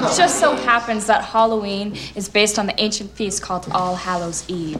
It 0.00 0.16
just 0.16 0.40
so 0.40 0.56
happens 0.56 1.06
that 1.08 1.22
Halloween 1.22 1.94
is 2.16 2.26
based 2.26 2.58
on 2.58 2.66
the 2.66 2.74
ancient 2.80 3.10
feast 3.10 3.42
called 3.42 3.68
All 3.70 3.94
Hallows 3.94 4.48
Eve. 4.48 4.78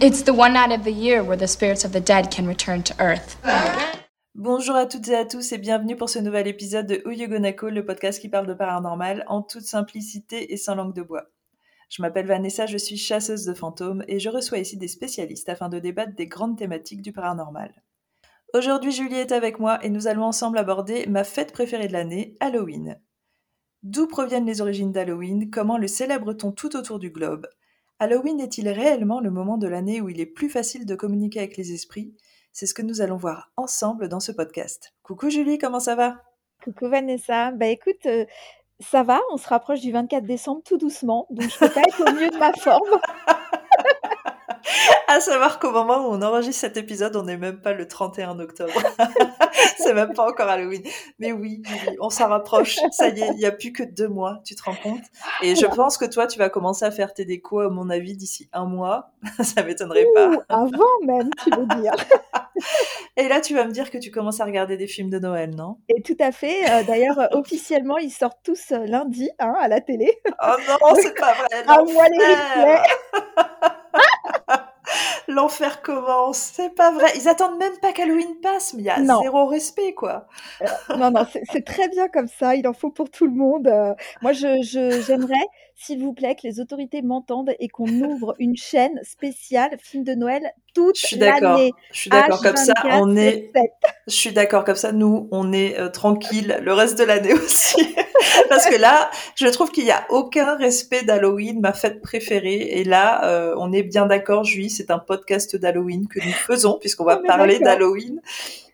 It's 0.00 0.22
the 0.22 0.34
one 0.34 0.54
night 0.54 0.72
of 0.72 0.82
the 0.82 0.92
year 0.92 1.22
where 1.22 1.36
the 1.36 1.46
spirits 1.46 1.84
of 1.84 1.92
the 1.92 2.00
dead 2.00 2.32
can 2.32 2.44
return 2.44 2.82
to 2.82 2.94
Earth. 2.98 3.36
Bonjour 4.34 4.74
à 4.74 4.86
toutes 4.86 5.06
et 5.06 5.14
à 5.14 5.24
tous 5.24 5.52
et 5.52 5.58
bienvenue 5.58 5.94
pour 5.96 6.10
ce 6.10 6.18
nouvel 6.18 6.48
épisode 6.48 6.88
de 6.88 7.00
Oyogonako, 7.04 7.70
le 7.70 7.86
podcast 7.86 8.20
qui 8.20 8.28
parle 8.28 8.48
de 8.48 8.54
paranormal 8.54 9.24
en 9.28 9.40
toute 9.40 9.66
simplicité 9.66 10.52
et 10.52 10.56
sans 10.56 10.74
langue 10.74 10.96
de 10.96 11.02
bois. 11.02 11.26
Je 11.88 12.02
m'appelle 12.02 12.26
Vanessa, 12.26 12.66
je 12.66 12.76
suis 12.76 12.96
chasseuse 12.96 13.44
de 13.44 13.54
fantômes 13.54 14.02
et 14.08 14.18
je 14.18 14.30
reçois 14.30 14.58
ici 14.58 14.76
des 14.76 14.88
spécialistes 14.88 15.48
afin 15.48 15.68
de 15.68 15.78
débattre 15.78 16.16
des 16.16 16.26
grandes 16.26 16.58
thématiques 16.58 17.02
du 17.02 17.12
paranormal. 17.12 17.72
Aujourd'hui, 18.52 18.90
Julie 18.90 19.14
est 19.14 19.30
avec 19.30 19.60
moi 19.60 19.78
et 19.84 19.90
nous 19.90 20.08
allons 20.08 20.24
ensemble 20.24 20.58
aborder 20.58 21.06
ma 21.06 21.22
fête 21.22 21.52
préférée 21.52 21.86
de 21.86 21.92
l'année, 21.92 22.36
Halloween. 22.40 22.98
D'où 23.84 24.06
proviennent 24.06 24.46
les 24.46 24.62
origines 24.62 24.92
d'Halloween? 24.92 25.50
Comment 25.50 25.76
le 25.76 25.88
célèbre-t-on 25.88 26.52
tout 26.52 26.74
autour 26.74 26.98
du 26.98 27.10
globe? 27.10 27.46
Halloween 27.98 28.40
est-il 28.40 28.66
réellement 28.70 29.20
le 29.20 29.30
moment 29.30 29.58
de 29.58 29.68
l'année 29.68 30.00
où 30.00 30.08
il 30.08 30.20
est 30.20 30.26
plus 30.26 30.48
facile 30.48 30.86
de 30.86 30.94
communiquer 30.94 31.40
avec 31.40 31.58
les 31.58 31.70
esprits? 31.74 32.14
C'est 32.50 32.64
ce 32.64 32.72
que 32.72 32.80
nous 32.80 33.02
allons 33.02 33.18
voir 33.18 33.52
ensemble 33.58 34.08
dans 34.08 34.20
ce 34.20 34.32
podcast. 34.32 34.94
Coucou 35.02 35.28
Julie, 35.28 35.58
comment 35.58 35.80
ça 35.80 35.96
va? 35.96 36.22
Coucou 36.62 36.88
Vanessa. 36.88 37.52
Bah 37.52 37.66
écoute, 37.66 38.06
euh, 38.06 38.24
ça 38.80 39.02
va, 39.02 39.20
on 39.30 39.36
se 39.36 39.48
rapproche 39.48 39.82
du 39.82 39.92
24 39.92 40.24
décembre 40.24 40.62
tout 40.64 40.78
doucement, 40.78 41.26
donc 41.28 41.50
je 41.50 41.58
peux 41.58 41.68
pas 41.68 41.82
être 41.82 42.00
au 42.00 42.14
mieux 42.14 42.30
de 42.30 42.38
ma 42.38 42.54
forme. 42.54 42.88
à 45.08 45.20
savoir 45.20 45.58
qu'au 45.58 45.70
moment 45.70 46.08
où 46.08 46.12
on 46.12 46.22
enregistre 46.22 46.60
cet 46.60 46.76
épisode, 46.76 47.16
on 47.16 47.24
n'est 47.24 47.36
même 47.36 47.60
pas 47.60 47.72
le 47.72 47.86
31 47.86 48.38
octobre. 48.38 48.72
c'est 49.78 49.94
même 49.94 50.12
pas 50.12 50.28
encore 50.28 50.48
Halloween. 50.48 50.82
Mais 51.18 51.32
oui, 51.32 51.62
on 52.00 52.10
s'en 52.10 52.28
rapproche. 52.28 52.78
Ça 52.92 53.08
y 53.08 53.20
est, 53.20 53.28
il 53.32 53.36
n'y 53.36 53.46
a 53.46 53.52
plus 53.52 53.72
que 53.72 53.82
deux 53.82 54.08
mois, 54.08 54.40
tu 54.44 54.54
te 54.54 54.62
rends 54.62 54.76
compte? 54.76 55.02
Et 55.42 55.54
je 55.54 55.66
pense 55.66 55.96
que 55.96 56.04
toi, 56.04 56.26
tu 56.26 56.38
vas 56.38 56.48
commencer 56.48 56.84
à 56.84 56.90
faire 56.90 57.12
tes 57.14 57.24
décos, 57.24 57.60
à 57.60 57.68
mon 57.68 57.90
avis, 57.90 58.16
d'ici 58.16 58.48
un 58.52 58.66
mois. 58.66 59.12
Ça 59.42 59.62
m'étonnerait 59.62 60.06
pas. 60.14 60.30
Avant 60.48 60.84
même, 61.04 61.30
tu 61.42 61.50
veux 61.50 61.66
dire. 61.80 61.94
Et 63.16 63.28
là, 63.28 63.40
tu 63.40 63.54
vas 63.54 63.64
me 63.64 63.72
dire 63.72 63.90
que 63.90 63.98
tu 63.98 64.10
commences 64.10 64.40
à 64.40 64.44
regarder 64.44 64.76
des 64.76 64.86
films 64.86 65.10
de 65.10 65.18
Noël, 65.18 65.54
non? 65.54 65.78
Et 65.88 66.02
tout 66.02 66.16
à 66.20 66.32
fait. 66.32 66.68
Euh, 66.70 66.82
d'ailleurs, 66.84 67.18
euh, 67.18 67.26
officiellement, 67.32 67.98
ils 67.98 68.10
sortent 68.10 68.40
tous 68.42 68.72
euh, 68.72 68.86
lundi 68.86 69.30
hein, 69.38 69.54
à 69.60 69.68
la 69.68 69.80
télé. 69.80 70.18
Oh 70.26 70.56
non, 70.68 70.94
c'est 70.96 71.14
pas 71.14 71.32
vrai. 71.34 71.64
À 71.66 71.82
moi 71.82 72.08
les 72.08 73.68
L'enfer 75.34 75.82
commence, 75.82 76.38
c'est 76.38 76.74
pas 76.74 76.92
vrai. 76.92 77.08
Ils 77.16 77.28
attendent 77.28 77.58
même 77.58 77.76
pas 77.82 77.92
qu'Halloween 77.92 78.36
passe, 78.40 78.74
mais 78.74 78.82
il 78.82 78.86
y 78.86 78.90
a 78.90 79.04
zéro 79.20 79.46
respect, 79.46 79.92
quoi. 79.92 80.26
Euh, 80.62 80.66
non, 80.96 81.10
non, 81.10 81.26
c'est 81.50 81.64
très 81.64 81.88
bien 81.88 82.08
comme 82.08 82.28
ça. 82.28 82.54
Il 82.54 82.68
en 82.68 82.72
faut 82.72 82.90
pour 82.90 83.10
tout 83.10 83.26
le 83.26 83.32
monde. 83.32 83.66
Euh, 83.66 83.94
moi, 84.22 84.32
je 84.32 84.62
j'aimerais, 85.06 85.46
s'il 85.74 86.00
vous 86.02 86.12
plaît, 86.12 86.34
que 86.34 86.46
les 86.46 86.60
autorités 86.60 87.02
m'entendent 87.02 87.54
et 87.58 87.68
qu'on 87.68 87.88
ouvre 87.88 88.34
une 88.38 88.56
chaîne 88.56 89.00
spéciale 89.02 89.76
film 89.80 90.04
de 90.04 90.14
Noël 90.14 90.52
toute 90.74 90.98
Je 90.98 91.06
suis 91.06 91.16
d'accord. 91.16 91.60
Je 91.92 91.98
suis 91.98 92.10
d'accord 92.10 92.40
comme 92.40 92.56
ça. 92.56 92.74
On 92.84 93.16
est. 93.16 93.52
Je 94.06 94.14
suis 94.14 94.32
d'accord 94.32 94.64
comme 94.64 94.76
ça. 94.76 94.92
Nous, 94.92 95.28
on 95.30 95.52
est 95.52 95.78
euh, 95.78 95.88
tranquille 95.88 96.58
le 96.62 96.72
reste 96.72 96.98
de 96.98 97.04
l'année 97.04 97.32
aussi. 97.32 97.94
Parce 98.48 98.66
que 98.66 98.76
là, 98.76 99.10
je 99.36 99.46
trouve 99.46 99.70
qu'il 99.70 99.84
n'y 99.84 99.90
a 99.90 100.04
aucun 100.10 100.56
respect 100.56 101.02
d'Halloween, 101.04 101.60
ma 101.60 101.72
fête 101.72 102.00
préférée. 102.00 102.78
Et 102.78 102.84
là, 102.84 103.24
euh, 103.24 103.54
on 103.58 103.72
est 103.72 103.82
bien 103.82 104.06
d'accord, 104.06 104.44
Julie, 104.44 104.70
c'est 104.70 104.90
un 104.90 104.98
podcast 104.98 105.56
d'Halloween 105.56 106.08
que 106.08 106.20
nous 106.24 106.32
faisons, 106.32 106.78
puisqu'on 106.78 107.04
va 107.04 107.18
parler 107.18 107.58
d'Halloween. 107.58 108.20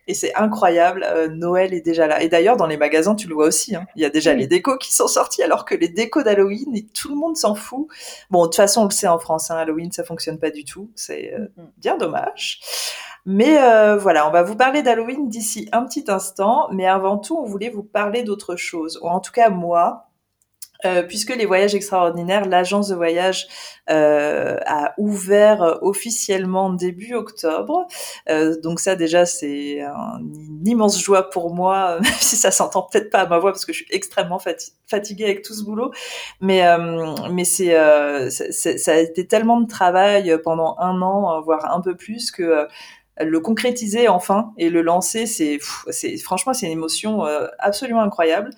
Et 0.07 0.13
c'est 0.13 0.33
incroyable, 0.35 1.05
euh, 1.07 1.27
Noël 1.27 1.73
est 1.73 1.81
déjà 1.81 2.07
là. 2.07 2.21
Et 2.21 2.29
d'ailleurs, 2.29 2.57
dans 2.57 2.67
les 2.67 2.77
magasins, 2.77 3.15
tu 3.15 3.27
le 3.27 3.35
vois 3.35 3.47
aussi, 3.47 3.75
hein. 3.75 3.85
il 3.95 4.01
y 4.01 4.05
a 4.05 4.09
déjà 4.09 4.33
les 4.33 4.47
décos 4.47 4.77
qui 4.77 4.93
sont 4.93 5.07
sortis, 5.07 5.43
alors 5.43 5.63
que 5.65 5.75
les 5.75 5.89
décos 5.89 6.23
d'Halloween, 6.23 6.75
et 6.75 6.85
tout 6.85 7.09
le 7.09 7.15
monde 7.15 7.37
s'en 7.37 7.55
fout. 7.55 7.87
Bon, 8.29 8.41
de 8.41 8.47
toute 8.47 8.55
façon, 8.55 8.81
on 8.81 8.85
le 8.85 8.91
sait 8.91 9.07
en 9.07 9.19
France, 9.19 9.51
hein, 9.51 9.57
Halloween, 9.57 9.91
ça 9.91 10.03
fonctionne 10.03 10.39
pas 10.39 10.49
du 10.49 10.65
tout. 10.65 10.89
C'est 10.95 11.33
euh, 11.33 11.47
bien 11.77 11.97
dommage. 11.97 12.59
Mais 13.25 13.61
euh, 13.61 13.97
voilà, 13.97 14.27
on 14.27 14.31
va 14.31 14.41
vous 14.41 14.55
parler 14.55 14.81
d'Halloween 14.81 15.29
d'ici 15.29 15.69
un 15.71 15.83
petit 15.85 16.05
instant. 16.07 16.67
Mais 16.71 16.87
avant 16.87 17.17
tout, 17.17 17.37
on 17.37 17.45
voulait 17.45 17.69
vous 17.69 17.83
parler 17.83 18.23
d'autre 18.23 18.55
chose. 18.55 18.99
Ou 19.03 19.07
en 19.07 19.19
tout 19.19 19.31
cas, 19.31 19.49
moi, 19.49 20.10
euh, 20.85 21.03
puisque 21.03 21.35
les 21.35 21.45
voyages 21.45 21.75
extraordinaires, 21.75 22.45
l'agence 22.45 22.89
de 22.89 22.95
voyage 22.95 23.47
euh, 23.89 24.57
a 24.65 24.93
ouvert 24.97 25.63
euh, 25.63 25.75
officiellement 25.81 26.71
début 26.71 27.13
octobre. 27.13 27.87
Euh, 28.29 28.55
donc 28.61 28.79
ça 28.79 28.95
déjà 28.95 29.25
c'est 29.25 29.79
une 29.79 30.63
immense 30.65 31.01
joie 31.03 31.29
pour 31.29 31.53
moi, 31.53 31.99
même 32.01 32.13
si 32.19 32.35
ça 32.35 32.51
s'entend 32.51 32.83
peut-être 32.83 33.09
pas 33.09 33.21
à 33.21 33.27
ma 33.27 33.39
voix 33.39 33.51
parce 33.51 33.65
que 33.65 33.73
je 33.73 33.83
suis 33.83 33.87
extrêmement 33.91 34.39
fatiguée 34.87 35.25
avec 35.25 35.41
tout 35.41 35.53
ce 35.53 35.63
boulot. 35.63 35.91
Mais 36.39 36.63
mais 37.31 37.43
c'est 37.43 37.73
ça 38.51 38.91
a 38.91 38.97
été 38.97 39.27
tellement 39.27 39.59
de 39.59 39.67
travail 39.67 40.37
pendant 40.43 40.75
un 40.79 41.01
an, 41.01 41.41
voire 41.41 41.73
un 41.73 41.81
peu 41.81 41.95
plus 41.95 42.31
que 42.31 42.67
le 43.19 43.39
concrétiser 43.39 44.07
enfin 44.07 44.53
et 44.57 44.69
le 44.69 44.81
lancer, 44.81 45.25
c'est, 45.25 45.59
c'est 45.89 46.17
franchement 46.17 46.53
c'est 46.53 46.65
une 46.65 46.71
émotion 46.71 47.25
euh, 47.25 47.47
absolument 47.59 48.01
incroyable. 48.01 48.51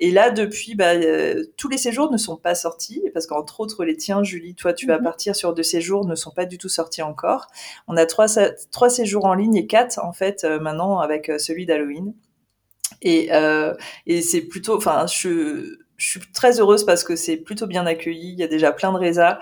Et 0.00 0.10
là 0.10 0.30
depuis, 0.30 0.74
bah, 0.74 0.94
euh, 0.94 1.44
tous 1.56 1.68
les 1.68 1.78
séjours 1.78 2.10
ne 2.10 2.16
sont 2.16 2.36
pas 2.36 2.54
sortis 2.54 3.02
parce 3.12 3.26
qu'entre 3.26 3.60
autres 3.60 3.84
les 3.84 3.96
tiens, 3.96 4.22
Julie, 4.22 4.54
toi 4.54 4.72
tu 4.72 4.86
vas 4.86 4.98
mhm. 4.98 5.04
partir 5.04 5.36
sur 5.36 5.54
deux 5.54 5.62
séjours, 5.62 6.06
ne 6.06 6.14
sont 6.14 6.30
pas 6.30 6.46
du 6.46 6.58
tout 6.58 6.68
sortis 6.68 7.02
encore. 7.02 7.46
On 7.86 7.96
a 7.96 8.06
trois 8.06 8.26
trois 8.70 8.90
séjours 8.90 9.26
en 9.26 9.34
ligne 9.34 9.56
et 9.56 9.66
quatre 9.66 9.98
en 10.02 10.12
fait 10.12 10.44
euh, 10.44 10.58
maintenant 10.58 10.98
avec 11.00 11.30
celui 11.38 11.66
d'Halloween. 11.66 12.14
Et 13.02 13.30
et 14.06 14.22
c'est 14.22 14.40
plutôt, 14.42 14.76
enfin 14.76 15.06
je 15.06 15.78
je 15.98 16.08
suis 16.08 16.20
très 16.32 16.60
heureuse 16.60 16.84
parce 16.86 17.04
que 17.04 17.16
c'est 17.16 17.36
plutôt 17.36 17.66
bien 17.66 17.84
accueilli. 17.84 18.32
Il 18.32 18.38
y 18.38 18.44
a 18.44 18.48
déjà 18.48 18.72
plein 18.72 18.92
de 18.92 18.98
résas 18.98 19.38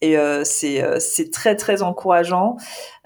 et 0.00 0.16
euh, 0.16 0.44
c'est 0.44 0.82
euh, 0.82 0.98
c'est 0.98 1.30
très 1.30 1.56
très 1.56 1.82
encourageant. 1.82 2.56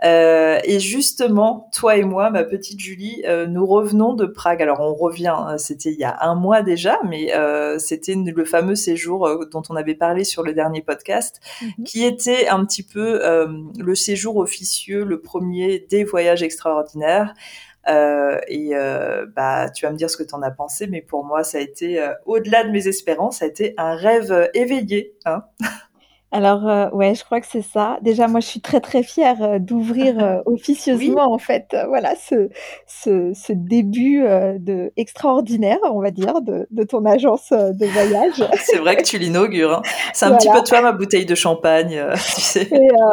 Euh, 0.05 0.59
et 0.65 0.81
justement, 0.81 1.71
toi 1.73 1.97
et 1.97 2.05
moi, 2.05 2.31
ma 2.31 2.45
petite 2.45 2.79
Julie, 2.79 3.23
euh, 3.27 3.47
nous 3.47 3.65
revenons 3.65 4.13
de 4.13 4.27
Prague. 4.27 4.63
Alors 4.63 4.81
on 4.81 4.95
revient, 4.95 5.35
hein, 5.37 5.59
c'était 5.59 5.91
il 5.91 5.99
y 5.99 6.05
a 6.05 6.17
un 6.21 6.35
mois 6.35 6.63
déjà, 6.63 6.99
mais 7.05 7.33
c'était 7.79 8.15
le 8.15 8.45
fameux 8.45 8.75
séjour 8.75 9.47
dont 9.51 9.63
on 9.71 9.77
avait 9.77 9.95
parlé 9.95 10.25
sur 10.25 10.43
le 10.43 10.53
dernier 10.53 10.83
podcast, 10.83 11.41
mhm. 11.63 11.85
qui 11.85 12.05
était 12.05 12.49
un 12.49 12.65
petit 12.65 12.83
peu 12.83 13.21
le 13.79 13.95
séjour 13.95 14.37
officieux, 14.37 15.05
le 15.05 15.21
premier 15.21 15.87
des 15.91 16.05
voyages 16.05 16.43
extraordinaires. 16.43 17.35
Euh, 17.89 18.41
et 18.49 18.71
euh, 18.73 19.27
bah, 19.35 19.69
tu 19.71 19.85
vas 19.85 19.93
me 19.93 19.97
dire 19.97 20.09
ce 20.09 20.17
que 20.17 20.23
tu 20.23 20.35
en 20.35 20.43
as 20.43 20.51
pensé, 20.51 20.87
mais 20.87 21.03
pour 21.03 21.25
moi, 21.25 21.45
ça 21.45 21.59
a 21.59 21.61
été 21.61 22.01
euh, 22.01 22.13
au-delà 22.25 22.65
de 22.65 22.71
mes 22.71 22.89
espérances, 22.89 23.39
ça 23.39 23.45
a 23.45 23.49
été 23.49 23.75
un 23.77 23.95
rêve 23.95 24.51
éveillé. 24.55 25.15
Hein 25.25 25.45
alors, 26.35 26.69
euh, 26.69 26.91
ouais, 26.91 27.15
je 27.15 27.23
crois 27.23 27.41
que 27.41 27.47
c'est 27.49 27.63
ça. 27.63 27.99
Déjà, 28.03 28.27
moi, 28.27 28.41
je 28.41 28.47
suis 28.47 28.61
très, 28.61 28.81
très 28.81 29.05
fière 29.05 29.41
euh, 29.41 29.59
d'ouvrir 29.61 30.19
euh, 30.23 30.41
officieusement, 30.47 31.33
en 31.33 31.39
fait, 31.39 31.77
voilà, 31.89 32.15
ce, 32.17 32.49
ce, 32.89 33.33
ce 33.33 33.53
début 33.53 34.25
de 34.59 34.93
extraordinaire, 34.97 35.79
on 35.85 36.01
va 36.01 36.11
dire, 36.11 36.43
de, 36.43 36.67
de 36.73 36.83
ton 36.83 37.05
agence 37.05 37.51
de 37.53 37.87
voyage. 37.87 38.45
c'est 38.59 38.79
vrai 38.79 38.97
que 38.97 39.05
tu 39.05 39.19
l'inaugures. 39.19 39.75
Hein. 39.75 39.83
C'est 40.13 40.27
un 40.27 40.37
petit 40.37 40.49
peu 40.51 40.61
toi, 40.65 40.81
ma 40.81 40.91
bouteille 40.91 41.25
de 41.25 41.37
champagne, 41.37 42.03
tu 42.35 42.41
sais. 42.41 42.69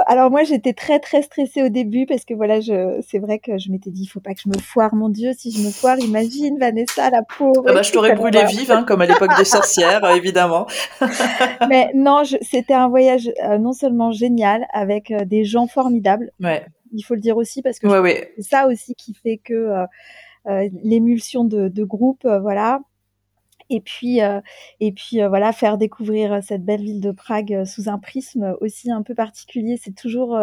alors, 0.08 0.32
moi, 0.32 0.44
j'étais 0.44 0.74
très, 0.74 1.00
très 1.00 1.22
stressée 1.22 1.62
au 1.62 1.70
début 1.70 2.08
parce 2.08 2.26
que, 2.26 2.34
voilà, 2.34 2.60
je, 2.60 3.04
c'est 3.08 3.20
vrai 3.20 3.38
que 3.38 3.60
je 3.60 3.70
m'étais 3.70 3.92
dit, 3.92 4.02
il 4.02 4.08
faut 4.08 4.20
pas 4.20 4.34
que 4.34 4.42
je 4.44 4.50
me 4.50 4.58
foire, 4.58 4.96
mon 4.96 5.10
Dieu, 5.10 5.32
si 5.38 5.52
je 5.52 5.64
me 5.64 5.70
foire, 5.70 6.00
imagine, 6.00 6.58
Vanessa, 6.58 7.12
la 7.12 7.22
pauvre. 7.22 7.66
Ah 7.68 7.74
bah, 7.74 7.84
je 7.84 7.92
t'aurais 7.92 8.16
brûlé 8.16 8.44
vive, 8.46 8.72
hein, 8.72 8.84
comme 8.84 9.02
à 9.02 9.06
l'époque 9.06 9.38
des 9.38 9.46
sorcières, 9.46 10.04
évidemment. 10.16 10.66
Mais 11.70 11.92
non, 11.94 12.24
c'était 12.42 12.74
un 12.74 12.90
voyage 12.90 13.11
euh, 13.44 13.58
non 13.58 13.74
seulement 13.74 14.12
génial 14.12 14.68
avec 14.74 15.12
euh, 15.12 15.26
des 15.26 15.44
gens 15.44 15.68
formidables. 15.68 16.32
Il 16.94 17.04
faut 17.04 17.16
le 17.16 17.22
dire 17.22 17.38
aussi 17.38 17.62
parce 17.62 17.80
que 17.80 17.88
c'est 18.36 18.42
ça 18.42 18.68
aussi 18.68 18.96
qui 18.96 19.14
fait 19.14 19.38
que 19.38 19.86
euh, 20.48 20.70
l'émulsion 20.84 21.46
de, 21.46 21.84
groupe, 21.84 22.26
voilà. 22.26 22.82
Et 23.70 23.80
puis, 23.80 24.20
et 24.82 24.92
puis 24.92 25.20
voilà, 25.30 25.54
faire 25.54 25.78
découvrir 25.78 26.44
cette 26.44 26.66
belle 26.66 26.82
ville 26.82 27.00
de 27.00 27.12
Prague 27.12 27.64
sous 27.64 27.88
un 27.88 27.98
prisme 27.98 28.58
aussi 28.60 28.92
un 28.92 29.02
peu 29.02 29.16
particulier, 29.16 29.80
c'est 29.82 29.96
toujours 29.96 30.38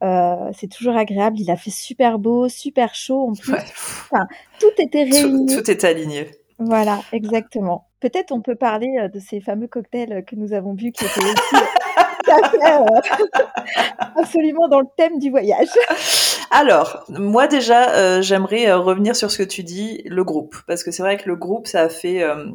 c'est 0.00 0.68
toujours 0.68 0.96
agréable. 0.96 1.38
Il 1.38 1.50
a 1.52 1.56
fait 1.56 1.70
super 1.70 2.18
beau, 2.18 2.48
super 2.48 2.96
chaud 2.96 3.28
en 3.28 3.34
plus. 3.34 3.52
tout 4.58 4.66
était 4.78 5.04
réuni. 5.04 5.46
Tout, 5.46 5.62
tout 5.62 5.70
était 5.70 5.86
aligné. 5.86 6.26
Voilà, 6.58 7.00
exactement. 7.12 7.86
Peut-être 8.06 8.30
on 8.30 8.40
peut 8.40 8.54
parler 8.54 9.08
de 9.12 9.18
ces 9.18 9.40
fameux 9.40 9.66
cocktails 9.66 10.24
que 10.24 10.36
nous 10.36 10.52
avons 10.52 10.74
vus 10.74 10.92
qui 10.92 11.04
étaient 11.04 11.24
aussi 11.24 11.56
absolument 14.16 14.68
dans 14.68 14.78
le 14.78 14.86
thème 14.96 15.18
du 15.18 15.28
voyage. 15.28 15.66
Alors, 16.52 17.04
moi 17.08 17.48
déjà, 17.48 17.96
euh, 17.96 18.22
j'aimerais 18.22 18.68
euh, 18.68 18.78
revenir 18.78 19.16
sur 19.16 19.32
ce 19.32 19.38
que 19.38 19.42
tu 19.42 19.64
dis, 19.64 20.02
le 20.06 20.22
groupe, 20.22 20.54
parce 20.68 20.84
que 20.84 20.92
c'est 20.92 21.02
vrai 21.02 21.16
que 21.16 21.28
le 21.28 21.34
groupe, 21.34 21.66
ça 21.66 21.82
a 21.82 21.88
fait. 21.88 22.22
Euh, 22.22 22.46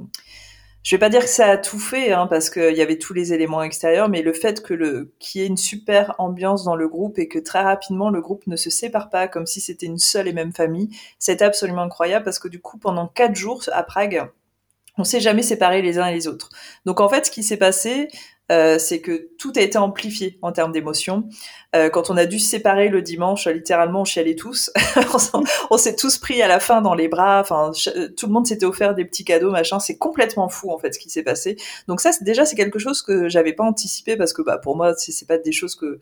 je 0.83 0.95
vais 0.95 0.99
pas 0.99 1.09
dire 1.09 1.21
que 1.21 1.29
ça 1.29 1.47
a 1.47 1.57
tout 1.57 1.79
fait, 1.79 2.13
hein, 2.13 2.27
parce 2.27 2.49
qu'il 2.49 2.73
y 2.73 2.81
avait 2.81 2.97
tous 2.97 3.13
les 3.13 3.33
éléments 3.33 3.61
extérieurs, 3.61 4.07
mais 4.07 4.21
le 4.21 4.31
fait 4.31 4.63
que 4.63 4.73
le 4.73 5.13
qu'il 5.19 5.41
y 5.41 5.43
ait 5.43 5.47
une 5.47 5.57
super 5.57 6.15
ambiance 6.17 6.63
dans 6.63 6.77
le 6.77 6.87
groupe 6.87 7.19
et 7.19 7.27
que 7.27 7.39
très 7.39 7.61
rapidement 7.61 8.09
le 8.09 8.21
groupe 8.21 8.47
ne 8.47 8.55
se 8.55 8.69
sépare 8.69 9.09
pas 9.09 9.27
comme 9.27 9.45
si 9.45 9.59
c'était 9.59 9.85
une 9.85 9.99
seule 9.99 10.29
et 10.29 10.33
même 10.33 10.53
famille, 10.53 10.89
c'était 11.19 11.43
absolument 11.43 11.81
incroyable 11.81 12.23
parce 12.23 12.39
que 12.39 12.47
du 12.47 12.61
coup, 12.61 12.77
pendant 12.77 13.07
quatre 13.07 13.35
jours 13.35 13.61
à 13.73 13.83
Prague, 13.83 14.31
on 15.01 15.03
s'est 15.03 15.19
jamais 15.19 15.41
séparés 15.41 15.81
les 15.81 15.97
uns 15.97 16.05
et 16.05 16.13
les 16.13 16.27
autres. 16.27 16.49
Donc 16.85 17.01
en 17.01 17.09
fait, 17.09 17.25
ce 17.25 17.31
qui 17.31 17.41
s'est 17.41 17.57
passé, 17.57 18.07
euh, 18.51 18.77
c'est 18.77 19.01
que 19.01 19.29
tout 19.39 19.51
a 19.55 19.61
été 19.61 19.77
amplifié 19.77 20.37
en 20.41 20.51
termes 20.51 20.71
d'émotions. 20.71 21.23
Euh, 21.75 21.89
quand 21.89 22.09
on 22.11 22.17
a 22.17 22.25
dû 22.25 22.37
se 22.37 22.49
séparer 22.49 22.89
le 22.89 23.01
dimanche, 23.01 23.47
littéralement, 23.47 24.01
on 24.01 24.05
chialait 24.05 24.35
tous. 24.35 24.71
on 25.71 25.77
s'est 25.77 25.95
tous 25.95 26.19
pris 26.19 26.41
à 26.41 26.47
la 26.47 26.59
fin 26.59 26.81
dans 26.81 26.93
les 26.93 27.07
bras. 27.07 27.39
Enfin, 27.41 27.71
tout 28.15 28.27
le 28.27 28.31
monde 28.31 28.45
s'était 28.45 28.65
offert 28.65 28.93
des 28.93 29.05
petits 29.05 29.25
cadeaux, 29.25 29.51
machin. 29.51 29.79
C'est 29.79 29.97
complètement 29.97 30.49
fou 30.49 30.69
en 30.71 30.77
fait 30.77 30.93
ce 30.93 30.99
qui 30.99 31.09
s'est 31.09 31.23
passé. 31.23 31.55
Donc 31.87 31.99
ça, 31.99 32.11
déjà, 32.21 32.45
c'est 32.45 32.55
quelque 32.55 32.79
chose 32.79 33.01
que 33.01 33.27
j'avais 33.27 33.53
pas 33.53 33.63
anticipé 33.63 34.17
parce 34.17 34.33
que 34.33 34.43
bah 34.43 34.59
pour 34.59 34.75
moi, 34.75 34.93
c'est 34.97 35.27
pas 35.27 35.37
des 35.39 35.51
choses 35.51 35.75
que 35.75 35.99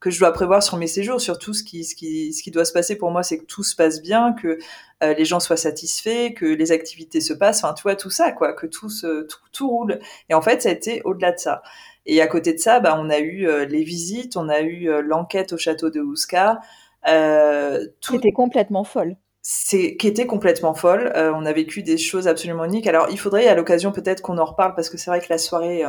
que 0.00 0.10
je 0.10 0.18
dois 0.18 0.32
prévoir 0.32 0.62
sur 0.62 0.76
mes 0.76 0.86
séjours. 0.86 1.20
Surtout, 1.20 1.54
ce 1.54 1.62
qui, 1.62 1.84
ce 1.84 1.94
qui, 1.94 2.32
ce 2.32 2.42
qui 2.42 2.50
doit 2.50 2.64
se 2.64 2.72
passer 2.72 2.96
pour 2.96 3.10
moi, 3.10 3.22
c'est 3.22 3.38
que 3.38 3.44
tout 3.44 3.62
se 3.62 3.74
passe 3.74 4.02
bien, 4.02 4.32
que 4.34 4.58
euh, 5.02 5.14
les 5.14 5.24
gens 5.24 5.40
soient 5.40 5.56
satisfaits, 5.56 6.34
que 6.34 6.44
les 6.44 6.72
activités 6.72 7.20
se 7.20 7.32
passent. 7.32 7.64
Enfin, 7.64 7.74
tu 7.74 7.82
vois, 7.82 7.96
tout 7.96 8.10
ça, 8.10 8.32
quoi, 8.32 8.52
que 8.52 8.66
tout, 8.66 8.90
se, 8.90 9.26
tout, 9.52 9.68
roule. 9.68 9.98
Et 10.28 10.34
en 10.34 10.42
fait, 10.42 10.62
ça 10.62 10.68
a 10.68 10.72
été 10.72 11.02
au-delà 11.04 11.32
de 11.32 11.38
ça. 11.38 11.62
Et 12.04 12.20
à 12.20 12.26
côté 12.26 12.52
de 12.52 12.58
ça, 12.58 12.80
bah, 12.80 12.96
on 12.98 13.10
a 13.10 13.18
eu 13.18 13.48
euh, 13.48 13.64
les 13.64 13.82
visites, 13.82 14.36
on 14.36 14.48
a 14.48 14.60
eu 14.60 14.88
euh, 14.88 15.00
l'enquête 15.00 15.52
au 15.52 15.58
château 15.58 15.90
de 15.90 16.00
Ouska. 16.00 16.60
tout... 17.02 18.12
Qui 18.12 18.16
était 18.16 18.32
complètement 18.32 18.84
folle 18.84 19.16
c'est 19.48 19.96
qui 19.96 20.08
était 20.08 20.26
complètement 20.26 20.74
folle. 20.74 21.12
on 21.14 21.46
a 21.46 21.52
vécu 21.52 21.84
des 21.84 21.98
choses 21.98 22.26
absolument 22.26 22.64
uniques. 22.64 22.88
Alors, 22.88 23.06
il 23.12 23.16
faudrait 23.16 23.46
à 23.46 23.54
l'occasion 23.54 23.92
peut-être 23.92 24.20
qu'on 24.20 24.38
en 24.38 24.44
reparle 24.44 24.74
parce 24.74 24.90
que 24.90 24.98
c'est 24.98 25.08
vrai 25.08 25.20
que 25.20 25.28
la 25.30 25.38
soirée 25.38 25.84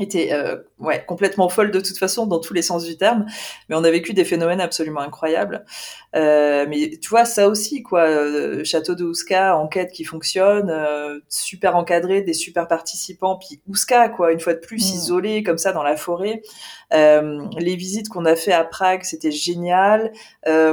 était 0.00 0.32
euh, 0.32 0.56
ouais 0.78 1.04
complètement 1.06 1.50
folle 1.50 1.70
de 1.70 1.80
toute 1.80 1.98
façon 1.98 2.26
dans 2.26 2.40
tous 2.40 2.54
les 2.54 2.62
sens 2.62 2.84
du 2.84 2.96
terme. 2.96 3.26
Mais 3.68 3.76
on 3.76 3.84
a 3.84 3.90
vécu 3.90 4.14
des 4.14 4.24
phénomènes 4.24 4.60
absolument 4.60 5.00
incroyables. 5.00 5.64
Euh, 6.16 6.66
mais 6.68 6.98
tu 7.00 7.10
vois 7.10 7.26
ça 7.26 7.48
aussi 7.48 7.82
quoi 7.82 8.02
euh, 8.02 8.64
château 8.64 8.94
de 8.94 9.04
Ouska 9.04 9.56
enquête 9.56 9.92
qui 9.92 10.04
fonctionne 10.04 10.70
euh, 10.70 11.20
super 11.28 11.76
encadré 11.76 12.22
des 12.22 12.32
super 12.32 12.68
participants 12.68 13.36
puis 13.36 13.60
Ouska 13.68 14.08
quoi 14.08 14.32
une 14.32 14.40
fois 14.40 14.54
de 14.54 14.60
plus 14.60 14.92
mmh. 14.92 14.94
isolé 14.94 15.42
comme 15.42 15.58
ça 15.58 15.72
dans 15.72 15.82
la 15.82 15.96
forêt. 15.96 16.42
Euh, 16.94 17.44
les 17.58 17.76
visites 17.76 18.08
qu'on 18.08 18.24
a 18.24 18.36
fait 18.36 18.52
à 18.52 18.64
Prague 18.64 19.02
c'était 19.04 19.30
génial. 19.30 20.12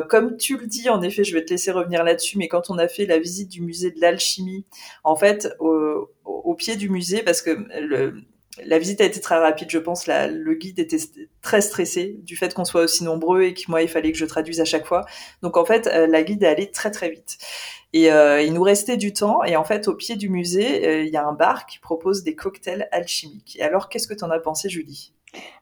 Comme 0.09 0.37
tu 0.37 0.57
le 0.57 0.65
dis 0.65 0.89
en 0.89 1.01
effet 1.01 1.25
je 1.25 1.33
vais 1.33 1.43
te 1.43 1.51
laisser 1.51 1.71
revenir 1.71 2.05
là-dessus 2.05 2.37
mais 2.37 2.47
quand 2.47 2.69
on 2.69 2.77
a 2.77 2.87
fait 2.87 3.05
la 3.05 3.19
visite 3.19 3.49
du 3.49 3.61
musée 3.61 3.91
de 3.91 3.99
l'alchimie 3.99 4.65
en 5.03 5.17
fait 5.17 5.53
au, 5.59 6.09
au 6.23 6.55
pied 6.55 6.77
du 6.77 6.89
musée 6.89 7.21
parce 7.21 7.41
que 7.41 7.51
le 7.79 8.23
la 8.65 8.79
visite 8.79 9.01
a 9.01 9.05
été 9.05 9.19
très 9.19 9.37
rapide, 9.37 9.69
je 9.69 9.77
pense. 9.77 10.07
le 10.07 10.53
guide 10.53 10.79
était 10.79 10.97
très 11.41 11.61
stressé 11.61 12.17
du 12.23 12.35
fait 12.35 12.53
qu'on 12.53 12.65
soit 12.65 12.81
aussi 12.81 13.03
nombreux 13.03 13.43
et 13.43 13.53
que 13.53 13.61
moi, 13.67 13.81
il 13.81 13.87
fallait 13.87 14.11
que 14.11 14.17
je 14.17 14.25
traduise 14.25 14.61
à 14.61 14.65
chaque 14.65 14.85
fois. 14.85 15.05
Donc, 15.41 15.57
en 15.57 15.65
fait, 15.65 15.87
euh, 15.87 16.07
la 16.07 16.23
guide 16.23 16.43
est 16.43 16.47
allée 16.47 16.71
très, 16.71 16.91
très 16.91 17.09
vite. 17.09 17.37
Et 17.93 18.11
euh, 18.11 18.41
il 18.41 18.53
nous 18.53 18.61
restait 18.61 18.97
du 18.97 19.13
temps. 19.13 19.43
Et 19.43 19.55
en 19.55 19.63
fait, 19.63 19.87
au 19.87 19.95
pied 19.95 20.15
du 20.15 20.29
musée, 20.29 20.87
euh, 20.87 21.03
il 21.03 21.09
y 21.09 21.17
a 21.17 21.25
un 21.25 21.33
bar 21.33 21.65
qui 21.65 21.79
propose 21.79 22.23
des 22.23 22.35
cocktails 22.35 22.87
alchimiques. 22.91 23.57
Et 23.59 23.63
alors, 23.63 23.89
qu'est-ce 23.89 24.07
que 24.07 24.13
tu 24.13 24.23
en 24.23 24.29
as 24.29 24.39
pensé, 24.39 24.69
Julie? 24.69 25.13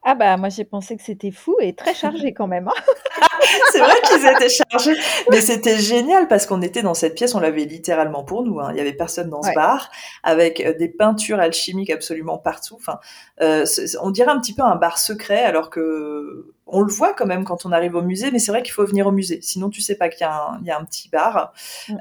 Ah 0.02 0.14
bah 0.14 0.36
moi 0.38 0.48
j'ai 0.48 0.64
pensé 0.64 0.96
que 0.96 1.02
c'était 1.02 1.30
fou 1.30 1.54
et 1.60 1.74
très 1.74 1.92
chargé 1.92 2.32
quand 2.32 2.46
même. 2.46 2.68
Hein. 2.68 2.82
c'est 3.72 3.78
vrai 3.78 3.94
qu'ils 4.06 4.26
étaient 4.26 4.48
chargés, 4.48 4.96
mais 5.30 5.40
c'était 5.40 5.78
génial 5.78 6.28
parce 6.28 6.46
qu'on 6.46 6.62
était 6.62 6.82
dans 6.82 6.94
cette 6.94 7.14
pièce, 7.14 7.34
on 7.34 7.40
l'avait 7.40 7.64
littéralement 7.64 8.24
pour 8.24 8.44
nous. 8.44 8.60
Hein. 8.60 8.70
Il 8.72 8.78
y 8.78 8.80
avait 8.80 8.92
personne 8.92 9.30
dans 9.30 9.42
ce 9.42 9.52
bar 9.54 9.90
avec 10.22 10.60
euh, 10.60 10.74
des 10.74 10.88
peintures 10.88 11.40
alchimiques 11.40 11.90
absolument 11.90 12.38
partout. 12.38 12.76
Enfin, 12.76 12.98
euh, 13.40 13.64
on 14.02 14.10
dirait 14.10 14.30
un 14.30 14.40
petit 14.40 14.54
peu 14.54 14.62
un 14.62 14.76
bar 14.76 14.98
secret 14.98 15.42
alors 15.42 15.70
que 15.70 16.52
on 16.70 16.82
le 16.82 16.92
voit 16.92 17.14
quand 17.14 17.26
même 17.26 17.44
quand 17.44 17.64
on 17.64 17.72
arrive 17.72 17.94
au 17.94 18.02
musée, 18.02 18.30
mais 18.30 18.38
c'est 18.38 18.52
vrai 18.52 18.62
qu'il 18.62 18.72
faut 18.72 18.84
venir 18.84 19.06
au 19.06 19.12
musée. 19.12 19.40
Sinon, 19.42 19.70
tu 19.70 19.80
sais 19.80 19.94
pas 19.94 20.08
qu'il 20.08 20.26
y, 20.26 20.66
y, 20.66 20.70
a 20.70 20.78
un 20.78 20.84
petit 20.84 21.08
bar. 21.08 21.52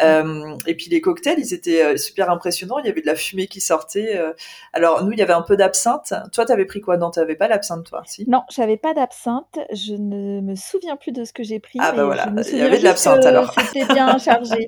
Euh, 0.02 0.56
et 0.66 0.76
puis 0.76 0.90
les 0.90 1.00
cocktails, 1.00 1.40
ils 1.40 1.54
étaient 1.54 1.84
euh, 1.84 1.98
super 1.98 2.30
impressionnants. 2.30 2.78
Il 2.80 2.86
y 2.86 2.90
avait 2.90 3.02
de 3.02 3.06
la 3.06 3.16
fumée 3.16 3.48
qui 3.48 3.62
sortait. 3.62 4.18
Euh. 4.18 4.34
Alors 4.74 5.04
nous, 5.04 5.14
il 5.14 5.20
y 5.20 5.22
avait 5.22 5.34
un 5.34 5.42
peu 5.42 5.56
d'absinthe. 5.56 6.14
Toi, 6.34 6.46
tu 6.46 6.52
avais 6.52 6.66
pris 6.66 6.82
quoi? 6.82 6.98
Non, 6.98 7.12
avais 7.16 7.36
pas 7.36 7.48
l'absinthe, 7.48 7.86
toi 7.86 8.04
si? 8.06 8.30
Non, 8.30 8.44
j'avais 8.50 8.78
pas 8.78 8.94
d'absinthe. 8.94 9.60
Je 9.72 9.94
ne 9.94 10.42
me 10.42 10.56
souviens 10.56 10.98
plus 10.98 11.14
de 11.14 11.24
ce 11.24 11.32
que 11.32 11.44
j'ai 11.44 11.60
pris. 11.60 11.80
Ah 11.82 11.94
bah 11.94 12.06
voilà, 12.06 12.30
il 12.52 12.58
y 12.58 12.62
avait 12.62 12.80
de 12.80 12.84
l'absinthe 12.84 13.26
alors. 13.26 13.54
C'était 13.72 13.86
bien 13.86 14.18
chargé. 14.18 14.68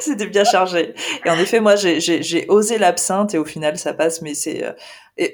C'était 0.00 0.26
bien 0.26 0.44
chargé. 0.44 0.94
Et 1.24 1.30
en 1.30 1.38
effet, 1.38 1.60
moi, 1.60 1.76
j'ai 1.76 2.46
osé 2.48 2.78
l'absinthe 2.78 3.34
et 3.34 3.38
au 3.38 3.44
final, 3.44 3.76
ça 3.76 3.92
passe. 3.92 4.22
Mais 4.22 4.34
c'est 4.34 4.64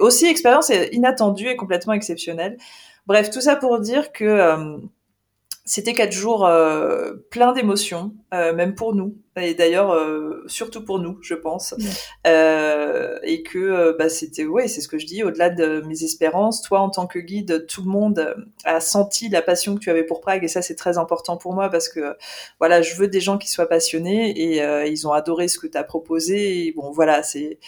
aussi 0.01 0.27
expérience 0.27 0.73
inattendue 0.93 1.49
et 1.49 1.57
complètement 1.57 1.93
exceptionnelle. 1.93 2.57
Bref, 3.07 3.31
tout 3.31 3.41
ça 3.41 3.55
pour 3.55 3.79
dire 3.79 4.11
que 4.11 4.25
euh, 4.25 4.79
c'était 5.65 5.93
quatre 5.93 6.13
jours 6.13 6.45
euh, 6.45 7.13
pleins 7.31 7.53
d'émotions, 7.53 8.15
euh, 8.35 8.53
même 8.53 8.75
pour 8.75 8.97
nous, 8.97 9.17
et 9.37 9.55
d'ailleurs 9.55 9.97
surtout 10.49 10.85
pour 10.85 10.99
nous, 10.99 11.19
je 11.23 11.35
pense, 11.35 11.75
et 12.25 13.43
que 13.43 13.97
bah, 13.97 14.09
c'était, 14.09 14.45
ouais, 14.45 14.67
c'est 14.67 14.81
ce 14.81 14.89
que 14.89 14.99
je 14.99 15.07
dis, 15.07 15.23
au-delà 15.23 15.51
de 15.51 15.83
mes 15.87 16.03
espérances, 16.03 16.63
toi 16.63 16.81
en 16.81 16.91
tant 16.91 17.07
que 17.07 17.19
guide, 17.19 17.67
tout 17.67 17.83
le 17.83 17.91
monde 17.91 18.35
a 18.65 18.81
senti 18.81 19.29
la 19.29 19.43
passion 19.43 19.75
que 19.75 19.81
tu 19.81 19.91
avais 19.91 20.05
pour 20.05 20.21
Prague, 20.21 20.43
et 20.43 20.49
ça 20.49 20.63
c'est 20.63 20.77
très 20.77 20.99
important 20.99 21.37
pour 21.37 21.53
moi 21.55 21.69
parce 21.69 21.89
que 21.89 22.17
voilà, 22.59 22.83
je 22.83 22.97
veux 22.97 23.09
des 23.09 23.21
gens 23.21 23.39
qui 23.39 23.49
soient 23.49 23.69
passionnés 23.69 24.31
et 24.31 24.89
ils 24.89 25.07
ont 25.07 25.13
adoré 25.13 25.47
ce 25.49 25.59
que 25.59 25.67
tu 25.67 25.79
as 25.79 25.85
proposé. 25.85 26.67
Et 26.67 26.73
bon, 26.73 26.91
voilà, 26.91 27.23
c'est 27.23 27.59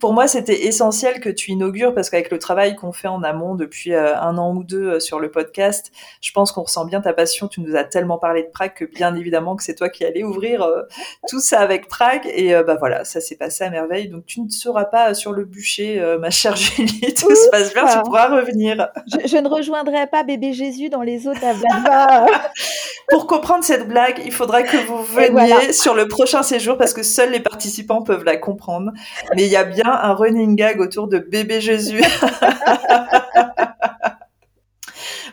pour 0.00 0.12
moi, 0.12 0.26
c'était 0.26 0.66
essentiel 0.66 1.20
que 1.20 1.28
tu 1.28 1.50
inaugures 1.52 1.94
parce 1.94 2.10
qu'avec 2.10 2.30
le 2.30 2.38
travail 2.38 2.76
qu'on 2.76 2.92
fait 2.92 3.08
en 3.08 3.22
amont 3.22 3.54
depuis 3.54 3.92
euh, 3.92 4.18
un 4.18 4.38
an 4.38 4.54
ou 4.54 4.64
deux 4.64 4.92
euh, 4.92 5.00
sur 5.00 5.20
le 5.20 5.30
podcast, 5.30 5.92
je 6.20 6.32
pense 6.32 6.52
qu'on 6.52 6.62
ressent 6.62 6.84
bien 6.84 7.00
ta 7.00 7.12
passion. 7.12 7.48
Tu 7.48 7.60
nous 7.60 7.76
as 7.76 7.84
tellement 7.84 8.18
parlé 8.18 8.42
de 8.42 8.48
Prague 8.48 8.74
que 8.74 8.84
bien 8.84 9.14
évidemment 9.14 9.56
que 9.56 9.62
c'est 9.62 9.74
toi 9.74 9.88
qui 9.88 10.04
allais 10.04 10.22
ouvrir 10.22 10.62
euh, 10.62 10.82
tout 11.28 11.40
ça 11.40 11.60
avec 11.60 11.88
Prague. 11.88 12.22
Et 12.34 12.54
bah 12.66 12.76
voilà, 12.78 13.04
ça 13.04 13.20
s'est 13.20 13.36
passé 13.36 13.64
à 13.64 13.70
merveille. 13.70 14.08
Donc 14.08 14.26
tu 14.26 14.40
ne 14.40 14.48
seras 14.48 14.84
pas 14.84 15.14
sur 15.14 15.32
le 15.32 15.44
bûcher, 15.44 16.02
ma 16.20 16.30
chère 16.30 16.56
Julie. 16.56 17.14
Tout 17.14 17.34
se 17.34 17.48
passe 17.50 17.72
bien, 17.72 17.86
tu 17.86 17.98
pourras 18.02 18.28
revenir. 18.28 18.88
Je, 19.06 19.36
ne 19.36 19.48
rejoindrai 19.48 20.06
pas 20.06 20.22
bébé 20.22 20.52
Jésus 20.52 20.88
dans 20.88 21.02
les 21.02 21.26
eaux 21.26 21.32
Pour 23.08 23.26
comprendre 23.26 23.62
cette 23.62 23.86
blague, 23.86 24.20
il 24.24 24.32
faudra 24.32 24.62
que 24.62 24.76
vous 24.76 25.02
veniez 25.02 25.72
sur 25.72 25.94
le 25.94 26.08
prochain 26.08 26.42
séjour 26.42 26.76
parce 26.76 26.92
que 26.92 27.02
seuls 27.02 27.30
les 27.30 27.40
participants 27.40 28.02
peuvent 28.02 28.24
la 28.24 28.36
comprendre. 28.36 28.92
Mais 29.36 29.44
il 29.44 29.50
y 29.50 29.56
a 29.56 29.65
bien 29.66 29.92
un 29.92 30.14
running 30.14 30.56
gag 30.56 30.80
autour 30.80 31.08
de 31.08 31.18
bébé 31.18 31.60
Jésus. 31.60 32.02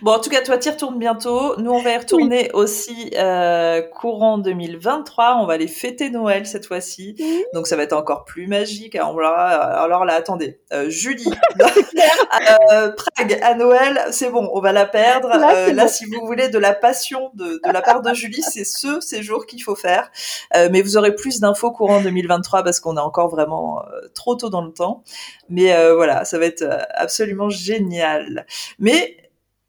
Bon, 0.04 0.12
en 0.12 0.20
tout 0.20 0.30
cas, 0.30 0.42
toi, 0.42 0.58
tu 0.58 0.68
y 0.68 0.72
retournes 0.72 1.00
bientôt. 1.00 1.58
Nous, 1.60 1.72
on 1.72 1.82
va 1.82 1.92
y 1.92 1.98
retourner 1.98 2.52
aussi 2.52 3.12
euh, 3.16 3.82
courant 3.82 4.38
2023. 4.38 5.38
On 5.42 5.46
va 5.46 5.54
aller 5.54 5.70
fêter 5.70 6.10
Noël 6.10 6.46
cette 6.46 6.66
fois-ci. 6.66 7.16
Donc, 7.54 7.68
ça 7.68 7.78
va 7.78 7.84
être 7.84 7.94
encore 7.94 8.26
plus 8.26 8.48
magique. 8.48 8.96
Alors, 8.96 9.18
alors 9.22 10.04
là, 10.04 10.16
attendez. 10.16 10.60
Euh, 10.74 10.90
Julie, 10.90 11.24
euh, 12.72 12.92
Prague 12.92 13.40
à 13.42 13.56
Noël, 13.56 14.02
c'est 14.12 14.30
bon, 14.30 14.50
on 14.54 14.60
va 14.60 14.74
la 14.74 14.86
perdre. 14.86 15.30
Là, 15.30 15.56
euh, 15.56 15.74
là 15.74 15.88
si 15.88 16.06
vous 16.06 16.26
voulez 16.26 16.50
de 16.50 16.58
la 16.58 16.74
passion 16.74 17.32
de, 17.36 17.62
de 17.66 17.72
la 17.72 17.82
part 17.82 18.02
de 18.02 18.14
Julie, 18.14 18.42
c'est 18.42 18.66
ce 18.66 19.00
séjour 19.00 19.46
qu'il 19.46 19.64
faut 19.64 19.76
faire. 19.76 20.12
Euh, 20.58 20.68
mais 20.70 20.82
vous 20.82 20.98
aurez 20.98 21.16
plus 21.16 21.40
d'infos 21.40 21.72
courant 21.72 22.02
2023 22.02 22.64
parce 22.64 22.82
qu'on 22.82 22.98
est 22.98 23.00
encore 23.00 23.30
vraiment 23.30 23.82
trop 24.14 24.36
tôt 24.36 24.50
dans 24.50 24.66
le 24.66 24.74
temps. 24.74 25.06
Mais 25.48 25.74
voilà, 25.94 26.26
ça 26.26 26.38
va 26.38 26.46
être 26.46 26.66
absolument 26.94 27.50
génial. 27.50 28.46
Mais 28.80 29.23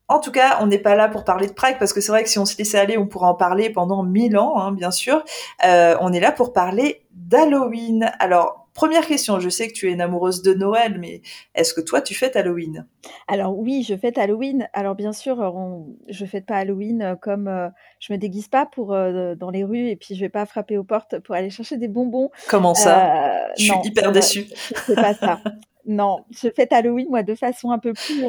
en 0.09 0.21
tout 0.21 0.33
cas, 0.33 0.59
on 0.61 0.67
n'est 0.67 0.79
pas 0.79 0.95
là 0.95 1.09
pour 1.09 1.25
parler 1.25 1.47
de 1.47 1.53
Prague 1.53 1.79
parce 1.79 1.93
que 1.93 2.01
c'est 2.01 2.13
vrai 2.13 2.23
que 2.23 2.29
si 2.29 2.39
on 2.39 2.45
se 2.45 2.59
laissait 2.59 2.79
aller, 2.79 2.99
on 2.99 3.07
pourrait 3.07 3.29
en 3.29 3.35
parler 3.35 3.71
pendant 3.71 4.03
mille 4.03 4.37
ans, 4.37 4.59
hein, 4.59 4.73
bien 4.73 4.91
sûr. 4.91 5.25
Euh, 5.65 5.97
on 6.01 6.13
est 6.13 6.21
là 6.21 6.31
pour 6.31 6.53
parler 6.53 7.07
d'Halloween. 7.13 8.13
Alors, 8.19 8.69
première 8.75 9.07
question, 9.07 9.41
je 9.41 9.49
sais 9.49 9.67
que 9.67 9.73
tu 9.73 9.89
es 9.89 9.93
une 9.93 10.03
amoureuse 10.03 10.43
de 10.43 10.53
Noël, 10.53 10.99
mais 11.01 11.23
est-ce 11.55 11.73
que 11.73 11.81
toi, 11.81 12.03
tu 12.03 12.15
fêtes 12.15 12.37
Halloween? 12.37 12.87
Alors 13.29 13.59
oui, 13.59 13.83
je 13.83 13.97
fête 13.97 14.19
Halloween. 14.19 14.69
Alors 14.75 14.95
bien 14.95 15.15
sûr, 15.15 15.39
on, 15.39 15.87
je 16.11 16.27
fête 16.27 16.45
pas 16.45 16.57
Halloween 16.57 17.01
euh, 17.01 17.15
comme 17.17 17.49
euh, 17.49 17.69
je 17.99 18.13
me 18.13 18.19
déguise 18.19 18.49
pas 18.49 18.67
pour 18.67 18.89
dans 18.89 19.51
les 19.51 19.65
rues 19.65 19.89
et 19.89 19.97
puis 19.97 20.15
je 20.15 20.21
vais 20.21 20.29
pas 20.29 20.45
frapper 20.45 20.77
aux 20.77 20.85
portes 20.85 21.19
pour 21.21 21.35
aller 21.35 21.51
chercher 21.51 21.79
des 21.79 21.89
bonbons. 21.89 22.31
Comment 22.51 22.75
ça? 22.75 23.55
Je 23.57 23.65
suis 23.65 23.75
hyper 23.85 24.13
déçue. 24.13 24.49
C'est 24.87 24.97
pas 24.97 25.15
ça. 25.15 25.41
non, 25.87 26.27
je 26.31 26.51
fête 26.51 26.75
Halloween 26.75 27.07
moi 27.09 27.23
de 27.23 27.35
façon 27.35 27.71
un 27.71 27.79
peu 27.79 27.95
plus 27.95 28.27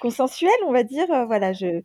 consensuel, 0.00 0.50
on 0.66 0.72
va 0.72 0.82
dire. 0.82 1.10
Euh, 1.12 1.26
voilà, 1.26 1.52
je, 1.52 1.80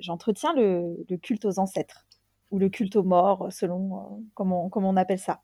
j'entretiens 0.00 0.52
le, 0.54 0.96
culte 1.22 1.44
aux 1.44 1.58
ancêtres 1.58 2.06
ou 2.50 2.58
le 2.58 2.68
culte 2.68 2.96
aux 2.96 3.02
morts, 3.02 3.48
selon 3.50 3.94
euh, 3.94 3.98
comment, 4.34 4.68
comment 4.68 4.90
on 4.90 4.96
appelle 4.96 5.18
ça. 5.18 5.42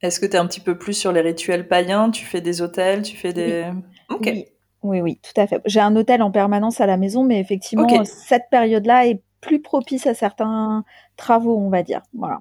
Est-ce 0.00 0.20
que 0.20 0.26
tu 0.26 0.32
es 0.32 0.36
un 0.36 0.46
petit 0.46 0.60
peu 0.60 0.78
plus 0.78 0.94
sur 0.94 1.12
les 1.12 1.20
rituels 1.20 1.68
païens? 1.68 2.10
Tu 2.10 2.24
fais 2.24 2.40
des 2.40 2.62
hôtels 2.62 3.02
Tu 3.02 3.16
fais 3.16 3.32
des. 3.32 3.70
Oui. 4.10 4.46
oui. 4.82 5.00
oui, 5.00 5.20
tout 5.22 5.38
à 5.40 5.46
fait. 5.46 5.60
J'ai 5.66 5.80
un 5.80 5.94
hôtel 5.96 6.22
en 6.22 6.30
permanence 6.30 6.80
à 6.80 6.86
la 6.86 6.96
maison, 6.96 7.24
mais 7.24 7.40
effectivement, 7.40 8.04
cette 8.04 8.48
période-là 8.50 9.06
est 9.06 9.22
plus 9.40 9.60
propice 9.60 10.06
à 10.06 10.14
certains 10.14 10.84
travaux, 11.16 11.58
on 11.58 11.68
va 11.68 11.82
dire. 11.82 12.02
Voilà. 12.14 12.40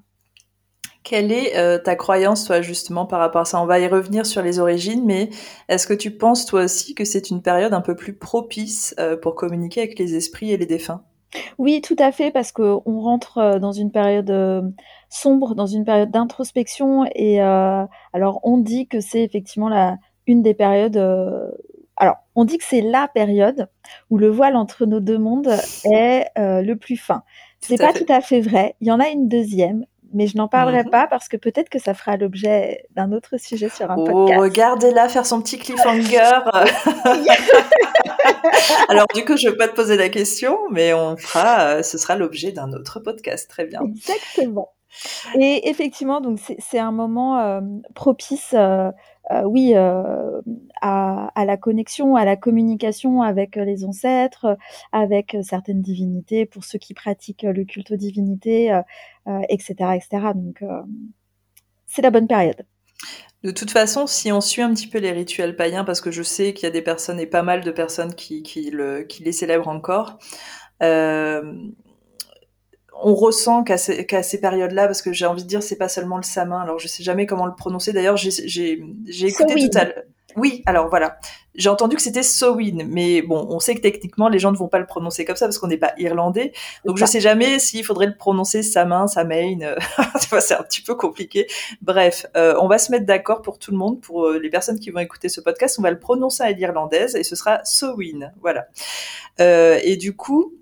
Quelle 1.04 1.34
est 1.34 1.58
euh, 1.58 1.78
ta 1.80 1.98
croyance, 1.98 2.46
toi, 2.46 2.62
justement, 2.62 3.06
par 3.06 3.20
rapport 3.20 3.42
à 3.42 3.46
ça? 3.46 3.62
On 3.62 3.66
va 3.66 3.78
y 3.80 3.88
revenir 3.88 4.26
sur 4.26 4.42
les 4.42 4.60
origines, 4.60 5.04
mais 5.06 5.30
est-ce 5.68 5.86
que 5.86 5.94
tu 5.94 6.12
penses, 6.12 6.46
toi 6.46 6.64
aussi, 6.64 6.96
que 6.96 7.04
c'est 7.04 7.30
une 7.30 7.42
période 7.42 7.74
un 7.74 7.82
peu 7.82 7.94
plus 7.94 8.14
propice 8.14 8.96
euh, 9.00 9.18
pour 9.18 9.36
communiquer 9.36 9.82
avec 9.82 10.00
les 10.00 10.16
esprits 10.16 10.52
et 10.52 10.58
les 10.58 10.66
défunts? 10.66 11.04
Oui, 11.58 11.82
tout 11.82 11.98
à 12.00 12.14
fait, 12.14 12.32
parce 12.32 12.54
qu'on 12.54 13.02
rentre 13.02 13.60
dans 13.60 13.72
une 13.74 13.92
période 13.92 14.74
sombre, 15.10 15.56
dans 15.56 15.66
une 15.66 15.84
période 15.84 16.12
d'introspection. 16.12 17.06
Et 17.16 17.42
alors, 17.42 18.40
on 18.44 18.60
dit 18.60 18.88
que 18.88 19.00
c'est 19.00 19.24
effectivement 19.24 19.68
la, 19.68 19.98
une 20.28 20.44
des 20.44 20.54
périodes. 20.54 20.98
alors, 21.98 22.18
on 22.36 22.46
dit 22.46 22.60
que 22.60 22.64
c'est 22.64 22.82
la 22.82 23.08
période 23.08 23.68
où 24.12 24.20
le 24.20 24.30
voile 24.30 24.56
entre 24.56 24.86
nos 24.86 25.00
deux 25.00 25.18
mondes 25.18 25.50
est 25.86 26.28
le 26.36 26.74
plus 26.76 26.98
fin. 26.98 27.24
C'est 27.62 27.78
pas 27.78 27.94
tout 27.94 28.06
à 28.10 28.22
fait 28.22 28.42
vrai. 28.42 28.76
Il 28.80 28.88
y 28.88 28.92
en 28.92 29.00
a 29.00 29.10
une 29.10 29.28
deuxième, 29.28 29.86
mais 30.14 30.28
je 30.28 30.38
n'en 30.38 30.48
parlerai 30.48 30.84
mhm. 30.84 30.90
pas 30.90 31.08
parce 31.08 31.28
que 31.28 31.38
peut-être 31.38 31.70
que 31.70 31.80
ça 31.80 31.94
fera 31.94 32.18
l'objet 32.18 32.86
d'un 32.92 33.12
autre 33.12 33.38
sujet 33.38 33.70
sur 33.70 33.92
un 33.92 33.96
oh, 33.98 34.06
podcast. 34.06 34.40
regardez-la 34.40 35.10
faire 35.10 35.26
son 35.26 35.42
petit 35.42 35.58
cliffhanger. 35.58 36.18
Alors 38.90 39.08
du 39.14 39.26
coup, 39.26 39.38
je 39.38 39.48
ne 39.48 39.52
vais 39.52 39.58
pas 39.58 39.68
te 39.68 39.76
poser 39.76 39.98
la 39.98 40.10
question, 40.10 40.58
mais 40.72 40.94
on 40.94 41.18
fera, 41.18 41.62
euh, 41.62 41.84
ce 41.84 41.98
sera 41.98 42.16
l'objet 42.16 42.52
d'un 42.52 42.72
autre 42.74 43.00
podcast. 43.00 43.50
Très 43.50 43.66
bien. 43.66 43.82
Exactement. 43.82 44.70
Et 45.40 45.70
effectivement, 45.70 46.22
donc 46.22 46.40
c'est 46.60 46.80
un 46.80 46.92
moment 46.92 47.40
euh, 47.40 47.62
propice, 47.96 48.54
euh, 48.54 48.92
oui, 49.46 49.74
à, 49.76 50.42
à, 50.82 51.46
la 51.46 51.58
connexion, 51.58 52.16
à 52.16 52.26
la 52.26 52.36
communication 52.36 53.22
avec 53.22 53.56
les 53.56 53.86
ancêtres, 53.86 54.58
avec 54.92 55.38
certaines 55.44 55.82
divinités, 55.82 56.46
pour 56.46 56.64
ceux 56.64 56.80
qui 56.80 56.94
pratiquent 56.94 57.44
le 57.44 57.64
culte 57.64 57.92
aux 57.92 57.96
divinités, 57.96 58.78
etc., 59.50 59.74
etc. 59.96 60.34
Donc, 60.36 60.64
c'est 61.86 62.02
la 62.02 62.12
bonne 62.12 62.28
période. 62.28 62.66
De 63.44 63.52
toute 63.52 63.72
façon, 63.72 64.08
si 64.08 64.32
on 64.32 64.40
suit 64.40 64.62
un 64.62 64.74
petit 64.74 64.88
peu 64.88 65.00
les 65.00 65.12
rituels 65.12 65.58
païens, 65.58 65.84
parce 65.84 66.00
que 66.00 66.12
je 66.12 66.24
sais 66.24 66.54
qu'il 66.54 66.64
y 66.64 66.68
a 66.68 66.72
des 66.72 66.82
personnes 66.82 67.20
et 67.20 67.28
pas 67.28 67.44
mal 67.44 67.62
de 67.62 67.72
personnes 67.72 68.16
qui, 68.16 68.42
qui, 68.42 68.72
le, 68.72 69.04
qui 69.04 69.24
les 69.24 69.34
célèbrent 69.34 69.68
encore, 69.68 70.18
euh, 70.82 71.54
on 73.02 73.16
ressent 73.16 73.64
qu'à 73.64 73.78
ces, 73.78 74.06
ces 74.22 74.40
périodes-là, 74.40 74.86
parce 74.86 75.02
que 75.02 75.14
j'ai 75.14 75.26
envie 75.26 75.44
de 75.44 75.48
dire, 75.48 75.64
c'est 75.64 75.76
pas 75.76 75.90
seulement 75.90 76.18
le 76.18 76.24
samin, 76.24 76.60
alors 76.60 76.80
je 76.80 76.88
sais 76.88 77.04
jamais 77.04 77.26
comment 77.26 77.46
le 77.46 77.56
prononcer. 77.56 77.94
D'ailleurs, 77.94 78.18
j'ai 78.18 78.80
écouté 79.22 79.70
tout 79.70 79.78
à 79.78 79.86
l'heure. 79.86 80.04
Oui, 80.36 80.64
alors 80.66 80.90
voilà. 80.90 81.18
J'ai 81.56 81.70
entendu 81.70 81.96
que 81.96 82.02
c'était 82.02 82.24
Sowin, 82.24 82.86
mais 82.88 83.22
bon, 83.22 83.46
on 83.50 83.60
sait 83.60 83.76
que 83.76 83.82
techniquement, 83.82 84.28
les 84.28 84.40
gens 84.40 84.52
ne 84.52 84.58
vont 84.58 84.68
pas 84.68 84.80
le 84.80 84.88
prononcer 84.88 85.26
comme 85.26 85.36
ça 85.36 85.46
parce 85.46 85.60
qu'on 85.60 85.68
n'est 85.68 85.78
pas 85.78 85.94
irlandais. 85.98 86.52
Donc, 86.86 86.98
je 86.98 87.06
sais 87.06 87.20
jamais 87.20 87.60
s'il 87.60 87.84
faudrait 87.84 88.08
le 88.08 88.16
prononcer 88.16 88.64
sa 88.64 88.86
main, 88.86 89.06
sa 89.06 89.24
main. 89.24 89.76
c'est 90.20 90.56
un 90.56 90.64
petit 90.64 90.82
peu 90.82 90.96
compliqué. 90.96 91.48
Bref, 91.82 92.26
euh, 92.36 92.56
on 92.60 92.68
va 92.68 92.80
se 92.80 92.92
mettre 92.92 93.06
d'accord 93.06 93.44
pour 93.44 93.60
tout 93.60 93.70
le 93.70 93.78
monde, 93.78 94.02
pour 94.02 94.26
euh, 94.26 94.40
les 94.40 94.50
personnes 94.50 94.80
qui 94.80 94.90
vont 94.90 95.00
écouter 95.00 95.30
ce 95.30 95.42
podcast, 95.42 95.78
on 95.78 95.84
va 95.84 95.92
le 95.92 96.00
prononcer 96.00 96.42
à 96.42 96.52
l'irlandaise 96.52 97.16
et 97.16 97.24
ce 97.24 97.36
sera 97.36 97.64
Sowin. 97.64 98.32
Voilà. 98.42 98.66
Euh, 99.40 99.80
et 99.84 99.98
du 99.98 100.16
coup, 100.16 100.54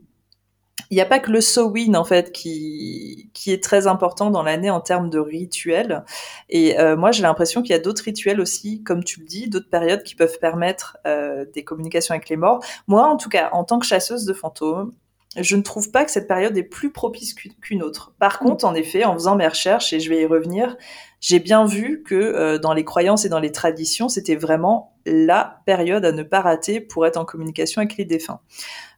il 0.90 0.96
n'y 0.96 1.02
a 1.02 1.06
pas 1.06 1.20
que 1.20 1.32
le 1.32 1.42
Sowin 1.42 1.96
en 1.96 2.04
fait 2.04 2.32
qui 2.32 3.30
qui 3.34 3.52
est 3.52 3.64
très 3.64 3.88
important 3.88 4.30
dans 4.30 4.44
l'année 4.44 4.70
en 4.70 4.82
termes 4.82 5.10
de 5.10 5.20
rituels. 5.20 6.04
Et 6.50 6.80
euh, 6.80 6.98
moi, 6.98 7.12
j'ai 7.12 7.24
l'impression 7.24 7.62
qu'il 7.62 7.72
y 7.72 7.76
a 7.76 7.80
d'autres 7.80 8.04
rituels 8.04 8.42
aussi, 8.42 8.84
comme 8.84 9.04
tu 9.04 9.22
le 9.22 9.26
dis, 9.26 9.50
d'autres 9.50 9.70
périodes 9.70 10.04
qui 10.04 10.16
peuvent 10.16 10.38
permettre 10.40 10.98
euh, 11.08 11.46
des 11.54 11.64
communications 11.64 12.14
avec 12.14 12.30
les 12.30 12.38
morts. 12.38 12.64
Moi, 12.88 13.06
en 13.06 13.18
tout 13.18 13.30
cas, 13.30 13.50
en 13.54 13.64
tant 13.64 13.80
que 13.80 13.86
chasseuse 13.86 14.26
de 14.26 14.34
fantômes, 14.34 14.94
je 15.38 15.56
ne 15.56 15.62
trouve 15.62 15.92
pas 15.92 16.04
que 16.04 16.12
cette 16.12 16.28
période 16.28 16.58
est 16.58 16.64
plus 16.64 16.92
propice 16.92 17.34
qu'une 17.34 17.84
autre. 17.84 18.14
Par 18.20 18.42
mm. 18.42 18.46
contre, 18.46 18.66
en 18.66 18.74
effet, 18.74 19.06
en 19.06 19.14
faisant 19.14 19.36
mes 19.36 19.48
recherches, 19.48 19.94
et 19.94 20.00
je 20.00 20.10
vais 20.10 20.22
y 20.22 20.26
revenir, 20.26 20.76
j'ai 21.22 21.40
bien 21.40 21.66
vu 21.66 22.02
que 22.04 22.16
euh, 22.16 22.58
dans 22.58 22.74
les 22.74 22.84
croyances 22.84 23.26
et 23.26 23.30
dans 23.30 23.40
les 23.40 23.52
traditions, 23.52 24.10
c'était 24.10 24.36
vraiment 24.36 24.96
la 25.06 25.62
période 25.66 26.04
à 26.04 26.12
ne 26.12 26.24
pas 26.24 26.42
rater 26.42 26.82
pour 26.82 27.06
être 27.06 27.18
en 27.18 27.26
communication 27.26 27.80
avec 27.80 27.96
les 27.96 28.06
défunts. 28.06 28.40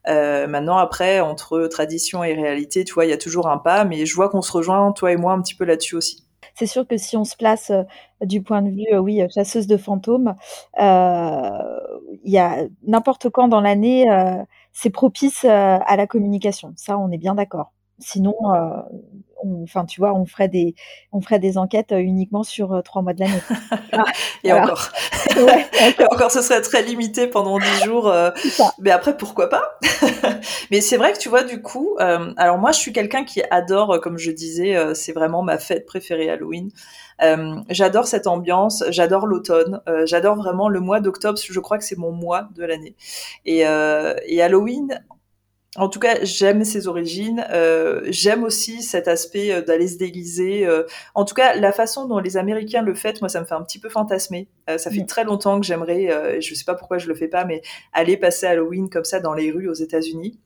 Euh, 0.08 0.48
maintenant, 0.48 0.78
après, 0.78 1.20
entre 1.20 1.68
tradition 1.68 2.24
et 2.24 2.34
réalité, 2.34 2.86
tu 2.86 2.94
vois, 2.94 3.06
il 3.06 3.10
y 3.10 3.14
a 3.14 3.18
toujours 3.18 3.50
un 3.50 3.58
pas, 3.58 3.84
mais 3.84 4.06
je 4.06 4.16
vois 4.16 4.30
qu'on 4.30 4.42
se 4.42 4.54
rejoint, 4.54 4.94
toi 4.94 5.12
et 5.12 5.18
moi, 5.18 5.34
un 5.34 5.42
petit 5.42 5.54
peu 5.54 5.66
là-dessus 5.66 5.96
aussi. 5.96 6.24
C'est 6.56 6.66
sûr 6.66 6.88
que 6.88 6.98
si 6.98 7.18
on 7.18 7.26
se 7.26 7.36
place 7.36 7.72
euh, 7.72 7.84
du 8.22 8.42
point 8.42 8.62
de 8.62 8.70
vue, 8.70 8.98
oui, 8.98 9.22
chasseuse 9.34 9.68
de 9.68 9.76
fantômes, 9.76 10.36
il 10.78 12.32
y 12.32 12.38
a 12.38 12.64
n'importe 12.88 13.30
quand 13.30 13.50
dans 13.50 13.60
l'année, 13.60 14.06
c'est 14.72 14.92
propice 14.92 15.44
à 15.44 15.96
la 15.98 16.08
communication. 16.08 16.74
Ça, 16.78 16.98
on 16.98 17.12
est 17.12 17.18
bien 17.18 17.36
d'accord. 17.36 17.74
Sinon, 18.00 18.36
enfin, 19.64 19.86
tu 19.86 20.00
vois, 20.00 20.14
on 20.14 20.26
ferait 20.26 20.48
des, 20.48 20.76
on 21.12 21.22
ferait 21.22 21.40
des 21.40 21.58
enquêtes 21.58 21.92
euh, 21.92 21.98
uniquement 21.98 22.44
sur 22.44 22.74
euh, 22.74 22.82
trois 22.82 23.02
mois 23.02 23.14
de 23.14 23.22
l'année. 23.22 23.42
et 24.44 24.54
encore. 24.54 24.90
encore. 26.12 26.32
ce 26.32 26.42
serait 26.42 26.62
très 26.62 26.82
limité 26.82 27.28
pendant 27.28 27.60
dix 27.60 27.84
jours. 27.84 28.08
Euh, 28.08 28.32
mais 28.80 28.92
après, 28.92 29.18
pourquoi 29.18 29.50
pas? 29.50 29.80
Mais 30.72 30.82
c'est 30.82 30.98
vrai 30.98 31.14
que 31.14 31.20
tu 31.20 31.30
vois, 31.30 31.44
du 31.44 31.62
coup, 31.62 31.96
alors 32.00 32.58
moi, 32.58 32.72
je 32.72 32.80
suis 32.80 32.94
quelqu'un 32.94 33.24
qui 33.24 33.42
adore, 33.52 34.00
comme 34.02 34.18
je 34.18 34.32
disais, 34.32 34.76
c'est 34.96 35.14
vraiment 35.14 35.44
ma 35.44 35.58
fête 35.58 35.86
préférée 35.86 36.30
Halloween. 36.30 36.70
j'adore 37.70 38.08
cette 38.08 38.28
ambiance, 38.28 38.84
j'adore 38.90 39.28
l'automne, 39.28 39.82
j'adore 40.06 40.36
vraiment 40.36 40.70
le 40.70 40.80
mois 40.80 41.00
d'octobre. 41.00 41.40
Je 41.40 41.60
crois 41.60 41.78
que 41.78 41.84
c'est 41.84 41.98
mon 41.98 42.12
mois 42.12 42.50
de 42.56 42.66
l'année. 42.66 42.96
Et, 43.46 43.60
et 43.60 44.42
Halloween, 44.42 45.00
en 45.76 45.90
tout 45.90 46.00
cas, 46.00 46.24
j'aime 46.24 46.64
ses 46.64 46.88
origines. 46.88 47.46
Euh, 47.50 48.02
j'aime 48.10 48.44
aussi 48.44 48.84
cet 48.84 49.08
aspect 49.08 49.52
euh, 49.52 49.62
d'aller 49.62 49.88
se 49.88 49.98
déguiser. 49.98 50.68
Euh. 50.68 50.84
en 51.16 51.26
tout 51.26 51.34
cas, 51.34 51.56
la 51.56 51.72
façon 51.72 52.08
dont 52.08 52.20
les 52.20 52.38
Américains 52.38 52.84
le 52.84 52.94
font, 52.94 53.14
moi, 53.22 53.30
ça 53.30 53.40
me 53.40 53.46
fait 53.46 53.56
un 53.56 53.64
petit 53.64 53.80
peu 53.80 53.90
fantasmer. 53.90 54.48
ça 54.78 54.92
fait 54.92 55.06
très 55.06 55.24
longtemps 55.24 55.60
que 55.60 55.66
j'aimerais, 55.66 56.40
je 56.42 56.54
sais 56.54 56.64
pas 56.64 56.76
pourquoi 56.76 56.98
je 56.98 57.08
le 57.08 57.16
fais 57.16 57.28
pas, 57.28 57.44
mais 57.44 57.62
aller 57.92 58.18
passer 58.18 58.46
Halloween 58.46 58.90
comme 58.90 59.04
ça 59.04 59.20
dans 59.20 59.34
les 59.34 59.52
rues 59.52 59.68
aux 59.68 59.74
États-Unis. 59.74 60.40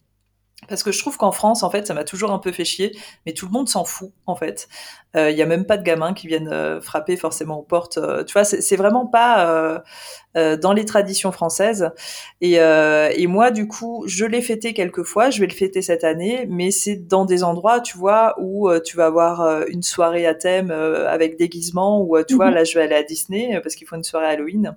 Parce 0.67 0.83
que 0.83 0.91
je 0.91 0.99
trouve 0.99 1.17
qu'en 1.17 1.31
France, 1.31 1.63
en 1.63 1.69
fait, 1.69 1.87
ça 1.87 1.93
m'a 1.93 2.03
toujours 2.03 2.31
un 2.31 2.39
peu 2.39 2.51
fait 2.51 2.65
chier, 2.65 2.95
mais 3.25 3.33
tout 3.33 3.45
le 3.45 3.51
monde 3.51 3.69
s'en 3.69 3.85
fout, 3.85 4.11
en 4.25 4.35
fait. 4.35 4.67
Il 5.15 5.19
euh, 5.19 5.31
y 5.31 5.41
a 5.41 5.45
même 5.45 5.65
pas 5.65 5.77
de 5.77 5.83
gamins 5.83 6.13
qui 6.13 6.27
viennent 6.27 6.49
euh, 6.51 6.81
frapper 6.81 7.17
forcément 7.17 7.59
aux 7.59 7.63
portes. 7.63 7.97
Euh, 7.97 8.23
tu 8.23 8.33
vois, 8.33 8.43
c'est 8.43 8.75
vraiment 8.75 9.05
pas 9.05 9.83
dans 10.35 10.71
les 10.71 10.85
traditions 10.85 11.31
françaises. 11.31 11.89
Et, 12.41 12.57
et 12.57 13.27
moi, 13.27 13.49
du 13.49 13.67
coup, 13.67 14.03
je 14.05 14.23
l'ai 14.23 14.43
fêté 14.43 14.73
quelques 14.75 15.01
fois. 15.01 15.31
Je 15.31 15.39
vais 15.39 15.47
le 15.47 15.53
fêter 15.53 15.81
cette 15.81 16.03
année, 16.03 16.45
mais 16.47 16.69
c'est 16.69 16.95
dans 16.95 17.25
des 17.25 17.43
endroits, 17.43 17.79
tu 17.79 17.97
vois, 17.97 18.35
où 18.39 18.69
tu 18.81 18.97
vas 18.97 19.07
avoir 19.07 19.65
une 19.67 19.81
soirée 19.81 20.27
à 20.27 20.35
thème 20.35 20.69
avec 20.69 21.37
déguisement, 21.37 22.03
ou 22.03 22.21
tu 22.23 22.35
vois, 22.35 22.49
mhm. 22.49 22.55
là, 22.55 22.63
je 22.65 22.77
vais 22.77 22.83
aller 22.83 22.95
à 22.95 23.03
Disney 23.03 23.59
parce 23.63 23.73
qu'il 23.73 23.87
faut 23.87 23.95
une 23.95 24.03
soirée 24.03 24.27
Halloween. 24.27 24.75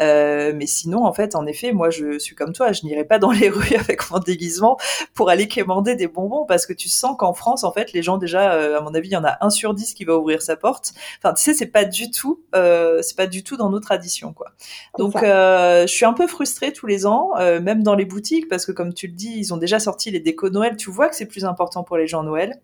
Euh, 0.00 0.52
mais 0.54 0.66
sinon, 0.66 1.04
en 1.04 1.12
fait, 1.12 1.34
en 1.34 1.46
effet, 1.46 1.72
moi, 1.72 1.90
je 1.90 2.18
suis 2.18 2.34
comme 2.34 2.52
toi, 2.52 2.72
je 2.72 2.82
n'irai 2.84 3.04
pas 3.04 3.18
dans 3.18 3.30
les 3.30 3.48
rues 3.50 3.76
avec 3.76 4.10
mon 4.10 4.18
déguisement 4.18 4.76
pour 5.14 5.30
aller 5.30 5.48
quémander 5.48 5.96
des 5.96 6.08
bonbons 6.08 6.44
parce 6.46 6.66
que 6.66 6.72
tu 6.72 6.88
sens 6.88 7.16
qu'en 7.18 7.32
France, 7.32 7.64
en 7.64 7.72
fait, 7.72 7.92
les 7.92 8.02
gens 8.02 8.18
déjà, 8.18 8.52
euh, 8.54 8.78
à 8.78 8.80
mon 8.80 8.94
avis, 8.94 9.08
il 9.08 9.12
y 9.12 9.16
en 9.16 9.24
a 9.24 9.38
un 9.40 9.50
sur 9.50 9.74
dix 9.74 9.94
qui 9.94 10.04
va 10.04 10.16
ouvrir 10.16 10.42
sa 10.42 10.56
porte. 10.56 10.92
Enfin, 11.18 11.34
tu 11.34 11.42
sais, 11.42 11.54
c'est 11.54 11.66
pas 11.66 11.84
du 11.84 12.10
tout, 12.10 12.42
euh, 12.54 13.00
c'est 13.02 13.16
pas 13.16 13.26
du 13.26 13.42
tout 13.42 13.56
dans 13.56 13.70
nos 13.70 13.80
traditions, 13.80 14.32
quoi. 14.32 14.52
Donc, 14.98 15.16
euh, 15.22 15.82
je 15.82 15.92
suis 15.92 16.04
un 16.04 16.12
peu 16.12 16.26
frustrée 16.26 16.72
tous 16.72 16.86
les 16.86 17.06
ans, 17.06 17.30
euh, 17.38 17.60
même 17.60 17.82
dans 17.82 17.94
les 17.94 18.04
boutiques, 18.04 18.48
parce 18.48 18.66
que 18.66 18.72
comme 18.72 18.92
tu 18.92 19.06
le 19.06 19.12
dis, 19.12 19.34
ils 19.36 19.54
ont 19.54 19.56
déjà 19.56 19.78
sorti 19.78 20.10
les 20.10 20.20
décos 20.20 20.50
Noël. 20.50 20.76
Tu 20.76 20.90
vois 20.90 21.08
que 21.08 21.16
c'est 21.16 21.26
plus 21.26 21.44
important 21.44 21.84
pour 21.84 21.96
les 21.96 22.06
gens 22.06 22.22
Noël. 22.22 22.60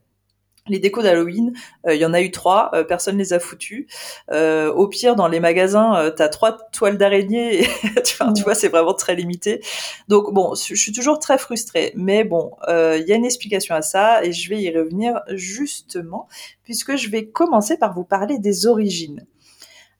Les 0.72 0.78
décos 0.78 1.02
d'Halloween, 1.02 1.52
euh, 1.86 1.94
il 1.94 2.00
y 2.00 2.06
en 2.06 2.14
a 2.14 2.22
eu 2.22 2.30
trois, 2.30 2.70
euh, 2.72 2.82
personne 2.82 3.18
les 3.18 3.34
a 3.34 3.38
foutus. 3.38 3.86
Euh, 4.30 4.72
au 4.72 4.88
pire, 4.88 5.16
dans 5.16 5.28
les 5.28 5.38
magasins, 5.38 6.10
tu 6.16 6.22
as 6.22 6.30
trois 6.30 6.56
toiles 6.72 6.96
d'araignée. 6.96 7.66
tu, 8.04 8.16
tu 8.34 8.42
vois, 8.42 8.54
c'est 8.54 8.68
vraiment 8.68 8.94
très 8.94 9.14
limité. 9.14 9.60
Donc 10.08 10.32
bon, 10.32 10.54
je 10.54 10.74
suis 10.74 10.92
toujours 10.92 11.18
très 11.18 11.36
frustrée, 11.36 11.92
mais 11.94 12.24
bon, 12.24 12.52
il 12.68 13.04
y 13.06 13.12
a 13.12 13.16
une 13.16 13.26
explication 13.26 13.74
à 13.74 13.82
ça 13.82 14.24
et 14.24 14.32
je 14.32 14.48
vais 14.48 14.62
y 14.62 14.74
revenir 14.74 15.20
justement, 15.28 16.26
puisque 16.64 16.96
je 16.96 17.10
vais 17.10 17.26
commencer 17.26 17.76
par 17.76 17.92
vous 17.92 18.04
parler 18.04 18.38
des 18.38 18.66
origines. 18.66 19.26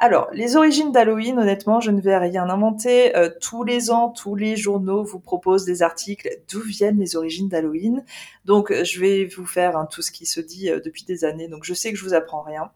Alors, 0.05 0.31
les 0.33 0.57
origines 0.57 0.91
d'Halloween, 0.91 1.39
honnêtement, 1.39 1.79
je 1.79 1.93
ne 1.93 2.01
vais 2.01 2.19
rien 2.19 2.49
inventer. 2.49 3.17
Euh, 3.17 3.31
tous 3.41 3.63
les 3.63 3.93
ans, 3.93 4.09
tous 4.09 4.35
les 4.35 4.57
journaux 4.57 5.05
vous 5.05 5.21
proposent 5.21 5.65
des 5.65 5.81
articles 5.81 6.29
d'où 6.51 6.61
viennent 6.61 6.99
les 6.99 7.15
origines 7.15 7.49
d'Halloween. 7.49 8.05
Donc, 8.45 8.73
euh, 8.73 8.83
je 8.83 8.99
vais 8.99 9.27
vous 9.27 9.47
faire 9.47 9.77
hein, 9.77 9.87
tout 9.89 10.03
ce 10.03 10.11
qui 10.11 10.27
se 10.27 10.41
dit 10.41 10.71
euh, 10.71 10.81
depuis 10.85 11.05
des 11.05 11.25
années. 11.25 11.47
Donc, 11.47 11.63
je 11.63 11.73
sais 11.73 11.93
que 11.93 11.97
je 11.97 12.03
vous 12.05 12.15
apprends 12.15 12.43
rien. 12.43 12.73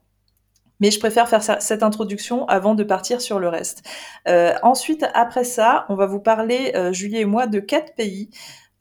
Mais 0.79 0.93
je 0.93 1.01
préfère 1.01 1.29
faire 1.29 1.43
cette 1.61 1.83
introduction 1.83 2.47
avant 2.47 2.77
de 2.77 2.85
partir 2.85 3.21
sur 3.21 3.41
le 3.41 3.49
reste. 3.49 3.83
ensuite, 4.63 5.05
après 5.15 5.43
ça, 5.43 5.87
on 5.89 5.97
va 5.97 6.07
vous 6.07 6.21
parler, 6.21 6.75
Julie 6.93 7.17
et 7.17 7.25
moi, 7.25 7.47
de 7.47 7.61
quatre 7.61 7.95
pays 7.95 8.29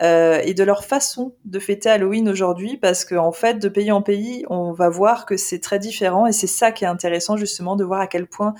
euh, 0.01 0.41
et 0.43 0.53
de 0.53 0.63
leur 0.63 0.83
façon 0.83 1.35
de 1.45 1.59
fêter 1.59 1.89
Halloween 1.89 2.27
aujourd'hui, 2.29 2.77
parce 2.77 3.05
qu'en 3.05 3.27
en 3.27 3.31
fait, 3.31 3.59
de 3.59 3.69
pays 3.69 3.91
en 3.91 4.01
pays, 4.01 4.45
on 4.49 4.73
va 4.73 4.89
voir 4.89 5.25
que 5.25 5.37
c'est 5.37 5.59
très 5.59 5.79
différent, 5.79 6.27
et 6.27 6.31
c'est 6.31 6.47
ça 6.47 6.71
qui 6.71 6.83
est 6.83 6.87
intéressant 6.87 7.37
justement 7.37 7.75
de 7.75 7.83
voir 7.83 8.01
à 8.01 8.07
quel 8.07 8.27
point, 8.27 8.53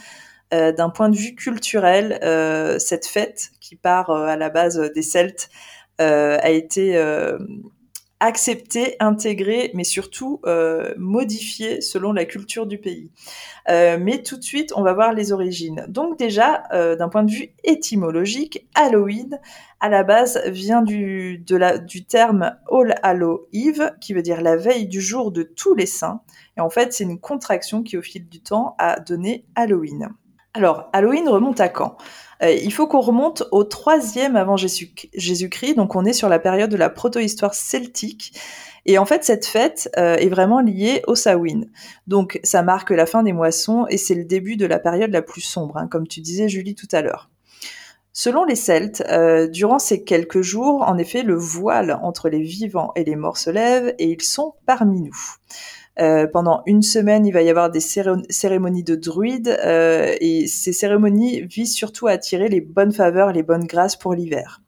euh, 0.54 0.72
d'un 0.72 0.90
point 0.90 1.10
de 1.10 1.18
vue 1.18 1.36
culturel, 1.36 2.20
euh, 2.24 2.80
cette 2.80 3.06
fête 3.06 3.52
qui 3.60 3.76
part 3.76 4.10
à 4.10 4.38
la 4.38 4.50
base 4.50 4.80
des 4.94 5.02
Celtes 5.02 5.50
a 5.98 6.50
été 6.50 6.98
accepté, 8.20 8.96
intégré, 9.00 9.72
mais 9.74 9.84
surtout 9.84 10.40
euh, 10.46 10.94
modifié 10.98 11.82
selon 11.82 12.14
la 12.14 12.26
culture 12.26 12.66
du 12.66 12.78
pays. 12.78 13.12
Euh, 13.70 13.98
mais 14.00 14.24
tout 14.24 14.38
de 14.38 14.44
suite, 14.44 14.72
on 14.76 14.84
va 14.84 14.94
voir 14.94 15.14
les 15.14 15.32
origines. 15.32 15.86
Donc 15.90 16.18
déjà, 16.18 16.64
euh, 16.74 16.96
d'un 16.96 17.10
point 17.10 17.24
de 17.24 17.32
vue 17.32 17.54
étymologique, 17.64 18.68
Halloween, 18.74 19.40
à 19.80 19.90
la 19.90 20.04
base, 20.04 20.42
vient 20.48 20.82
du 20.82 21.44
terme 22.08 22.56
All 22.72 22.96
Hallow 23.04 23.48
Eve, 23.54 23.92
qui 24.00 24.14
veut 24.14 24.22
dire 24.22 24.42
la 24.42 24.56
veille 24.56 24.88
du 24.88 25.02
jour 25.02 25.32
de 25.32 25.44
tous 25.44 25.76
les 25.76 25.86
saints. 25.86 26.22
Et 26.58 26.62
en 26.62 26.70
fait, 26.70 26.94
c'est 26.94 27.04
une 27.04 27.20
contraction 27.20 27.84
qui, 27.84 27.98
au 27.98 28.02
fil 28.02 28.28
du 28.28 28.42
temps, 28.42 28.76
a 28.78 29.00
donné 29.00 29.46
Halloween. 29.56 30.10
Alors, 30.54 30.90
Halloween 30.94 31.28
remonte 31.28 31.60
à 31.60 31.68
quand? 31.68 31.98
Euh, 32.44 32.52
il 32.52 32.74
faut 32.74 32.88
qu'on 32.88 33.02
remonte 33.02 33.44
au 33.52 33.64
troisième 33.64 34.36
avant 34.36 34.58
Jésus-Christ, 34.58 35.76
donc 35.76 35.96
on 35.96 36.06
est 36.06 36.14
sur 36.14 36.30
la 36.30 36.40
période 36.40 36.70
de 36.70 36.78
la 36.78 36.90
protohistoire 36.90 37.54
celtique. 37.54 38.34
Et 38.86 38.98
en 38.98 39.06
fait, 39.06 39.24
cette 39.24 39.46
fête 39.46 39.90
euh, 39.98 40.16
est 40.16 40.30
vraiment 40.30 40.62
liée 40.62 41.02
au 41.08 41.16
Samhain. 41.16 41.62
Donc, 42.08 42.40
ça 42.44 42.62
marque 42.62 42.92
la 42.92 43.06
fin 43.06 43.24
des 43.24 43.34
moissons 43.34 43.88
et 43.90 43.98
c'est 43.98 44.14
le 44.16 44.26
début 44.26 44.58
de 44.58 44.66
la 44.66 44.78
période 44.78 45.12
la 45.12 45.24
plus 45.24 45.42
sombre, 45.42 45.78
hein, 45.78 45.88
comme 45.88 46.08
tu 46.08 46.22
disais, 46.22 46.50
Julie, 46.50 46.76
tout 46.76 46.88
à 46.92 47.02
l'heure. 47.02 47.30
Selon 48.14 48.46
les 48.46 48.56
Celtes, 48.56 49.04
euh, 49.10 49.48
durant 49.48 49.80
ces 49.80 50.04
quelques 50.04 50.42
jours, 50.42 50.84
en 50.88 50.98
effet, 50.98 51.24
le 51.24 51.36
voile 51.36 52.00
entre 52.02 52.30
les 52.30 52.42
vivants 52.42 52.94
et 52.96 53.04
les 53.04 53.18
morts 53.18 53.38
se 53.38 53.50
lève 53.50 53.94
et 54.00 54.06
ils 54.10 54.22
sont 54.22 54.54
parmi 54.66 55.02
nous. 55.02 55.18
Euh, 56.00 56.28
pendant 56.28 56.62
une 56.66 56.82
semaine, 56.82 57.26
il 57.26 57.32
va 57.32 57.42
y 57.42 57.50
avoir 57.50 57.72
des 57.72 57.80
cérémonies 57.80 58.84
de 58.84 58.96
druides 58.96 59.58
euh, 59.64 60.14
et 60.20 60.46
ces 60.48 60.74
cérémonies 60.74 61.42
visent 61.42 61.74
surtout 61.74 62.08
à 62.08 62.12
attirer 62.12 62.50
les 62.50 62.60
bonnes 62.60 62.92
faveurs, 62.92 63.32
les 63.32 63.44
bonnes 63.44 63.66
grâces 63.66 63.96
pour 63.96 64.14
l'hiver. 64.14 64.62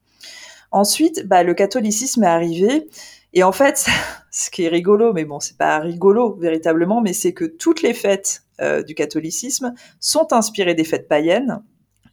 Ensuite, 0.72 1.28
bah, 1.28 1.44
le 1.44 1.54
catholicisme 1.54 2.24
est 2.24 2.28
arrivé 2.28 2.88
et 3.34 3.44
en 3.44 3.52
fait, 3.52 3.88
ce 4.32 4.50
qui 4.50 4.64
est 4.64 4.70
rigolo, 4.70 5.12
mais 5.14 5.26
bon, 5.26 5.40
c'est 5.40 5.58
pas 5.58 5.80
rigolo 5.80 6.36
véritablement, 6.36 7.02
mais 7.02 7.14
c'est 7.14 7.34
que 7.34 7.46
toutes 7.46 7.82
les 7.82 7.94
fêtes 7.94 8.44
euh, 8.62 8.82
du 8.82 8.96
catholicisme 8.96 9.74
sont 10.00 10.32
inspirées 10.32 10.76
des 10.76 10.86
fêtes 10.86 11.08
païennes 11.08 11.62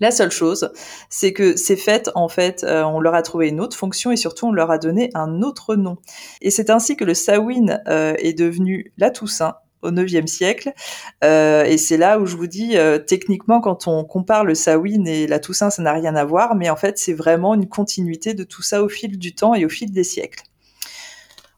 la 0.05 0.11
seule 0.11 0.31
chose, 0.31 0.71
c'est 1.09 1.33
que 1.33 1.57
ces 1.57 1.77
fêtes, 1.77 2.11
en 2.15 2.29
fait, 2.29 2.63
euh, 2.63 2.85
on 2.85 3.01
leur 3.01 3.15
a 3.15 3.23
trouvé 3.23 3.49
une 3.49 3.61
autre 3.61 3.77
fonction 3.77 4.13
et 4.13 4.17
surtout 4.17 4.47
on 4.47 4.53
leur 4.53 4.71
a 4.71 4.79
donné 4.79 5.11
un 5.15 5.43
autre 5.43 5.77
nom. 5.77 5.97
Et 6.43 6.51
c'est 6.51 6.69
ainsi 6.69 6.95
que 6.95 7.05
le 7.05 7.15
Samhain 7.15 7.81
euh, 7.89 8.15
est 8.19 8.35
devenu 8.35 8.93
la 8.99 9.11
Toussaint 9.11 9.57
au 9.83 9.91
IXe 9.91 10.31
siècle. 10.31 10.73
Euh, 11.25 11.65
et 11.65 11.79
c'est 11.79 11.97
là 11.97 12.19
où 12.19 12.27
je 12.27 12.37
vous 12.37 12.47
dis, 12.47 12.77
techniquement, 13.07 13.61
quand 13.61 13.87
on 13.87 14.05
compare 14.05 14.45
le 14.45 14.55
Samhain 14.55 15.05
et 15.07 15.27
la 15.27 15.39
Toussaint, 15.39 15.71
ça 15.71 15.83
n'a 15.83 15.93
rien 15.93 16.15
à 16.17 16.25
voir, 16.25 16.55
mais 16.55 16.69
en 16.69 16.77
fait, 16.77 16.99
c'est 16.99 17.15
vraiment 17.15 17.55
une 17.55 17.69
continuité 17.69 18.35
de 18.35 18.45
tout 18.45 18.63
ça 18.63 18.83
au 18.83 18.89
fil 18.89 19.19
du 19.19 19.35
temps 19.35 19.55
et 19.55 19.65
au 19.65 19.71
fil 19.71 19.91
des 19.91 20.05
siècles. 20.05 20.43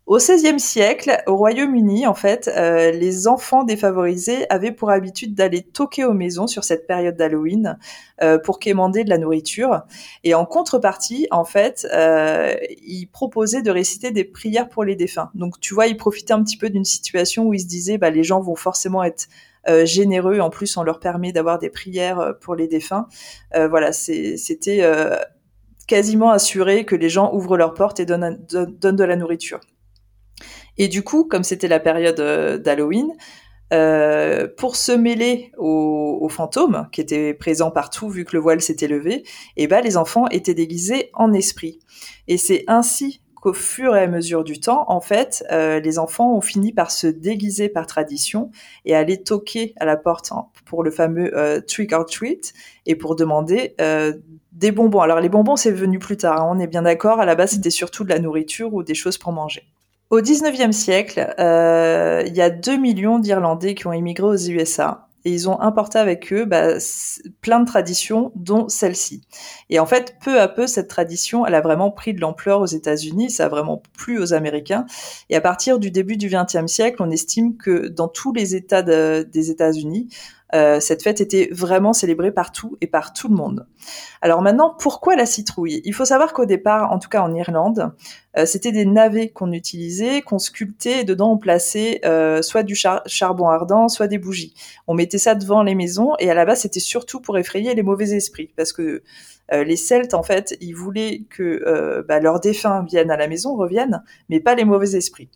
Au 0.06 0.18
XVIe 0.18 0.60
siècle, 0.60 1.20
au 1.26 1.34
Royaume-Uni, 1.34 2.06
en 2.06 2.14
fait, 2.14 2.48
euh, 2.56 2.92
les 2.92 3.26
enfants 3.26 3.64
défavorisés 3.64 4.48
avaient 4.50 4.70
pour 4.70 4.90
habitude 4.90 5.34
d'aller 5.34 5.62
toquer 5.62 6.04
aux 6.04 6.12
maisons 6.12 6.46
sur 6.46 6.62
cette 6.62 6.86
période 6.86 7.16
d'Halloween 7.16 7.76
euh, 8.22 8.38
pour 8.38 8.60
quémander 8.60 9.02
de 9.02 9.10
la 9.10 9.18
nourriture. 9.18 9.82
Et 10.22 10.32
en 10.34 10.46
contrepartie, 10.46 11.26
en 11.32 11.44
fait, 11.44 11.88
euh, 11.92 12.54
ils 12.86 13.06
proposaient 13.06 13.62
de 13.62 13.70
réciter 13.72 14.12
des 14.12 14.22
prières 14.22 14.68
pour 14.68 14.84
les 14.84 14.94
défunts. 14.94 15.30
Donc, 15.34 15.58
tu 15.58 15.74
vois, 15.74 15.88
ils 15.88 15.96
profitaient 15.96 16.34
un 16.34 16.44
petit 16.44 16.56
peu 16.56 16.70
d'une 16.70 16.84
situation 16.84 17.46
où 17.46 17.52
ils 17.52 17.62
se 17.62 17.66
disaient, 17.66 17.98
bah, 17.98 18.10
les 18.10 18.22
gens 18.22 18.40
vont 18.40 18.54
forcément 18.54 19.02
être 19.02 19.26
euh, 19.68 19.84
généreux. 19.86 20.38
En 20.38 20.50
plus, 20.50 20.76
on 20.76 20.84
leur 20.84 21.00
permet 21.00 21.32
d'avoir 21.32 21.58
des 21.58 21.68
prières 21.68 22.34
pour 22.40 22.54
les 22.54 22.68
défunts. 22.68 23.08
voilà, 23.52 23.90
c'était 23.90 24.88
quasiment 25.88 26.30
assuré 26.30 26.84
que 26.84 26.94
les 26.94 27.08
gens 27.08 27.34
ouvrent 27.34 27.56
leurs 27.56 27.74
portes 27.74 27.98
et 27.98 28.06
donnent, 28.06 28.38
donnent 28.48 28.94
de 28.94 29.04
la 29.04 29.16
nourriture. 29.16 29.58
Et 30.78 30.88
du 30.88 31.02
coup, 31.02 31.24
comme 31.24 31.42
c'était 31.42 31.68
la 31.68 31.80
période 31.80 32.20
euh, 32.20 32.58
d'Halloween, 32.58 33.12
euh, 33.72 34.46
pour 34.56 34.76
se 34.76 34.92
mêler 34.92 35.50
aux, 35.58 36.28
fantômes 36.28 36.88
qui 36.92 37.00
étaient 37.00 37.34
présents 37.34 37.70
partout 37.70 38.08
vu 38.08 38.24
que 38.24 38.36
le 38.36 38.42
voile 38.42 38.60
s'était 38.60 38.88
levé, 38.88 39.14
et 39.14 39.24
eh 39.56 39.66
ben 39.68 39.80
les 39.80 39.96
enfants 39.96 40.26
étaient 40.28 40.54
déguisés 40.54 41.10
en 41.14 41.32
esprits. 41.32 41.78
Et 42.26 42.36
c'est 42.36 42.64
ainsi 42.66 43.22
qu'au 43.36 43.52
fur 43.52 43.96
et 43.96 44.02
à 44.02 44.06
mesure 44.08 44.42
du 44.44 44.58
temps, 44.58 44.84
en 44.88 45.00
fait, 45.00 45.44
euh, 45.52 45.78
les 45.80 45.98
enfants 45.98 46.34
ont 46.34 46.40
fini 46.40 46.72
par 46.72 46.90
se 46.90 47.06
déguiser 47.06 47.68
par 47.68 47.86
tradition 47.86 48.50
et 48.84 48.94
aller 48.94 49.22
toquer 49.22 49.72
à 49.78 49.84
la 49.84 49.96
porte 49.96 50.30
pour 50.64 50.82
le 50.82 50.90
fameux 50.90 51.32
trick 51.66 51.92
or 51.92 52.06
treat 52.06 52.54
et 52.86 52.96
pour 52.96 53.14
demander 53.14 53.74
des 54.52 54.72
bonbons. 54.72 55.00
Alors 55.00 55.20
les 55.20 55.28
bonbons 55.28 55.56
c'est 55.56 55.70
venu 55.70 55.98
plus 55.98 56.16
tard, 56.16 56.42
hein, 56.42 56.48
on 56.50 56.58
est 56.58 56.66
bien 56.66 56.82
d'accord. 56.82 57.20
À 57.20 57.24
la 57.24 57.34
base 57.34 57.52
c'était 57.52 57.70
surtout 57.70 58.04
de 58.04 58.10
la 58.10 58.18
nourriture 58.18 58.74
ou 58.74 58.82
des 58.82 58.94
choses 58.94 59.16
pour 59.16 59.32
manger. 59.32 59.64
Au 60.08 60.20
19e 60.20 60.70
siècle, 60.70 61.34
euh, 61.40 62.22
il 62.26 62.34
y 62.34 62.40
a 62.40 62.48
2 62.48 62.76
millions 62.76 63.18
d'Irlandais 63.18 63.74
qui 63.74 63.88
ont 63.88 63.92
immigré 63.92 64.24
aux 64.24 64.36
USA 64.36 65.08
et 65.24 65.32
ils 65.32 65.50
ont 65.50 65.60
importé 65.60 65.98
avec 65.98 66.32
eux 66.32 66.44
bah, 66.44 66.74
plein 67.40 67.58
de 67.58 67.66
traditions, 67.66 68.30
dont 68.36 68.68
celle-ci. 68.68 69.22
Et 69.68 69.80
en 69.80 69.86
fait, 69.86 70.14
peu 70.22 70.40
à 70.40 70.46
peu, 70.46 70.68
cette 70.68 70.86
tradition, 70.86 71.44
elle 71.44 71.56
a 71.56 71.60
vraiment 71.60 71.90
pris 71.90 72.14
de 72.14 72.20
l'ampleur 72.20 72.60
aux 72.60 72.66
États-Unis, 72.66 73.30
ça 73.30 73.46
a 73.46 73.48
vraiment 73.48 73.82
plu 73.98 74.20
aux 74.20 74.32
Américains. 74.32 74.86
Et 75.28 75.34
à 75.34 75.40
partir 75.40 75.80
du 75.80 75.90
début 75.90 76.16
du 76.16 76.28
XXe 76.28 76.72
siècle, 76.72 76.98
on 77.00 77.10
estime 77.10 77.56
que 77.56 77.88
dans 77.88 78.06
tous 78.06 78.32
les 78.32 78.54
États 78.54 78.82
des 78.82 79.50
États-Unis, 79.50 80.08
euh, 80.54 80.78
cette 80.78 81.02
fête 81.02 81.20
était 81.20 81.48
vraiment 81.50 81.92
célébrée 81.92 82.30
partout 82.30 82.76
et 82.80 82.86
par 82.86 83.12
tout 83.12 83.28
le 83.28 83.34
monde. 83.34 83.66
Alors 84.22 84.42
maintenant, 84.42 84.74
pourquoi 84.78 85.16
la 85.16 85.26
citrouille? 85.26 85.82
Il 85.84 85.92
faut 85.92 86.04
savoir 86.04 86.32
qu'au 86.32 86.46
départ, 86.46 86.92
en 86.92 86.98
tout 86.98 87.08
cas 87.08 87.22
en 87.22 87.34
Irlande, 87.34 87.92
euh, 88.38 88.46
c'était 88.46 88.70
des 88.70 88.84
navets 88.84 89.30
qu'on 89.30 89.52
utilisait, 89.52 90.22
qu'on 90.22 90.38
sculptait, 90.38 91.00
et 91.00 91.04
dedans 91.04 91.32
on 91.32 91.38
plaçait 91.38 92.00
euh, 92.04 92.42
soit 92.42 92.62
du 92.62 92.76
charbon 92.76 93.48
ardent, 93.48 93.88
soit 93.88 94.06
des 94.06 94.18
bougies. 94.18 94.54
On 94.86 94.94
mettait 94.94 95.18
ça 95.18 95.34
devant 95.34 95.62
les 95.62 95.74
maisons 95.74 96.12
et 96.18 96.30
à 96.30 96.34
la 96.34 96.44
base 96.44 96.60
c'était 96.60 96.80
surtout 96.80 97.20
pour 97.20 97.38
effrayer 97.38 97.74
les 97.74 97.82
mauvais 97.82 98.10
esprits, 98.10 98.52
parce 98.56 98.72
que 98.72 99.02
les 99.52 99.76
Celtes, 99.76 100.14
en 100.14 100.24
fait, 100.24 100.56
ils 100.60 100.72
voulaient 100.72 101.22
que 101.30 102.04
bah, 102.08 102.18
leurs 102.18 102.40
défunts 102.40 102.84
viennent 102.84 103.12
à 103.12 103.16
la 103.16 103.28
maison, 103.28 103.54
reviennent, 103.54 104.02
mais 104.28 104.40
pas 104.40 104.56
les 104.56 104.64
mauvais 104.64 104.96
esprits. 104.96 105.30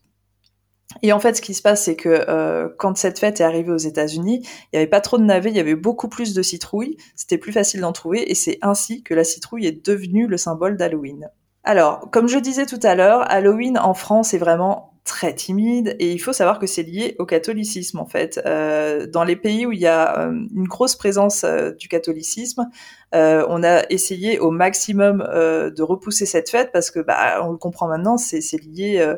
Et 1.03 1.13
en 1.13 1.21
fait, 1.21 1.35
ce 1.35 1.43
qui 1.43 1.55
se 1.55 1.63
passe, 1.63 1.85
c'est 1.85 1.97
que 1.97 2.09
euh, 2.29 2.69
quand 2.79 2.97
cette 2.97 3.19
fête 3.19 3.41
est 3.41 3.45
arrivée 3.45 3.73
aux 3.73 3.79
États-Unis, 3.79 4.41
il 4.43 4.69
n'y 4.75 4.79
avait 4.79 4.91
pas 4.91 5.01
trop 5.01 5.19
de 5.19 5.25
navets, 5.25 5.51
il 5.51 5.57
y 5.57 5.61
avait 5.61 5.75
beaucoup 5.75 6.09
plus 6.09 6.35
de 6.35 6.43
citrouilles, 6.43 6.97
c'était 7.15 7.39
plus 7.39 7.53
facile 7.53 7.81
d'en 7.81 7.93
trouver, 7.93 8.31
et 8.31 8.35
c'est 8.35 8.59
ainsi 8.63 9.03
que 9.03 9.15
la 9.15 9.25
citrouille 9.25 9.67
est 9.67 9.87
devenue 9.87 10.27
le 10.27 10.37
symbole 10.37 10.77
d'Halloween. 10.77 11.29
Alors, 11.63 12.11
comme 12.11 12.29
je 12.29 12.39
disais 12.39 12.67
tout 12.67 12.81
à 12.83 12.95
l'heure, 12.95 13.31
Halloween 13.31 13.79
en 13.79 13.95
France 13.95 14.35
est 14.35 14.39
vraiment 14.39 14.95
très 15.05 15.35
timide, 15.35 15.97
et 15.99 16.13
il 16.13 16.19
faut 16.19 16.33
savoir 16.33 16.59
que 16.59 16.67
c'est 16.67 16.83
lié 16.83 17.17
au 17.19 17.25
catholicisme 17.25 17.99
en 17.99 18.07
fait. 18.07 18.41
Euh, 18.45 19.07
dans 19.07 19.25
les 19.25 19.37
pays 19.37 19.67
où 19.67 19.73
il 19.73 19.81
y 19.81 19.87
a 19.87 20.21
euh, 20.21 20.33
une 20.55 20.69
grosse 20.69 20.97
présence 20.97 21.45
du 21.79 21.89
catholicisme, 21.89 22.69
on 23.13 23.63
a 23.65 23.83
essayé 23.91 24.39
au 24.39 24.51
maximum 24.51 25.19
de 25.19 25.83
repousser 25.83 26.27
cette 26.27 26.51
fête 26.51 26.71
parce 26.73 26.91
que, 26.91 27.01
bah, 27.01 27.41
on 27.45 27.51
le 27.51 27.59
comprend 27.59 27.89
maintenant, 27.89 28.17
c'est 28.19 28.41
lié 28.63 29.17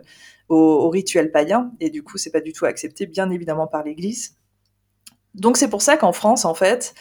au, 0.53 0.91
rituel 0.91 1.31
païen, 1.31 1.73
et 1.81 1.91
du 1.91 2.03
coup, 2.03 2.19
c'est 2.19 2.31
pas 2.31 2.41
du 2.41 2.53
tout 2.53 2.67
accepté, 2.67 3.07
bien 3.07 3.31
évidemment, 3.31 3.67
par 3.67 3.83
l'Église. 3.83 4.37
Donc 5.35 5.57
c'est 5.57 5.69
pour 5.69 5.83
ça 5.83 5.97
qu'en 5.97 6.13
France, 6.13 6.45
en 6.45 6.55
fait, 6.55 6.95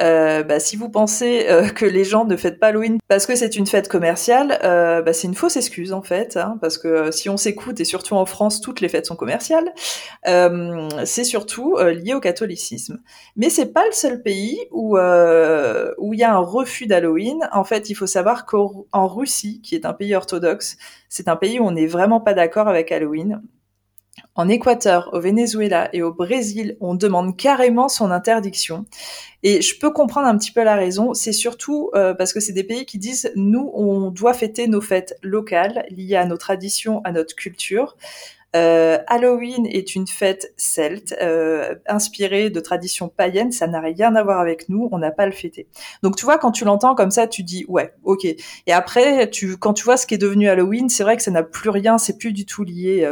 euh, 0.00 0.42
bah, 0.42 0.58
si 0.58 0.76
vous 0.76 0.88
pensez 0.88 1.46
euh, 1.48 1.68
que 1.74 1.84
les 1.84 2.04
gens 2.04 2.24
ne 2.24 2.36
fêtent 2.36 2.58
pas 2.58 2.68
Halloween 2.68 2.98
parce 3.08 3.26
que 3.26 3.36
c'est 3.36 3.56
une 3.56 3.66
fête 3.66 3.88
commerciale, 3.88 4.58
euh, 4.64 5.02
bah, 5.02 5.12
c'est 5.12 5.28
une 5.28 5.34
fausse 5.34 5.56
excuse 5.56 5.92
en 5.92 6.02
fait, 6.02 6.36
hein, 6.36 6.56
parce 6.60 6.78
que 6.78 7.10
si 7.10 7.28
on 7.28 7.36
s'écoute 7.36 7.80
et 7.80 7.84
surtout 7.84 8.14
en 8.14 8.24
France, 8.26 8.60
toutes 8.60 8.80
les 8.80 8.88
fêtes 8.88 9.06
sont 9.06 9.16
commerciales. 9.16 9.72
c'est 11.04 11.24
surtout 11.24 11.76
lié 11.78 12.14
au 12.14 12.20
catholicisme. 12.20 13.00
Mais 13.36 13.50
c'est 13.50 13.72
pas 13.72 13.84
le 13.84 13.92
seul 13.92 14.22
pays 14.22 14.58
où 14.70 14.96
où 14.96 16.14
il 16.14 16.20
y 16.20 16.24
a 16.24 16.34
un 16.34 16.38
refus 16.38 16.86
d'Halloween. 16.86 17.48
En 17.52 17.64
fait, 17.64 17.90
il 17.90 17.94
faut 17.94 18.06
savoir 18.06 18.46
qu'en 18.46 19.06
Russie, 19.06 19.60
qui 19.62 19.74
est 19.74 19.84
un 19.86 19.92
pays 19.92 20.14
orthodoxe, 20.14 20.76
c'est 21.08 21.28
un 21.28 21.36
pays 21.36 21.58
où 21.60 21.64
on 21.66 21.72
n'est 21.72 21.86
vraiment 21.86 22.20
pas 22.20 22.34
d'accord 22.34 22.68
avec 22.68 22.92
Halloween. 22.92 23.42
En 24.34 24.48
Équateur, 24.48 25.10
au 25.12 25.20
Venezuela 25.20 25.90
et 25.92 26.02
au 26.02 26.12
Brésil, 26.12 26.76
on 26.80 26.94
demande 26.94 27.36
carrément 27.36 27.90
son 27.90 28.10
interdiction. 28.10 28.86
Et 29.42 29.60
je 29.60 29.78
peux 29.78 29.90
comprendre 29.90 30.26
un 30.26 30.38
petit 30.38 30.52
peu 30.52 30.62
la 30.62 30.74
raison. 30.74 31.12
C'est 31.12 31.32
surtout 31.32 31.90
euh, 31.94 32.14
parce 32.14 32.32
que 32.32 32.40
c'est 32.40 32.54
des 32.54 32.64
pays 32.64 32.86
qui 32.86 32.98
disent 32.98 33.30
nous, 33.36 33.70
on 33.74 34.10
doit 34.10 34.32
fêter 34.32 34.68
nos 34.68 34.80
fêtes 34.80 35.18
locales 35.22 35.84
liées 35.90 36.16
à 36.16 36.24
nos 36.24 36.38
traditions, 36.38 37.02
à 37.04 37.12
notre 37.12 37.34
culture. 37.34 37.96
Euh, 38.56 38.98
Halloween 39.06 39.66
est 39.66 39.94
une 39.94 40.06
fête 40.06 40.52
celte, 40.56 41.14
euh, 41.22 41.74
inspirée 41.86 42.50
de 42.50 42.60
traditions 42.60 43.08
païennes, 43.08 43.50
ça 43.50 43.66
n'a 43.66 43.80
rien 43.80 44.14
à 44.14 44.22
voir 44.22 44.40
avec 44.40 44.68
nous, 44.68 44.90
on 44.92 44.98
n'a 44.98 45.10
pas 45.10 45.24
le 45.24 45.32
fêté. 45.32 45.68
Donc 46.02 46.16
tu 46.16 46.26
vois, 46.26 46.36
quand 46.36 46.52
tu 46.52 46.66
l'entends 46.66 46.94
comme 46.94 47.10
ça, 47.10 47.26
tu 47.26 47.44
dis 47.44 47.64
ouais, 47.68 47.94
ok. 48.04 48.26
Et 48.26 48.72
après, 48.72 49.30
tu, 49.30 49.56
quand 49.56 49.72
tu 49.72 49.84
vois 49.84 49.96
ce 49.96 50.06
qui 50.06 50.14
est 50.14 50.18
devenu 50.18 50.50
Halloween, 50.50 50.90
c'est 50.90 51.02
vrai 51.02 51.16
que 51.16 51.22
ça 51.22 51.30
n'a 51.30 51.42
plus 51.42 51.70
rien, 51.70 51.96
c'est 51.96 52.18
plus 52.18 52.32
du 52.32 52.44
tout 52.44 52.62
lié 52.62 53.10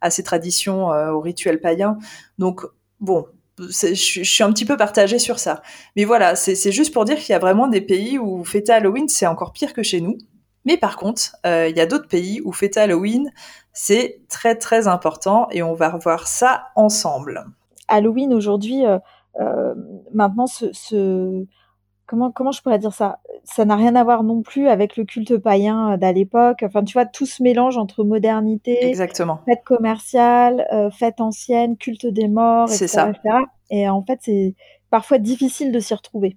à 0.00 0.10
ces 0.10 0.22
traditions, 0.22 0.92
euh, 0.92 1.10
aux 1.10 1.20
rituels 1.20 1.60
païens. 1.60 1.98
Donc 2.38 2.64
bon, 3.00 3.26
je, 3.58 3.94
suis 3.94 4.42
un 4.42 4.52
petit 4.52 4.64
peu 4.64 4.76
partagée 4.76 5.18
sur 5.18 5.38
ça. 5.38 5.62
Mais 5.96 6.04
voilà, 6.04 6.36
c'est 6.36 6.72
juste 6.72 6.92
pour 6.92 7.04
dire 7.04 7.18
qu'il 7.18 7.32
y 7.32 7.36
a 7.36 7.38
vraiment 7.38 7.68
des 7.68 7.80
pays 7.80 8.18
où 8.18 8.44
fêter 8.44 8.72
Halloween, 8.72 9.08
c'est 9.08 9.26
encore 9.26 9.52
pire 9.52 9.72
que 9.72 9.82
chez 9.82 10.00
nous. 10.00 10.16
Mais 10.64 10.76
par 10.76 10.96
contre, 10.96 11.36
il 11.44 11.74
y 11.76 11.80
a 11.80 11.86
d'autres 11.86 12.08
pays 12.08 12.40
où 12.44 12.52
fêter 12.52 12.80
Halloween, 12.80 13.30
c'est 13.72 14.20
très 14.28 14.54
très 14.56 14.88
important 14.88 15.48
et 15.50 15.62
on 15.62 15.74
va 15.74 15.90
revoir 15.90 16.28
ça 16.28 16.64
ensemble. 16.74 17.44
Halloween 17.88 18.32
aujourd'hui, 18.32 18.82
maintenant, 20.12 20.46
ce, 20.46 21.44
comment 22.10 22.32
comment 22.32 22.50
je 22.50 22.60
pourrais 22.60 22.78
dire 22.78 22.92
ça? 22.92 23.20
Ça 23.44 23.64
n'a 23.64 23.76
rien 23.76 23.94
à 23.94 24.04
voir 24.04 24.24
non 24.24 24.42
plus 24.42 24.68
avec 24.68 24.96
le 24.96 25.04
culte 25.04 25.38
païen 25.38 25.96
d'à 25.96 26.12
l'époque. 26.12 26.62
Enfin, 26.62 26.82
tu 26.82 26.92
vois, 26.92 27.06
tout 27.06 27.26
se 27.26 27.42
mélange 27.42 27.78
entre 27.78 28.02
modernité, 28.04 28.84
Exactement. 28.84 29.40
fête 29.46 29.62
commerciale, 29.64 30.66
fête 30.92 31.20
ancienne, 31.20 31.76
culte 31.76 32.06
des 32.06 32.28
morts, 32.28 32.68
etc., 32.68 32.88
ça. 32.88 33.40
Et 33.70 33.88
en 33.88 34.02
fait, 34.02 34.18
c'est 34.22 34.54
parfois 34.90 35.18
difficile 35.18 35.72
de 35.72 35.78
s'y 35.78 35.94
retrouver. 35.94 36.36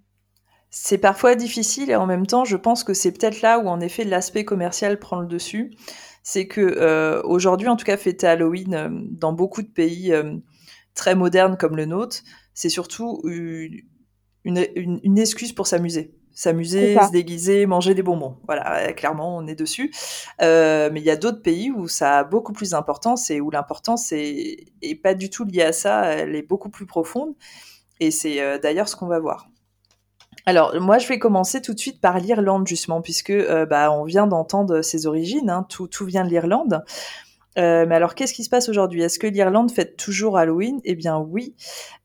C'est 0.76 0.98
parfois 0.98 1.36
difficile 1.36 1.92
et 1.92 1.96
en 1.96 2.08
même 2.08 2.26
temps, 2.26 2.46
je 2.46 2.58
pense 2.58 2.84
que 2.84 2.96
c'est 2.96 3.12
peut-être 3.12 3.44
là 3.44 3.60
où 3.60 3.68
en 3.68 3.80
effet 3.80 4.04
l'aspect 4.04 4.44
commercial 4.44 4.98
prend 4.98 5.20
le 5.20 5.28
dessus. 5.28 5.76
C'est 6.24 6.48
que 6.48 6.62
euh, 6.62 7.22
aujourd'hui, 7.26 7.68
en 7.68 7.76
tout 7.76 7.86
cas, 7.86 7.96
fêter 7.96 8.26
Halloween 8.26 8.74
euh, 8.74 8.90
dans 9.12 9.34
beaucoup 9.34 9.62
de 9.62 9.68
pays 9.68 10.12
euh, 10.12 10.38
très 10.96 11.14
modernes 11.14 11.58
comme 11.58 11.76
le 11.76 11.86
nôtre, 11.86 12.24
c'est 12.56 12.70
surtout 12.70 13.22
une, 14.44 15.00
une, 15.04 15.18
excuse 15.18 15.54
pour 15.54 15.68
s'amuser. 15.68 16.14
S'amuser, 16.36 16.96
se 16.96 17.12
déguiser, 17.12 17.66
manger 17.68 17.94
des 17.94 18.02
bonbons. 18.02 18.38
Voilà, 18.48 18.92
clairement, 18.94 19.38
on 19.38 19.46
est 19.46 19.56
dessus. 19.56 19.94
mais 20.40 20.92
il 20.96 21.04
y 21.04 21.12
a 21.12 21.16
d'autres 21.16 21.42
pays 21.42 21.70
où 21.72 21.88
ça 21.88 22.20
a 22.20 22.24
beaucoup 22.24 22.54
plus 22.54 22.72
d'importance 22.72 23.30
et 23.30 23.40
où 23.40 23.52
l'importance 23.52 24.12
est, 24.12 24.66
est 24.82 24.96
pas 24.96 25.14
du 25.14 25.30
tout 25.30 25.46
liée 25.46 25.62
à 25.62 25.74
ça, 25.74 26.06
elle 26.06 26.36
est 26.36 26.42
beaucoup 26.42 26.70
plus 26.70 26.88
profonde. 26.88 27.36
Et 28.00 28.10
c'est 28.10 28.60
d'ailleurs 28.60 28.90
ce 28.90 28.96
qu'on 28.96 29.08
va 29.08 29.20
voir. 29.20 29.48
Alors, 30.46 30.80
moi, 30.82 30.98
je 30.98 31.08
vais 31.08 31.20
commencer 31.20 31.62
tout 31.62 31.74
de 31.74 31.80
suite 31.80 32.02
par 32.02 32.20
l'Irlande, 32.20 32.68
justement, 32.68 33.02
puisque 33.02 33.30
euh, 33.30 33.66
bah, 33.66 33.92
on 33.92 34.04
vient 34.04 34.28
d'entendre 34.28 34.82
ses 34.82 35.06
origines, 35.08 35.50
hein, 35.50 35.66
tout, 35.70 35.88
tout 35.88 36.06
vient 36.06 36.26
de 36.26 36.30
l'Irlande. 36.30 36.84
Euh, 37.58 37.86
mais 37.88 37.96
alors, 37.96 38.16
qu'est-ce 38.16 38.34
qui 38.34 38.44
se 38.44 38.50
passe 38.50 38.70
aujourd'hui? 38.70 39.02
Est-ce 39.02 39.20
que 39.20 39.28
l'Irlande 39.28 39.72
fête 39.72 39.96
toujours 39.98 40.38
Halloween? 40.38 40.80
Eh 40.84 40.96
bien, 40.96 41.18
oui, 41.20 41.56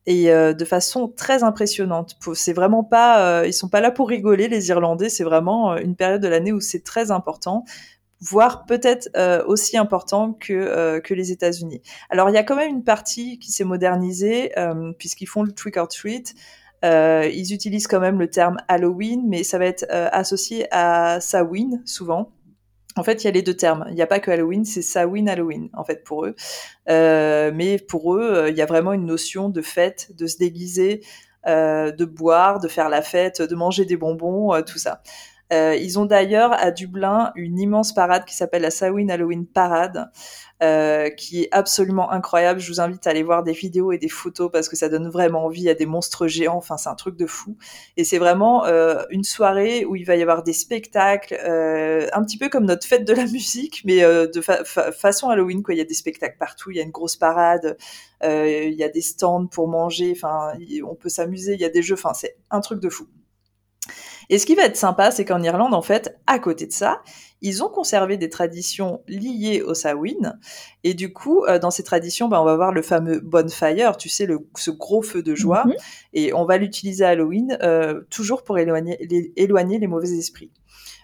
et 0.07 0.31
euh, 0.31 0.53
de 0.53 0.65
façon 0.65 1.09
très 1.09 1.43
impressionnante. 1.43 2.17
C'est 2.35 2.53
vraiment 2.53 2.85
pas, 2.85 3.47
ils 3.47 3.53
sont 3.53 3.69
pas 3.69 3.81
là 3.81 3.91
pour 3.91 4.09
rigoler, 4.09 4.49
les 4.49 4.69
Irlandais. 4.69 5.09
C'est 5.09 5.25
vraiment 5.25 5.77
une 5.77 5.97
période 5.97 6.21
de 6.21 6.29
l'année 6.29 6.53
où 6.53 6.61
c'est 6.61 6.85
très 6.85 7.11
important 7.11 7.65
voire 8.21 8.67
peut-être 8.67 9.09
aussi 9.47 9.77
important 9.77 10.33
que, 10.33 10.99
que 10.99 11.15
les 11.15 11.31
États-Unis. 11.31 11.83
Alors 12.11 12.29
il 12.29 12.35
y 12.35 12.37
a 12.37 12.43
quand 12.43 12.57
même 12.57 12.69
une 12.69 12.83
partie 12.83 13.39
qui 13.39 13.53
s'est 13.53 13.63
modernisée 13.63 14.53
puisqu'ils 14.99 15.27
font 15.27 15.45
le 15.45 15.53
trick 15.53 15.77
or 15.77 15.87
treat. 15.87 16.35
Euh, 16.85 17.29
ils 17.33 17.53
utilisent 17.53 17.87
quand 17.87 18.01
même 18.01 18.19
le 18.19 18.31
terme 18.31 18.59
Halloween, 18.69 19.25
mais 19.27 19.43
ça 19.43 19.59
va 19.59 19.67
être 19.67 19.87
euh, 19.91 20.09
associé 20.13 20.67
à 20.71 21.21
Samhain 21.21 21.81
souvent. 21.85 22.31
En 22.99 23.05
fait, 23.05 23.23
il 23.23 23.27
y 23.27 23.29
a 23.29 23.33
les 23.33 23.43
deux 23.43 23.55
termes. 23.57 23.87
Il 23.89 23.95
n'y 23.95 24.03
a 24.03 24.07
pas 24.07 24.21
que 24.21 24.31
Halloween, 24.31 24.65
c'est 24.65 24.83
Samhain, 24.83 25.27
Halloween, 25.27 25.71
en 25.73 25.85
fait, 25.85 26.05
pour 26.05 26.27
eux. 26.27 26.35
Euh, 26.89 27.51
mais 27.55 27.79
pour 27.79 28.15
eux, 28.15 28.47
il 28.49 28.57
y 28.57 28.63
a 28.63 28.67
vraiment 28.67 28.93
une 28.93 29.07
notion 29.07 29.49
de 29.49 29.63
fête, 29.63 30.15
de 30.17 30.27
se 30.27 30.39
déguiser, 30.39 31.03
de 31.47 32.05
boire, 32.05 32.61
de 32.61 32.69
faire 32.69 32.91
la 32.91 33.01
fête, 33.01 33.41
de 33.41 33.55
manger 33.55 33.87
des 33.87 33.97
bonbons, 33.97 34.61
tout 34.63 34.79
ça. 34.79 35.01
Euh, 35.53 35.75
ils 35.77 35.99
ont 35.99 36.05
d'ailleurs 36.05 36.53
à 36.53 36.71
Dublin 36.71 37.33
une 37.35 37.59
immense 37.59 37.95
parade 37.95 38.25
qui 38.25 38.37
s'appelle 38.37 38.63
la 38.63 38.71
Samhain 38.71 39.09
Halloween 39.09 39.47
Parade, 39.47 40.11
euh, 40.63 41.09
qui 41.11 41.43
est 41.43 41.49
absolument 41.53 42.11
incroyable. 42.11 42.59
Je 42.59 42.73
vous 42.73 42.81
invite 42.81 43.07
à 43.07 43.11
aller 43.11 43.23
voir 43.23 43.45
des 43.45 43.53
vidéos 43.53 43.93
et 43.93 43.99
des 43.99 44.09
photos 44.09 44.51
parce 44.51 44.69
que 44.69 44.75
ça 44.77 44.89
donne 44.89 45.09
vraiment 45.09 45.45
envie. 45.45 45.69
A 45.69 45.75
des 45.75 45.87
monstres 45.87 46.27
géants, 46.27 46.57
enfin 46.57 46.77
c'est 46.77 46.89
un 46.89 46.95
truc 46.95 47.17
de 47.17 47.27
fou. 47.27 47.57
Et 47.97 48.05
c'est 48.05 48.19
vraiment 48.19 48.65
euh, 48.65 49.03
une 49.11 49.25
soirée 49.25 49.85
où 49.85 49.95
il 49.95 50.05
va 50.05 50.17
y 50.17 50.23
avoir 50.23 50.43
des 50.43 50.53
spectacles, 50.53 51.39
euh, 51.45 52.09
un 52.13 52.25
petit 52.25 52.39
peu 52.39 52.49
comme 52.49 52.65
notre 52.65 52.87
fête 52.87 53.05
de 53.05 53.13
la 53.13 53.25
musique, 53.33 53.83
mais 53.85 54.03
euh, 54.03 54.27
de 54.27 54.41
façon 54.41 55.29
Halloween. 55.29 55.63
Quoi. 55.63 55.75
Il 55.75 55.79
y 55.79 55.83
a 55.83 55.85
des 55.85 55.95
spectacles 55.95 56.39
partout, 56.39 56.71
il 56.71 56.77
y 56.77 56.81
a 56.81 56.83
une 56.83 56.91
grosse 56.91 57.17
parade, 57.17 57.77
euh, 58.25 58.65
il 58.67 58.75
y 58.75 58.83
a 58.83 58.89
des 58.89 59.01
stands 59.01 59.47
pour 59.47 59.69
manger, 59.69 60.13
enfin 60.17 60.53
on 60.85 60.95
peut 60.95 61.09
s'amuser, 61.09 61.55
il 61.55 61.61
y 61.61 61.65
a 61.65 61.71
des 61.71 61.83
jeux, 61.83 61.95
enfin 61.95 62.15
c'est 62.15 62.37
un 62.51 62.61
truc 62.61 62.81
de 62.81 62.89
fou. 62.89 63.07
Et 64.31 64.39
ce 64.39 64.47
qui 64.47 64.55
va 64.55 64.65
être 64.65 64.77
sympa, 64.77 65.11
c'est 65.11 65.25
qu'en 65.25 65.43
Irlande, 65.43 65.73
en 65.73 65.83
fait, 65.83 66.19
à 66.27 66.39
côté 66.39 66.67
de 66.67 66.73
ça, 66.73 67.03
ils 67.41 67.63
ont 67.63 67.69
conservé 67.69 68.17
des 68.17 68.29
traditions 68.29 69.03
liées 69.07 69.63
au 69.63 69.75
Samhain. 69.75 70.39
Et 70.85 70.95
du 70.95 71.13
coup, 71.13 71.45
euh, 71.45 71.59
dans 71.59 71.71
ces 71.71 71.85
traditions, 71.85 72.29
ben, 72.29 72.41
on 72.41 72.45
va 72.45 72.57
voir 72.57 72.73
le 72.73 72.83
fameux 72.83 73.21
bonfire, 73.21 73.97
tu 73.97 74.09
sais, 74.09 74.27
le, 74.27 74.41
ce 74.57 74.71
gros 74.71 75.03
feu 75.03 75.23
de 75.23 75.35
joie. 75.35 75.65
Mhm. 75.67 75.75
Et 76.15 76.35
on 76.35 76.45
va 76.45 76.59
l'utiliser 76.59 77.05
à 77.05 77.11
Halloween, 77.11 77.59
euh, 77.63 78.03
toujours 78.11 78.43
pour 78.43 78.59
éloigner 78.59 78.97
les, 79.09 79.33
éloigner 79.37 79.79
les 79.79 79.87
mauvais 79.87 80.11
esprits. 80.11 80.51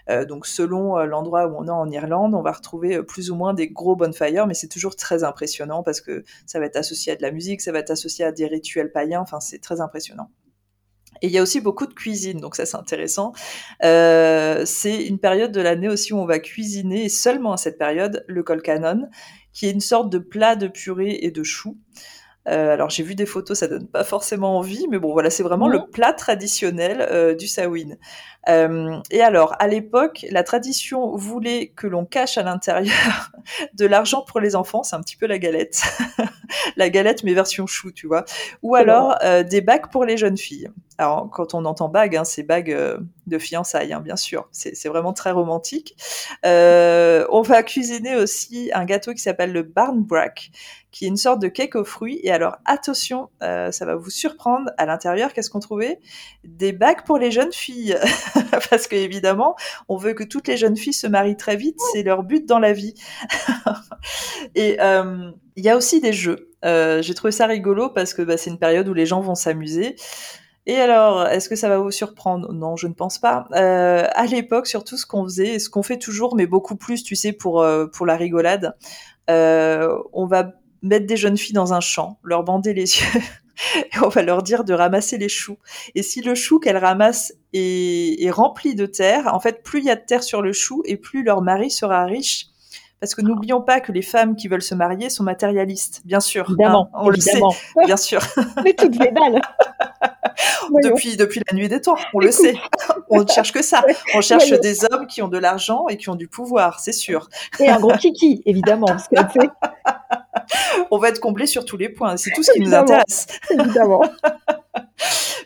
Euh, 0.07 0.23
donc 0.23 0.45
selon 0.45 0.97
l'endroit 0.97 1.47
où 1.47 1.55
on 1.57 1.67
est 1.67 1.71
en 1.71 1.89
Irlande, 1.89 2.35
on 2.35 2.43
va 2.43 2.51
retrouver 2.51 3.01
plus 3.01 3.31
ou 3.31 3.35
moins 3.35 3.55
des 3.55 3.69
gros 3.69 3.95
bonfires, 3.95 4.45
mais 4.45 4.53
c'est 4.53 4.67
toujours 4.67 4.95
très 4.95 5.23
impressionnant 5.23 5.81
parce 5.81 5.99
que 5.99 6.23
ça 6.45 6.59
va 6.59 6.67
être 6.67 6.75
associé 6.75 7.13
à 7.13 7.15
de 7.15 7.23
la 7.23 7.31
musique, 7.31 7.61
ça 7.61 7.71
va 7.71 7.79
être 7.79 7.89
associé 7.89 8.23
à 8.23 8.31
des 8.31 8.45
rituels 8.45 8.91
païens, 8.91 9.21
enfin 9.21 9.39
c'est 9.39 9.59
très 9.59 9.81
impressionnant. 9.81 10.29
Et 11.21 11.27
il 11.27 11.33
y 11.33 11.37
a 11.37 11.41
aussi 11.41 11.61
beaucoup 11.61 11.87
de 11.87 11.93
cuisine, 11.93 12.39
donc 12.39 12.55
ça 12.55 12.65
c'est 12.65 12.77
intéressant. 12.77 13.33
Euh, 13.83 14.63
c'est 14.65 15.05
une 15.05 15.19
période 15.19 15.51
de 15.51 15.61
l'année 15.61 15.89
aussi 15.89 16.13
où 16.13 16.17
on 16.17 16.25
va 16.25 16.39
cuisiner, 16.39 17.05
et 17.05 17.09
seulement 17.09 17.53
à 17.53 17.57
cette 17.57 17.77
période, 17.77 18.23
le 18.27 18.43
colcanon, 18.43 19.07
qui 19.53 19.67
est 19.67 19.71
une 19.71 19.81
sorte 19.81 20.11
de 20.11 20.19
plat 20.19 20.55
de 20.55 20.67
purée 20.67 21.19
et 21.21 21.31
de 21.31 21.43
choux. 21.43 21.77
Euh, 22.47 22.73
alors 22.73 22.89
j'ai 22.89 23.03
vu 23.03 23.15
des 23.15 23.25
photos, 23.25 23.59
ça 23.59 23.67
donne 23.67 23.87
pas 23.87 24.03
forcément 24.03 24.57
envie, 24.57 24.85
mais 24.89 24.99
bon 24.99 25.13
voilà, 25.13 25.29
c'est 25.29 25.43
vraiment 25.43 25.67
le 25.67 25.85
plat 25.87 26.13
traditionnel 26.13 27.07
euh, 27.09 27.33
du 27.33 27.47
Samhain. 27.47 27.95
Euh, 28.47 28.99
et 29.09 29.21
alors 29.21 29.55
à 29.59 29.67
l'époque, 29.67 30.25
la 30.29 30.43
tradition 30.43 31.15
voulait 31.15 31.73
que 31.75 31.87
l'on 31.87 32.05
cache 32.05 32.37
à 32.37 32.43
l'intérieur 32.43 33.31
de 33.73 33.85
l'argent 33.85 34.21
pour 34.21 34.39
les 34.39 34.55
enfants, 34.55 34.83
c'est 34.83 34.95
un 34.95 35.01
petit 35.01 35.17
peu 35.17 35.25
la 35.25 35.39
galette, 35.39 35.81
la 36.75 36.89
galette 36.89 37.23
mais 37.23 37.33
version 37.33 37.65
chou, 37.65 37.91
tu 37.91 38.05
vois, 38.07 38.25
ou 38.61 38.75
alors 38.75 39.15
euh, 39.23 39.43
des 39.43 39.61
bagues 39.61 39.89
pour 39.91 40.05
les 40.05 40.17
jeunes 40.17 40.37
filles. 40.37 40.69
Alors 40.97 41.29
quand 41.31 41.53
on 41.53 41.65
entend 41.65 41.89
bagues, 41.89 42.15
hein, 42.15 42.23
c'est 42.23 42.43
bagues 42.43 42.71
euh, 42.71 42.97
de 43.27 43.37
fiançailles, 43.37 43.93
hein, 43.93 44.01
bien 44.01 44.15
sûr, 44.15 44.47
c'est 44.51 44.87
vraiment 44.87 45.13
très 45.13 45.31
romantique. 45.31 45.95
on 46.43 47.41
va 47.41 47.63
cuisiner 47.63 48.15
aussi 48.15 48.71
un 48.73 48.85
gâteau 48.85 49.13
qui 49.13 49.21
s'appelle 49.21 49.51
le 49.51 49.63
barnbrack, 49.63 50.51
qui 50.95 51.03
est 51.03 51.09
une 51.09 51.17
sorte 51.17 51.41
de 51.41 51.49
cake 51.49 51.75
aux 51.75 51.83
fruits. 51.83 52.21
Et 52.23 52.31
alors, 52.31 52.55
attention, 52.63 53.29
euh, 53.43 53.69
ça 53.69 53.85
va 53.85 53.95
vous 53.95 54.09
surprendre. 54.09 54.71
À 54.77 54.85
l'intérieur, 54.85 55.33
qu'est-ce 55.33 55.49
qu'on 55.49 55.59
trouvait? 55.59 55.99
Des 56.45 56.71
bagues 56.71 57.03
pour 57.05 57.17
les 57.17 57.31
jeunes 57.31 57.51
filles. 57.51 57.97
Parce 58.69 58.87
que 58.87 58.95
évidemment, 58.95 59.57
on 59.89 59.97
veut 59.97 60.13
que 60.13 60.23
toutes 60.23 60.47
les 60.47 60.55
jeunes 60.55 60.77
filles 60.77 60.93
se 60.93 61.05
marient 61.05 61.35
très 61.35 61.57
vite. 61.57 61.77
C'est 61.91 62.03
leur 62.03 62.23
but 62.23 62.45
dans 62.45 62.59
la 62.59 62.71
vie. 62.71 62.93
et 64.55 64.77
euh, 64.79 65.31
il 65.57 65.65
y 65.65 65.69
a 65.69 65.75
aussi 65.75 65.99
des 65.99 66.13
jeux. 66.13 66.53
Euh, 66.63 67.01
j'ai 67.01 67.13
trouvé 67.13 67.31
ça 67.31 67.45
rigolo 67.45 67.89
parce 67.89 68.13
que 68.13 68.21
bah, 68.21 68.37
c'est 68.37 68.49
une 68.49 68.57
période 68.57 68.87
où 68.87 68.93
les 68.93 69.05
gens 69.05 69.19
vont 69.19 69.35
s'amuser. 69.35 69.97
Et 70.67 70.77
alors, 70.77 71.27
est-ce 71.27 71.47
que 71.47 71.55
ça 71.55 71.69
va 71.69 71.77
vous 71.77 71.91
surprendre? 71.91 72.51
Non, 72.51 72.75
je 72.75 72.87
ne 72.87 72.93
pense 72.93 73.19
pas. 73.19 73.47
Euh, 73.51 74.07
à 74.13 74.25
l'époque, 74.25 74.67
surtout 74.67 74.97
ce 74.97 75.05
qu'on 75.05 75.23
faisait, 75.23 75.59
ce 75.59 75.69
qu'on 75.69 75.83
fait 75.83 75.99
toujours, 75.99 76.35
mais 76.35 76.47
beaucoup 76.47 76.75
plus, 76.75 77.03
tu 77.03 77.15
sais, 77.15 77.33
pour 77.33 77.65
pour 77.93 78.05
la 78.05 78.15
rigolade, 78.15 78.75
on 79.27 80.25
va 80.27 80.53
mettre 80.85 81.07
des 81.07 81.17
jeunes 81.17 81.37
filles 81.37 81.53
dans 81.53 81.73
un 81.73 81.79
champ, 81.79 82.19
leur 82.23 82.43
bander 82.43 82.73
les 82.73 82.99
yeux, 82.99 83.21
et 83.75 83.99
on 84.03 84.09
va 84.09 84.21
leur 84.21 84.43
dire 84.43 84.63
de 84.63 84.73
ramasser 84.73 85.17
les 85.17 85.29
choux. 85.29 85.57
Et 85.95 86.03
si 86.03 86.21
le 86.21 86.35
chou 86.35 86.59
qu'elles 86.59 86.77
ramassent 86.77 87.33
est, 87.53 88.29
rempli 88.31 88.75
de 88.75 88.85
terre, 88.85 89.33
en 89.33 89.39
fait, 89.39 89.63
plus 89.63 89.79
il 89.79 89.85
y 89.85 89.89
a 89.89 89.95
de 89.95 90.05
terre 90.05 90.23
sur 90.23 90.41
le 90.41 90.53
chou, 90.53 90.83
et 90.85 90.97
plus 90.97 91.23
leur 91.23 91.41
mari 91.41 91.71
sera 91.71 92.05
riche. 92.05 92.47
Parce 92.99 93.13
que 93.13 93.21
n'oublions 93.21 93.61
pas 93.61 93.81
que 93.81 93.91
les 93.91 94.01
femmes 94.01 94.35
qui 94.35 94.47
veulent 94.47 94.61
se 94.61 94.73
marier 94.73 95.09
sont 95.09 95.23
matérialistes, 95.23 96.01
bien 96.05 96.19
sûr. 96.19 96.45
Évidemment, 96.49 96.89
hein, 96.93 96.99
on 97.03 97.09
le 97.09 97.19
sait, 97.19 97.39
bien 97.85 97.97
sûr. 97.97 98.21
Mais 98.63 98.73
toutes 98.73 98.97
les 98.97 99.11
balles. 99.11 99.41
depuis, 100.83 101.17
depuis 101.17 101.41
la 101.47 101.55
nuit 101.55 101.67
des 101.67 101.81
temps, 101.81 101.97
on 102.13 102.19
le 102.19 102.31
sait. 102.31 102.55
On 103.09 103.21
ne 103.21 103.27
cherche 103.27 103.53
que 103.53 103.61
ça. 103.61 103.85
On 104.15 104.21
cherche 104.21 104.49
des 104.49 104.83
hommes 104.85 105.05
qui 105.05 105.21
ont 105.21 105.27
de 105.27 105.37
l'argent 105.37 105.87
et 105.87 105.95
qui 105.95 106.09
ont 106.09 106.15
du 106.15 106.27
pouvoir, 106.27 106.79
c'est 106.79 106.91
sûr. 106.91 107.29
Et 107.59 107.69
un 107.69 107.79
gros 107.79 107.95
kiki, 107.95 108.41
évidemment. 108.45 108.87
Parce 108.87 109.07
que, 109.07 109.15
on 110.89 110.97
va 110.97 111.09
être 111.09 111.19
comblé 111.19 111.45
sur 111.45 111.65
tous 111.65 111.77
les 111.77 111.87
points. 111.87 112.17
C'est 112.17 112.31
tout 112.31 112.41
ce 112.41 112.51
qui 112.51 112.61
nous 112.61 112.73
intéresse. 112.73 113.27
Évidemment. 113.51 114.01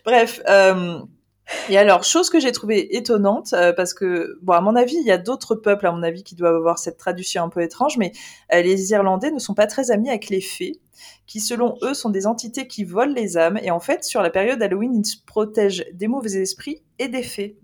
Bref. 0.06 0.42
Euh, 0.48 1.00
et 1.70 1.78
alors, 1.78 2.04
chose 2.04 2.30
que 2.30 2.40
j'ai 2.40 2.52
trouvée 2.52 2.96
étonnante, 2.96 3.54
euh, 3.54 3.74
parce 3.74 3.94
que, 3.94 4.38
bon, 4.42 4.54
à 4.54 4.62
mon 4.62 4.76
avis, 4.76 4.96
il 4.96 5.06
y 5.06 5.12
a 5.12 5.18
d'autres 5.18 5.56
peuples, 5.56 5.88
à 5.88 5.92
mon 5.92 6.04
avis, 6.04 6.24
qui 6.24 6.36
doivent 6.36 6.56
avoir 6.56 6.78
cette 6.80 6.98
traduction 6.98 7.44
un 7.44 7.50
peu 7.50 7.62
étrange, 7.62 7.98
mais 7.98 8.12
euh, 8.54 8.62
les 8.62 8.92
Irlandais 8.92 9.32
ne 9.32 9.40
sont 9.40 9.54
pas 9.54 9.68
très 9.68 9.92
amis 9.92 10.10
avec 10.10 10.30
les 10.30 10.42
fées, 10.42 10.80
qui, 11.28 11.40
selon 11.40 11.76
eux, 11.82 11.94
sont 11.94 12.10
des 12.10 12.28
entités 12.28 12.68
qui 12.68 12.84
volent 12.84 13.14
les 13.14 13.38
âmes. 13.38 13.60
Et 13.64 13.72
en 13.72 13.80
fait, 13.80 14.04
sur 14.04 14.22
la 14.22 14.30
période 14.30 14.62
Halloween, 14.62 14.96
ils 14.96 15.06
se 15.06 15.18
protègent 15.26 15.86
des 15.94 16.08
mauvais 16.08 16.42
esprits 16.42 16.84
et 17.00 17.08
des 17.08 17.24
fées. 17.24 17.58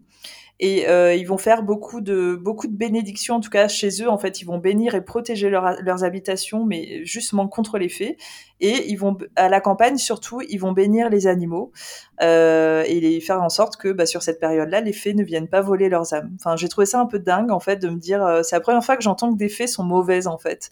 Et 0.60 0.88
euh, 0.88 1.14
ils 1.14 1.26
vont 1.26 1.38
faire 1.38 1.64
beaucoup 1.64 2.00
de 2.00 2.36
beaucoup 2.36 2.68
de 2.68 2.76
bénédictions 2.76 3.36
en 3.36 3.40
tout 3.42 3.50
cas 3.50 3.68
chez 3.68 4.02
eux. 4.02 4.10
En 4.10 4.18
fait 4.18 4.42
ils 4.42 4.46
vont 4.46 4.58
bénir 4.58 4.96
et 4.96 5.04
protéger 5.04 5.50
leurs 5.50 6.04
habitations 6.04 6.66
mais 6.66 7.04
justement 7.06 7.48
contre 7.48 7.78
les 7.78 7.90
fées. 7.90 8.18
Et 8.62 8.90
ils 8.90 8.96
vont 8.96 9.18
à 9.36 9.50
la 9.50 9.60
campagne 9.60 9.98
surtout 9.98 10.42
ils 10.48 10.58
vont 10.58 10.72
bénir 10.72 11.10
les 11.10 11.28
animaux 11.28 11.74
euh, 12.22 12.84
et 12.88 13.02
les 13.02 13.20
faire 13.20 13.44
en 13.44 13.50
sorte 13.50 13.76
que 13.76 13.92
bah, 13.92 14.06
sur 14.06 14.24
cette 14.24 14.40
période 14.40 14.70
là 14.70 14.80
les 14.80 14.94
fées 14.94 15.14
ne 15.14 15.24
viennent 15.24 15.50
pas 15.50 15.62
voler 15.62 15.90
leurs 15.90 16.14
âmes. 16.14 16.32
Enfin 16.40 16.56
j'ai 16.56 16.70
trouvé 16.70 16.86
ça 16.86 17.02
un 17.02 17.06
peu 17.06 17.20
dingue 17.20 17.52
en 17.52 17.60
fait 17.60 17.78
de 17.78 17.90
me 17.90 17.98
dire 17.98 18.24
euh, 18.26 18.42
c'est 18.44 18.56
la 18.56 18.62
première 18.62 18.84
fois 18.84 18.96
que 18.96 19.04
j'entends 19.04 19.34
que 19.34 19.38
des 19.38 19.50
fées 19.50 19.68
sont 19.68 19.84
mauvaises 19.84 20.28
en 20.28 20.38
fait. 20.38 20.70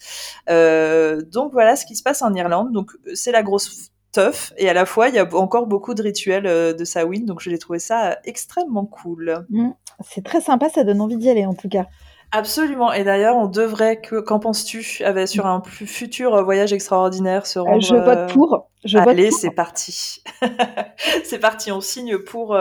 Euh, 0.50 1.22
donc 1.22 1.52
voilà 1.52 1.76
ce 1.76 1.86
qui 1.86 1.96
se 1.98 2.04
passe 2.04 2.22
en 2.22 2.34
Irlande. 2.34 2.72
Donc 2.72 2.92
c'est 3.16 3.34
la 3.34 3.44
grosse 3.44 3.93
tough 4.14 4.54
et 4.58 4.70
à 4.70 4.74
la 4.74 4.86
fois 4.86 5.10
il 5.10 5.16
y 5.16 5.20
a 5.20 5.36
encore 5.36 5.68
beaucoup 5.68 5.94
de 5.94 6.02
rituels 6.02 6.48
euh, 6.48 6.74
de 6.74 6.86
Samhain 6.86 7.26
donc 7.26 7.42
je 7.42 7.50
l'ai 7.50 7.58
trouvé 7.58 7.80
ça 7.80 8.18
extrêmement 8.24 8.86
cool. 8.86 9.46
Mmh. 9.50 9.70
c'est 10.06 10.24
très 10.24 10.42
sympa, 10.42 10.70
ça 10.70 10.84
donne 10.84 11.02
envie 11.02 11.18
d'y 11.18 11.30
aller 11.30 11.46
en 11.46 11.54
tout 11.54 11.70
cas. 11.70 11.86
Absolument. 12.36 12.92
Et 12.92 13.04
d'ailleurs, 13.04 13.36
on 13.36 13.46
devrait 13.46 14.02
que. 14.02 14.20
Qu'en 14.20 14.40
penses-tu 14.40 15.04
avec 15.04 15.28
sur 15.28 15.46
un 15.46 15.60
plus 15.60 15.86
futur 15.86 16.44
voyage 16.44 16.74
extraordinaire 16.74 17.46
se 17.46 17.60
rendre 17.60 17.84
Je 17.84 17.94
vote 17.94 18.34
pour. 18.34 18.72
Je 18.86 18.98
Allez, 18.98 19.32
c'est 19.32 19.52
parti. 19.52 20.22
c'est 21.24 21.40
parti, 21.40 21.72
on 21.72 21.80
signe 21.80 22.18
pour 22.18 22.58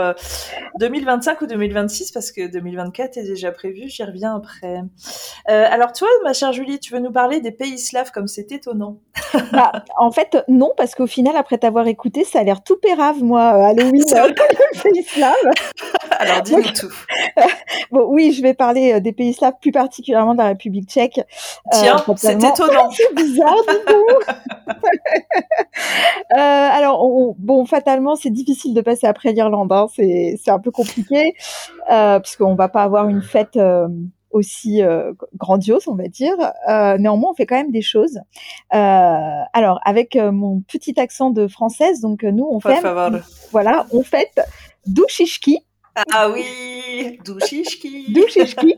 2025 0.78 1.42
euh, 1.42 1.44
ou 1.44 1.48
2026 1.48 2.12
parce 2.12 2.30
que 2.30 2.46
2024 2.46 3.16
est 3.16 3.24
déjà 3.24 3.50
prévu, 3.50 3.88
j'y 3.88 4.04
reviens 4.04 4.36
après. 4.36 4.82
Euh, 5.48 5.66
alors 5.68 5.92
toi, 5.92 6.08
ma 6.22 6.32
chère 6.32 6.52
Julie, 6.52 6.78
tu 6.78 6.92
veux 6.92 7.00
nous 7.00 7.10
parler 7.10 7.40
des 7.40 7.50
pays 7.50 7.78
slaves 7.78 8.12
comme 8.12 8.28
c'est 8.28 8.52
étonnant 8.52 8.98
bah, 9.52 9.72
En 9.98 10.12
fait, 10.12 10.36
non, 10.46 10.70
parce 10.76 10.94
qu'au 10.94 11.08
final, 11.08 11.34
après 11.36 11.58
t'avoir 11.58 11.88
écouté, 11.88 12.22
ça 12.22 12.38
a 12.38 12.44
l'air 12.44 12.62
tout 12.62 12.76
pérave, 12.76 13.22
moi, 13.22 13.54
euh, 13.54 13.70
Halloween, 13.70 14.04
pays 14.82 15.02
slaves. 15.02 15.34
Alors 16.10 16.42
dis-nous 16.42 16.62
tout. 16.62 16.94
bon, 17.90 18.06
oui, 18.08 18.32
je 18.32 18.42
vais 18.42 18.54
parler 18.54 19.00
des 19.00 19.12
pays 19.12 19.34
slaves, 19.34 19.54
plus 19.60 19.72
particulièrement 19.72 20.34
de 20.34 20.38
la 20.38 20.46
République 20.48 20.88
tchèque. 20.88 21.20
Tiens, 21.72 21.96
c'est 22.16 22.36
étonnant. 22.36 22.90
c'est 22.92 23.12
bizarre, 23.14 23.56
du 23.68 23.92
coup. 23.92 24.32
Euh, 26.32 26.36
alors, 26.36 27.34
bon, 27.38 27.64
fatalement, 27.66 28.16
c'est 28.16 28.30
difficile 28.30 28.74
de 28.74 28.80
passer 28.80 29.06
après 29.06 29.32
l'Irlande. 29.32 29.72
Hein. 29.72 29.86
C'est, 29.94 30.38
un 30.48 30.58
peu 30.58 30.70
compliqué 30.70 31.34
euh, 31.90 32.20
puisqu'on 32.20 32.54
va 32.54 32.68
pas 32.68 32.82
avoir 32.82 33.08
une 33.08 33.22
fête 33.22 33.56
euh, 33.56 33.88
aussi 34.30 34.82
euh, 34.82 35.12
grandiose, 35.36 35.88
on 35.88 35.94
va 35.94 36.08
dire. 36.08 36.36
néanmoins, 36.98 37.30
on 37.30 37.34
fait 37.34 37.46
quand 37.46 37.56
même 37.56 37.72
des 37.72 37.82
choses. 37.82 38.20
alors, 38.70 39.80
avec 39.84 40.16
mon 40.16 40.60
petit 40.60 40.98
accent 40.98 41.30
de 41.30 41.48
française, 41.48 42.00
donc 42.00 42.22
nous, 42.22 42.46
on 42.50 42.60
fait, 42.60 42.80
voilà, 43.50 43.86
on 43.92 44.02
fête 44.02 44.40
Douchichki. 44.86 45.58
Ah 46.12 46.30
oui, 46.30 47.18
Douchichki. 47.24 48.12
Douchichki, 48.14 48.74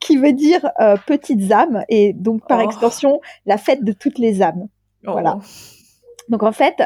qui 0.00 0.18
veut 0.18 0.34
dire 0.34 0.70
petites 1.06 1.50
âmes 1.50 1.82
et 1.88 2.12
donc 2.12 2.46
par 2.46 2.58
oh. 2.58 2.66
extension 2.66 3.20
la 3.46 3.56
fête 3.56 3.82
de 3.82 3.92
toutes 3.92 4.18
les 4.18 4.42
âmes. 4.42 4.68
Voilà. 5.02 5.38
Oh. 6.26 6.32
Donc 6.32 6.42
en 6.42 6.52
fait, 6.52 6.82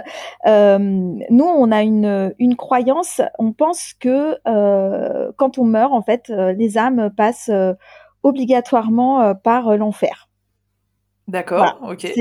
euh, 0.46 0.78
nous 0.78 1.44
on 1.44 1.70
a 1.72 1.82
une, 1.82 2.34
une 2.38 2.56
croyance, 2.56 3.20
on 3.38 3.52
pense 3.52 3.94
que 3.94 4.36
euh, 4.46 5.32
quand 5.36 5.58
on 5.58 5.64
meurt, 5.64 5.92
en 5.92 6.02
fait, 6.02 6.30
euh, 6.30 6.52
les 6.52 6.78
âmes 6.78 7.10
passent 7.16 7.50
obligatoirement 8.22 9.34
par 9.34 9.76
l'enfer. 9.76 10.28
D'accord, 11.28 11.78
ok. 11.88 12.12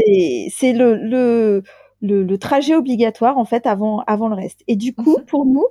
C'est 0.49 0.73
le, 0.73 0.95
le, 0.95 1.63
le, 2.01 2.37
trajet 2.37 2.75
obligatoire 2.75 3.37
en 3.37 3.45
fait 3.45 3.65
avant 3.65 4.03
avant 4.05 4.29
le 4.29 4.35
reste. 4.35 4.63
Et 4.67 4.75
du 4.75 4.93
coup, 4.93 5.17
mhm. 5.17 5.25
pour 5.25 5.45
nous, 5.45 5.65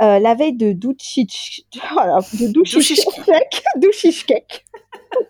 la 0.00 0.34
veille 0.34 0.56
de 0.56 0.72
Douchich, 0.72 1.66
voilà, 1.92 2.18
de 2.18 2.50
Douchichkek, 3.76 4.64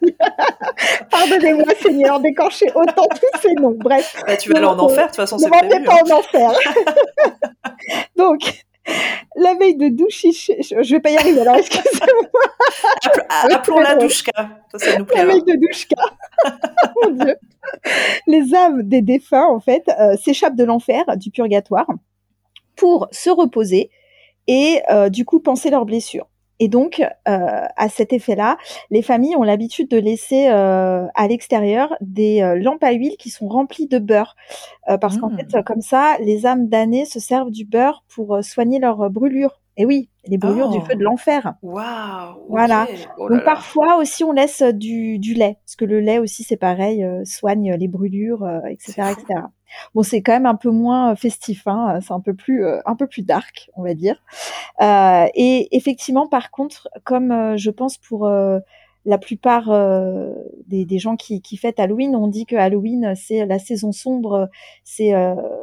Pardonnez-moi, 1.11 1.75
Seigneur, 1.81 2.21
d'écorcher 2.21 2.67
autant 2.75 3.07
tous 3.09 3.41
ces 3.41 3.55
noms. 3.55 3.77
Bref. 3.79 4.23
Bah, 4.27 4.37
tu 4.37 4.51
vas 4.51 4.59
aller 4.59 4.67
en 4.67 4.79
enfer, 4.79 5.05
de 5.05 5.09
toute 5.09 5.17
façon, 5.17 5.39
c'est 5.39 5.49
prévu. 5.49 5.85
pas 5.85 6.03
en 6.05 6.19
enfer. 6.19 6.51
Donc, 8.17 8.65
la 9.37 9.55
veille 9.55 9.77
de 9.77 9.89
douchiche, 9.89 10.51
je 10.61 10.95
vais 10.95 11.01
pas 11.01 11.11
y 11.11 11.17
arriver 11.17 11.41
alors, 11.41 11.57
excusez-moi. 11.57 12.25
Appelons-la 13.53 13.97
douchka, 13.97 14.33
ça, 14.75 14.99
nous. 14.99 15.07
La 15.15 15.25
veille 15.27 15.43
de 15.43 15.55
douchka. 15.55 16.03
Mon 17.03 17.11
Dieu. 17.11 17.37
Les 18.27 18.55
âmes 18.55 18.83
des 18.83 19.03
défunts, 19.03 19.47
en 19.47 19.61
fait, 19.61 19.85
euh, 20.01 20.17
s'échappent 20.17 20.57
de 20.57 20.65
l'enfer, 20.65 21.05
du 21.17 21.31
purgatoire, 21.31 21.87
pour 22.77 23.09
se 23.13 23.31
reposer 23.31 23.91
et 24.47 24.81
euh, 24.91 25.11
du 25.11 25.25
coup 25.25 25.41
penser 25.41 25.71
leurs 25.71 25.85
blessures. 25.85 26.29
Et 26.61 26.69
donc, 26.69 27.01
euh, 27.01 27.67
à 27.77 27.89
cet 27.89 28.13
effet-là, 28.13 28.59
les 28.91 29.03
familles 29.03 29.37
ont 29.37 29.43
l'habitude 29.43 29.89
de 29.89 29.99
laisser 29.99 30.49
euh, 30.49 31.07
à 31.15 31.29
l'extérieur 31.29 31.95
des 32.01 32.43
euh, 32.43 32.59
lampes 32.61 32.83
à 32.83 32.93
huile 32.93 33.17
qui 33.19 33.31
sont 33.31 33.49
remplies 33.49 33.87
de 33.87 33.99
beurre, 33.99 34.35
parce 35.01 35.19
qu'en 35.19 35.29
fait, 35.29 35.55
mmh. 35.55 35.63
comme 35.65 35.83
ça, 35.83 36.17
les 36.21 36.47
âmes 36.47 36.69
damnées 36.69 37.05
se 37.05 37.21
servent 37.21 37.51
du 37.51 37.67
beurre 37.67 38.05
pour 38.09 38.43
soigner 38.43 38.79
leurs 38.79 39.11
brûlures. 39.11 39.61
Et 39.77 39.85
oui, 39.85 40.09
les 40.27 40.39
brûlures 40.39 40.71
du 40.71 40.81
feu 40.81 40.95
de 40.95 41.01
oh. 41.03 41.11
l'enfer. 41.11 41.55
Waouh. 41.63 42.47
Voilà. 42.49 42.89
Oh 43.19 43.29
Donc 43.29 43.45
parfois 43.45 43.97
aussi 43.99 44.25
on 44.25 44.33
laisse 44.33 44.63
du, 44.63 45.19
du, 45.19 45.35
lait, 45.35 45.59
parce 45.65 45.77
que 45.77 45.85
le 45.85 46.01
lait 46.01 46.19
aussi 46.19 46.43
c'est 46.43 46.57
pareil, 46.57 47.07
soigne 47.25 47.75
les 47.75 47.87
brûlures, 47.87 48.49
etc., 48.67 49.13
etc. 49.13 49.43
Bon, 49.95 50.03
c'est 50.03 50.23
quand 50.23 50.33
même 50.33 50.47
un 50.47 50.55
peu 50.55 50.71
moins 50.71 51.15
festif, 51.17 51.67
hein, 51.67 51.99
c'est 52.01 52.13
un 52.13 52.21
peu 52.21 52.35
plus 52.35 52.65
un 52.65 52.97
peu 52.97 53.07
plus 53.07 53.23
dark, 53.23 53.71
on 53.77 53.83
va 53.83 53.95
dire. 53.95 54.23
Euh, 54.81 55.27
et 55.35 55.77
effectivement, 55.77 56.27
par 56.27 56.51
contre, 56.51 56.89
comme 57.05 57.57
je 57.57 57.71
pense 57.71 57.99
pour 57.99 58.29
la 59.05 59.19
plupart 59.19 59.71
des, 60.67 60.85
des, 60.85 60.99
gens 60.99 61.17
qui, 61.17 61.41
qui 61.41 61.57
fêtent 61.57 61.81
Halloween, 61.81 62.15
on 62.17 62.29
dit 62.29 62.47
que 62.47 62.57
Halloween 62.57 63.15
c'est 63.17 63.47
la 63.47 63.59
saison 63.59 63.93
sombre, 63.93 64.49
c'est 64.85 65.13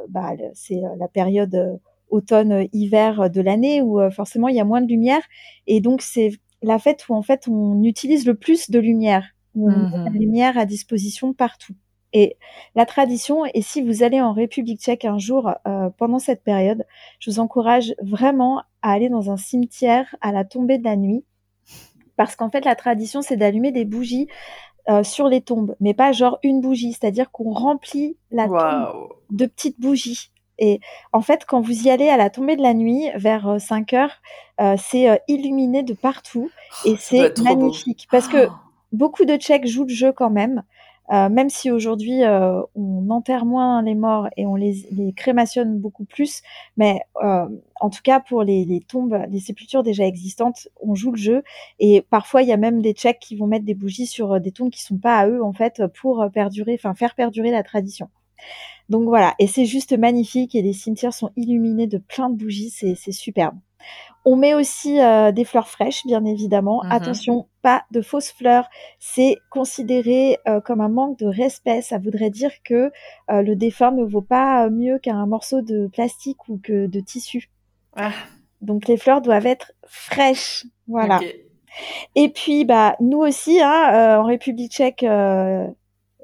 bah, 0.09 0.31
c'est 0.53 0.81
la 0.97 1.07
période 1.07 1.79
automne-hiver 2.09 3.29
de 3.29 3.41
l'année 3.41 3.81
où 3.81 3.99
forcément 4.11 4.47
il 4.47 4.55
y 4.55 4.59
a 4.59 4.65
moins 4.65 4.81
de 4.81 4.87
lumière 4.87 5.21
et 5.67 5.81
donc 5.81 6.01
c'est 6.01 6.31
la 6.65 6.79
fête 6.79 7.07
où 7.07 7.13
en 7.13 7.21
fait 7.21 7.47
on 7.47 7.83
utilise 7.83 8.25
le 8.25 8.35
plus 8.35 8.69
de 8.69 8.79
lumière, 8.79 9.29
où 9.53 9.69
on 9.69 9.73
a 9.73 10.03
la 10.05 10.09
mmh 10.09 10.13
lumière 10.13 10.57
à 10.57 10.65
disposition 10.65 11.33
partout. 11.33 11.73
Et 12.17 12.37
la 12.75 12.85
tradition, 12.85 13.43
et 13.53 13.61
si 13.61 13.81
vous 13.81 14.01
allez 14.01 14.21
en 14.21 14.31
République 14.31 14.79
tchèque 14.79 15.03
un 15.03 15.17
jour 15.17 15.51
euh, 15.67 15.89
pendant 15.97 16.17
cette 16.17 16.45
période, 16.45 16.85
je 17.19 17.29
vous 17.29 17.39
encourage 17.39 17.93
vraiment 18.01 18.59
à 18.81 18.93
aller 18.93 19.09
dans 19.09 19.31
un 19.31 19.35
cimetière 19.35 20.15
à 20.21 20.31
la 20.31 20.45
tombée 20.45 20.77
de 20.77 20.85
la 20.85 20.95
nuit. 20.95 21.25
Parce 22.15 22.37
qu'en 22.37 22.49
fait, 22.49 22.63
la 22.63 22.75
tradition, 22.75 23.21
c'est 23.21 23.35
d'allumer 23.35 23.73
des 23.73 23.83
bougies 23.83 24.29
euh, 24.87 25.03
sur 25.03 25.27
les 25.27 25.41
tombes, 25.41 25.75
mais 25.81 25.93
pas 25.93 26.13
genre 26.13 26.39
une 26.41 26.61
bougie, 26.61 26.93
c'est-à-dire 26.93 27.31
qu'on 27.31 27.51
remplit 27.51 28.15
la 28.31 28.47
tombe 28.47 29.09
de 29.31 29.45
petites 29.45 29.81
bougies. 29.81 30.31
Et 30.57 30.79
en 31.11 31.19
fait, 31.19 31.43
quand 31.43 31.59
vous 31.59 31.85
y 31.85 31.89
allez 31.89 32.07
à 32.07 32.15
la 32.15 32.29
tombée 32.29 32.55
de 32.55 32.61
la 32.61 32.73
nuit, 32.73 33.09
vers 33.15 33.59
5 33.59 33.91
euh, 33.91 33.97
heures, 33.97 34.77
c'est 34.77 35.21
illuminé 35.27 35.83
de 35.83 35.93
partout 35.93 36.49
et 36.85 36.93
oh, 36.93 36.97
c'est 36.97 37.37
magnifique. 37.39 38.07
Parce 38.09 38.29
que 38.29 38.47
oh. 38.47 38.51
beaucoup 38.93 39.25
de 39.25 39.35
Tchèques 39.35 39.67
jouent 39.67 39.83
le 39.83 39.93
jeu 39.93 40.13
quand 40.13 40.29
même. 40.29 40.63
Euh, 41.11 41.29
même 41.29 41.49
si 41.49 41.69
aujourd'hui 41.69 42.23
euh, 42.23 42.61
on 42.75 43.09
enterre 43.09 43.45
moins 43.45 43.81
les 43.83 43.93
morts 43.93 44.27
et 44.37 44.45
on 44.47 44.55
les, 44.55 44.87
les 44.91 45.13
crémationne 45.13 45.77
beaucoup 45.77 46.05
plus, 46.05 46.41
mais 46.77 47.01
euh, 47.23 47.47
en 47.79 47.89
tout 47.89 48.01
cas 48.03 48.19
pour 48.19 48.43
les, 48.43 48.65
les, 48.65 48.79
tombes, 48.81 49.19
les 49.29 49.39
sépultures 49.39 49.83
déjà 49.83 50.05
existantes, 50.05 50.67
on 50.81 50.95
joue 50.95 51.11
le 51.11 51.17
jeu 51.17 51.43
et 51.79 52.01
parfois 52.01 52.41
il 52.41 52.49
y 52.49 52.53
a 52.53 52.57
même 52.57 52.81
des 52.81 52.93
Tchèques 52.93 53.19
qui 53.19 53.35
vont 53.35 53.45
mettre 53.45 53.65
des 53.65 53.75
bougies 53.75 54.07
sur 54.07 54.39
des 54.39 54.51
tombes 54.51 54.71
qui 54.71 54.81
sont 54.81 54.97
pas 54.97 55.19
à 55.19 55.27
eux 55.27 55.43
en 55.43 55.53
fait 55.53 55.83
pour 55.99 56.25
perdurer, 56.33 56.73
enfin 56.73 56.95
faire 56.95 57.13
perdurer 57.13 57.51
la 57.51 57.61
tradition. 57.61 58.09
Donc 58.89 59.05
voilà, 59.05 59.33
et 59.39 59.47
c'est 59.47 59.65
juste 59.65 59.97
magnifique 59.97 60.53
et 60.53 60.61
les 60.61 60.73
cimetières 60.73 61.13
sont 61.13 61.31
illuminés 61.35 61.87
de 61.87 61.97
plein 61.97 62.29
de 62.29 62.35
bougies, 62.35 62.69
c'est 62.69 63.11
superbe. 63.11 63.57
On 64.27 64.35
met 64.35 64.55
aussi 64.55 64.99
euh, 64.99 65.31
des 65.31 65.45
fleurs 65.45 65.67
fraîches, 65.67 66.05
bien 66.05 66.25
évidemment. 66.25 66.83
Mhm. 66.83 66.91
Attention, 66.91 67.47
pas 67.61 67.83
de 67.91 68.01
fausses 68.01 68.31
fleurs. 68.31 68.67
C'est 68.99 69.37
considéré 69.51 70.39
euh, 70.47 70.59
comme 70.61 70.81
un 70.81 70.89
manque 70.89 71.19
de 71.19 71.27
respect. 71.27 71.83
Ça 71.83 71.99
voudrait 71.99 72.31
dire 72.31 72.51
que 72.63 72.91
euh, 73.29 73.41
le 73.43 73.55
défunt 73.55 73.91
ne 73.91 74.03
vaut 74.03 74.23
pas 74.23 74.69
mieux 74.69 74.97
qu'un 74.97 75.25
morceau 75.27 75.61
de 75.61 75.87
plastique 75.87 76.49
ou 76.49 76.59
que 76.61 76.87
de 76.87 76.99
tissu. 76.99 77.51
Ah. 77.95 78.11
Donc 78.61 78.87
les 78.87 78.97
fleurs 78.97 79.21
doivent 79.21 79.45
être 79.45 79.73
fraîches. 79.85 80.65
Voilà. 80.87 81.19
Et 82.15 82.29
puis, 82.29 82.65
bah, 82.65 82.95
nous 83.01 83.19
aussi, 83.19 83.61
hein, 83.61 84.19
en 84.19 84.23
République 84.23 84.71
tchèque, 84.71 85.05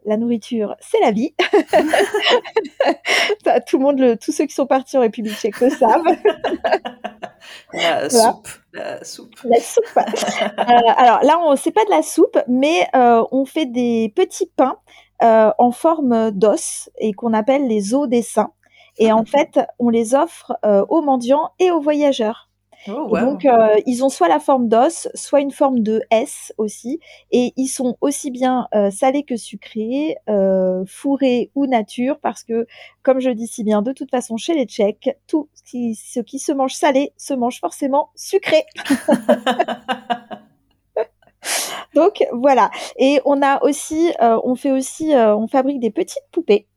la 0.05 0.17
nourriture, 0.17 0.75
c'est 0.79 0.99
la 0.99 1.11
vie. 1.11 1.33
Tout 3.67 3.77
le 3.77 3.83
monde, 3.83 3.99
le, 3.99 4.17
tous 4.17 4.31
ceux 4.31 4.45
qui 4.45 4.53
sont 4.53 4.65
partis 4.65 4.97
en 4.97 5.01
République 5.01 5.35
tchèque 5.35 5.59
le 5.59 5.69
savent. 5.69 6.03
la 7.73 8.09
soupe. 8.09 8.47
La 8.73 9.03
soupe. 9.03 9.35
La 9.43 9.59
soupe. 9.59 9.97
Euh, 9.97 10.91
alors 10.97 11.23
là, 11.23 11.39
on 11.43 11.55
c'est 11.55 11.71
pas 11.71 11.85
de 11.85 11.89
la 11.89 12.01
soupe, 12.01 12.37
mais 12.47 12.87
euh, 12.95 13.23
on 13.31 13.45
fait 13.45 13.65
des 13.65 14.11
petits 14.15 14.51
pains 14.55 14.77
euh, 15.23 15.51
en 15.57 15.71
forme 15.71 16.31
d'os 16.31 16.89
et 16.97 17.13
qu'on 17.13 17.33
appelle 17.33 17.67
les 17.67 17.93
os 17.93 18.07
des 18.07 18.21
saints. 18.21 18.53
Et 18.97 19.11
en 19.11 19.25
fait, 19.25 19.59
on 19.79 19.89
les 19.89 20.15
offre 20.15 20.53
aux 20.63 21.01
mendiants 21.01 21.51
et 21.59 21.71
aux 21.71 21.81
voyageurs. 21.81 22.50
Oh, 22.87 23.15
donc, 23.15 23.45
euh, 23.45 23.79
ils 23.85 24.03
ont 24.03 24.09
soit 24.09 24.27
la 24.27 24.39
forme 24.39 24.67
d'os, 24.67 25.07
soit 25.13 25.41
une 25.41 25.51
forme 25.51 25.81
de 25.81 26.01
S 26.09 26.53
aussi. 26.57 26.99
Et 27.31 27.53
ils 27.55 27.67
sont 27.67 27.97
aussi 28.01 28.31
bien 28.31 28.67
euh, 28.73 28.89
salés 28.89 29.23
que 29.23 29.37
sucrés, 29.37 30.17
euh, 30.29 30.83
fourrés 30.87 31.51
ou 31.55 31.67
nature, 31.67 32.19
parce 32.19 32.43
que, 32.43 32.65
comme 33.03 33.19
je 33.19 33.29
dis 33.29 33.47
si 33.47 33.63
bien, 33.63 33.81
de 33.81 33.91
toute 33.91 34.09
façon, 34.09 34.37
chez 34.37 34.55
les 34.55 34.65
Tchèques, 34.65 35.15
tout 35.27 35.49
ce 35.53 36.19
qui 36.21 36.39
se 36.39 36.51
mange 36.51 36.73
salé 36.73 37.13
se 37.17 37.33
mange 37.33 37.59
forcément 37.59 38.09
sucré. 38.15 38.65
donc 41.93 42.23
voilà. 42.33 42.71
Et 42.97 43.21
on 43.25 43.41
a 43.41 43.63
aussi, 43.63 44.11
on 44.19 44.55
fait 44.55 44.71
aussi, 44.71 45.13
on 45.15 45.47
fabrique 45.47 45.79
des 45.79 45.91
petites 45.91 46.23
poupées 46.31 46.67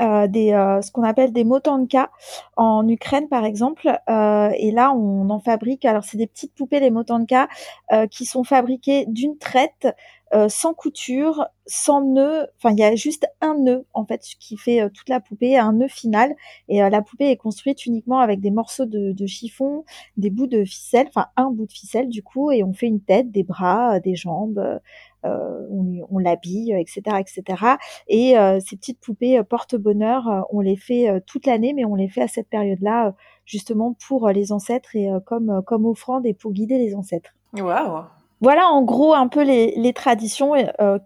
euh, 0.00 0.26
des, 0.26 0.52
euh, 0.52 0.80
ce 0.80 0.90
qu'on 0.90 1.02
appelle 1.02 1.32
des 1.32 1.44
motanka 1.44 2.10
en 2.56 2.86
Ukraine 2.88 3.28
par 3.28 3.44
exemple. 3.44 3.88
Euh, 4.08 4.50
et 4.56 4.70
là, 4.70 4.92
on 4.92 5.28
en 5.30 5.40
fabrique. 5.40 5.84
Alors, 5.84 6.04
c'est 6.04 6.16
des 6.16 6.26
petites 6.26 6.54
poupées, 6.54 6.80
les 6.80 6.90
motanka, 6.90 7.48
qui 8.10 8.24
sont 8.24 8.44
fabriquées 8.44 9.04
d'une 9.06 9.36
traite, 9.36 9.88
sans 10.48 10.74
couture, 10.74 11.46
sans 11.66 12.02
nœud. 12.02 12.46
Enfin, 12.56 12.72
il 12.72 12.78
y 12.78 12.84
a 12.84 12.94
juste 12.94 13.26
un 13.40 13.56
nœud 13.58 13.86
en 13.92 14.04
fait 14.04 14.22
qui 14.40 14.56
fait 14.56 14.88
toute 14.90 15.08
la 15.08 15.20
poupée, 15.20 15.58
un 15.58 15.72
nœud 15.72 15.88
final. 15.88 16.34
Et 16.68 16.80
la 16.80 17.02
poupée 17.02 17.30
est 17.30 17.36
construite 17.36 17.84
uniquement 17.86 18.18
avec 18.18 18.40
des 18.40 18.50
morceaux 18.50 18.86
de, 18.86 19.26
chiffon, 19.26 19.84
des 20.16 20.30
bouts 20.30 20.46
de 20.46 20.64
ficelle, 20.64 21.06
enfin 21.08 21.26
un 21.36 21.50
bout 21.50 21.66
de 21.66 21.72
ficelle 21.72 22.08
du 22.08 22.22
coup, 22.22 22.50
et 22.50 22.64
on 22.64 22.72
fait 22.72 22.86
une 22.86 23.00
tête, 23.00 23.30
des 23.30 23.42
bras, 23.42 24.00
des 24.00 24.14
jambes. 24.14 24.80
Euh, 25.24 25.66
on, 26.10 26.18
l'habille, 26.18 26.72
etc., 26.72 27.16
etc. 27.20 27.64
Et 28.08 28.36
euh, 28.36 28.58
ces 28.60 28.76
petites 28.76 29.00
poupées 29.00 29.38
euh, 29.38 29.44
porte-bonheur, 29.44 30.46
on 30.50 30.60
les 30.60 30.76
fait 30.76 31.20
toute 31.26 31.46
l'année, 31.46 31.72
mais 31.74 31.84
on 31.84 31.94
les 31.94 32.08
fait 32.08 32.22
à 32.22 32.28
cette 32.28 32.48
période-là, 32.48 33.14
justement 33.44 33.96
pour 34.06 34.28
les 34.28 34.52
ancêtres 34.52 34.94
et 34.94 35.08
comme 35.26 35.62
comme 35.64 35.86
offrande 35.86 36.26
et 36.26 36.34
pour 36.34 36.52
guider 36.52 36.78
les 36.78 36.94
ancêtres. 36.94 37.34
Waouh 37.54 38.04
voilà 38.42 38.66
en 38.66 38.82
gros 38.82 39.14
un 39.14 39.28
peu 39.28 39.42
les, 39.42 39.92
traditions 39.94 40.52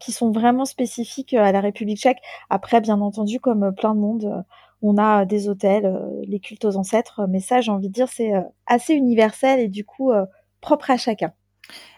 qui 0.00 0.10
sont 0.10 0.32
vraiment 0.32 0.64
spécifiques 0.64 1.34
à 1.34 1.52
la 1.52 1.60
République 1.60 1.98
tchèque. 1.98 2.18
Après, 2.50 2.80
bien 2.80 3.00
entendu, 3.00 3.38
comme 3.38 3.72
plein 3.74 3.94
de 3.94 4.00
monde, 4.00 4.44
on 4.82 4.98
a 4.98 5.24
des 5.24 5.48
hôtels, 5.48 5.96
les 6.26 6.40
cultes 6.40 6.64
aux 6.64 6.76
ancêtres, 6.76 7.22
mais 7.28 7.40
ça, 7.40 7.60
j'ai 7.60 7.70
envie 7.70 7.88
de 7.88 7.92
dire, 7.92 8.08
c'est 8.08 8.32
assez 8.66 8.94
universel 8.94 9.60
et 9.60 9.68
du 9.68 9.84
coup 9.84 10.12
propre 10.60 10.90
à 10.90 10.96
chacun. 10.96 11.32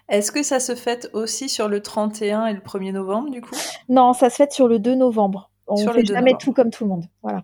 Est-ce 0.09 0.33
que 0.33 0.42
ça 0.42 0.59
se 0.59 0.74
fête 0.74 1.11
aussi 1.12 1.48
sur 1.48 1.68
le 1.68 1.83
31 1.83 2.46
et 2.46 2.55
le 2.55 2.61
1er 2.61 2.92
novembre, 2.92 3.31
du 3.31 3.42
coup? 3.42 3.55
Non, 3.88 4.14
ça 4.14 4.31
se 4.31 4.37
fête 4.37 4.53
sur 4.53 4.66
le 4.66 4.79
2 4.79 4.94
novembre. 4.94 5.51
On 5.66 5.79
ne 5.83 5.92
fait 5.92 6.05
jamais 6.05 6.35
tout 6.38 6.53
comme 6.53 6.70
tout 6.70 6.85
le 6.85 6.90
monde. 6.90 7.05
Voilà. 7.22 7.42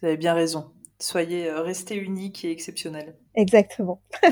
Vous 0.00 0.08
avez 0.08 0.16
bien 0.16 0.32
raison. 0.32 0.70
Soyez 1.00 1.48
euh, 1.48 1.62
restés 1.62 1.94
uniques 1.94 2.44
et 2.44 2.50
exceptionnels. 2.50 3.16
Exactement. 3.36 4.02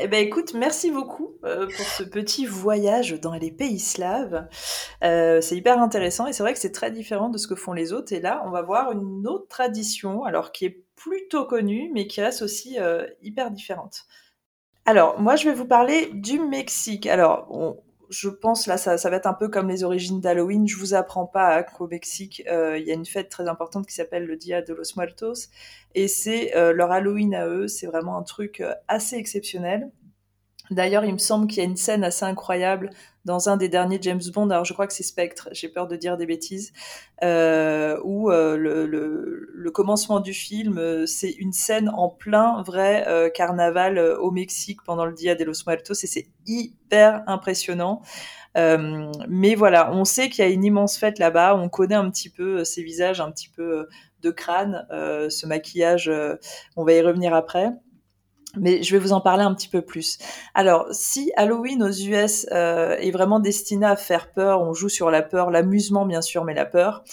eh 0.00 0.08
ben, 0.08 0.26
écoute, 0.26 0.52
merci 0.52 0.90
beaucoup 0.90 1.36
euh, 1.44 1.68
pour 1.68 1.86
ce 1.86 2.02
petit 2.02 2.44
voyage 2.44 3.20
dans 3.20 3.34
les 3.34 3.52
pays 3.52 3.78
slaves. 3.78 4.48
Euh, 5.04 5.40
c'est 5.40 5.56
hyper 5.56 5.80
intéressant 5.80 6.26
et 6.26 6.32
c'est 6.32 6.42
vrai 6.42 6.54
que 6.54 6.58
c'est 6.58 6.72
très 6.72 6.90
différent 6.90 7.28
de 7.28 7.38
ce 7.38 7.46
que 7.46 7.54
font 7.54 7.72
les 7.72 7.92
autres. 7.92 8.12
Et 8.12 8.20
là, 8.20 8.42
on 8.46 8.50
va 8.50 8.62
voir 8.62 8.90
une 8.90 9.28
autre 9.28 9.46
tradition, 9.46 10.24
alors 10.24 10.50
qui 10.50 10.64
est 10.64 10.82
plutôt 10.96 11.44
connue, 11.44 11.88
mais 11.94 12.08
qui 12.08 12.20
reste 12.20 12.42
aussi 12.42 12.76
hyper 13.22 13.52
différente. 13.52 14.06
Alors, 14.86 15.20
moi, 15.20 15.36
je 15.36 15.48
vais 15.48 15.54
vous 15.54 15.66
parler 15.66 16.10
du 16.12 16.40
Mexique. 16.40 17.06
Alors, 17.06 17.48
je 18.10 18.28
pense 18.28 18.66
là, 18.66 18.76
ça, 18.76 18.96
va 18.96 19.16
être 19.16 19.26
un 19.26 19.34
peu 19.34 19.48
comme 19.48 19.68
les 19.68 19.84
origines 19.84 20.20
d'Halloween. 20.20 20.66
Je 20.68 20.76
vous 20.76 20.94
apprends 20.94 21.26
pas 21.26 21.62
qu'au 21.62 21.86
Mexique, 21.86 22.42
euh, 22.50 22.78
il 22.78 22.86
y 22.86 22.90
a 22.90 22.94
une 22.94 23.06
fête 23.06 23.28
très 23.28 23.48
importante 23.48 23.86
qui 23.86 23.94
s'appelle 23.94 24.26
le 24.26 24.36
Dia 24.36 24.62
de 24.62 24.72
los 24.74 24.96
Muertos, 24.96 25.48
et 25.94 26.08
c'est 26.08 26.56
euh, 26.56 26.72
leur 26.72 26.92
Halloween 26.92 27.34
à 27.34 27.46
eux. 27.46 27.68
C'est 27.68 27.86
vraiment 27.86 28.16
un 28.16 28.22
truc 28.22 28.60
euh, 28.60 28.74
assez 28.88 29.16
exceptionnel. 29.16 29.90
D'ailleurs, 30.70 31.04
il 31.04 31.12
me 31.12 31.18
semble 31.18 31.46
qu'il 31.46 31.58
y 31.58 31.66
a 31.66 31.68
une 31.68 31.76
scène 31.76 32.04
assez 32.04 32.24
incroyable 32.24 32.90
dans 33.24 33.48
un 33.48 33.56
des 33.56 33.68
derniers 33.68 33.98
James 34.02 34.20
Bond, 34.32 34.50
alors 34.50 34.64
je 34.64 34.72
crois 34.72 34.86
que 34.86 34.92
c'est 34.92 35.02
Spectre, 35.02 35.48
j'ai 35.52 35.68
peur 35.68 35.86
de 35.86 35.96
dire 35.96 36.16
des 36.16 36.26
bêtises, 36.26 36.72
euh, 37.22 37.98
où 38.04 38.30
euh, 38.30 38.56
le, 38.56 38.86
le, 38.86 39.48
le, 39.52 39.70
commencement 39.70 40.20
du 40.20 40.34
film, 40.34 40.78
euh, 40.78 41.06
c'est 41.06 41.30
une 41.30 41.52
scène 41.52 41.88
en 41.88 42.08
plein 42.08 42.62
vrai 42.62 43.32
carnaval 43.34 43.98
au 43.98 44.30
Mexique 44.30 44.82
pendant 44.84 45.06
le 45.06 45.12
Dia 45.12 45.34
de 45.34 45.44
los 45.44 45.64
Muertos, 45.66 45.94
et 45.94 46.06
c'est 46.06 46.26
hyper 46.46 47.22
impressionnant. 47.26 48.02
mais 48.56 49.54
voilà, 49.54 49.90
on 49.92 50.04
sait 50.04 50.28
qu'il 50.28 50.44
y 50.44 50.48
a 50.48 50.50
une 50.50 50.64
immense 50.64 50.98
fête 50.98 51.18
là-bas, 51.18 51.56
on 51.56 51.68
connaît 51.68 51.94
un 51.94 52.10
petit 52.10 52.30
peu 52.30 52.64
ces 52.64 52.82
visages, 52.82 53.20
un 53.20 53.30
petit 53.30 53.48
peu 53.48 53.88
de 54.22 54.30
crâne, 54.30 54.86
ce 54.90 55.46
maquillage, 55.46 56.10
on 56.76 56.84
va 56.84 56.92
y 56.92 57.00
revenir 57.00 57.34
après 57.34 57.72
mais 58.56 58.82
je 58.82 58.96
vais 58.96 58.98
vous 58.98 59.12
en 59.12 59.20
parler 59.20 59.42
un 59.42 59.54
petit 59.54 59.68
peu 59.68 59.82
plus. 59.82 60.18
Alors, 60.54 60.86
si 60.90 61.32
Halloween 61.36 61.82
aux 61.82 61.90
US 61.90 62.46
euh, 62.52 62.96
est 62.98 63.10
vraiment 63.10 63.40
destiné 63.40 63.86
à 63.86 63.96
faire 63.96 64.30
peur, 64.32 64.60
on 64.62 64.72
joue 64.72 64.88
sur 64.88 65.10
la 65.10 65.22
peur, 65.22 65.50
l'amusement 65.50 66.06
bien 66.06 66.22
sûr, 66.22 66.44
mais 66.44 66.54
la 66.54 66.66
peur, 66.66 67.04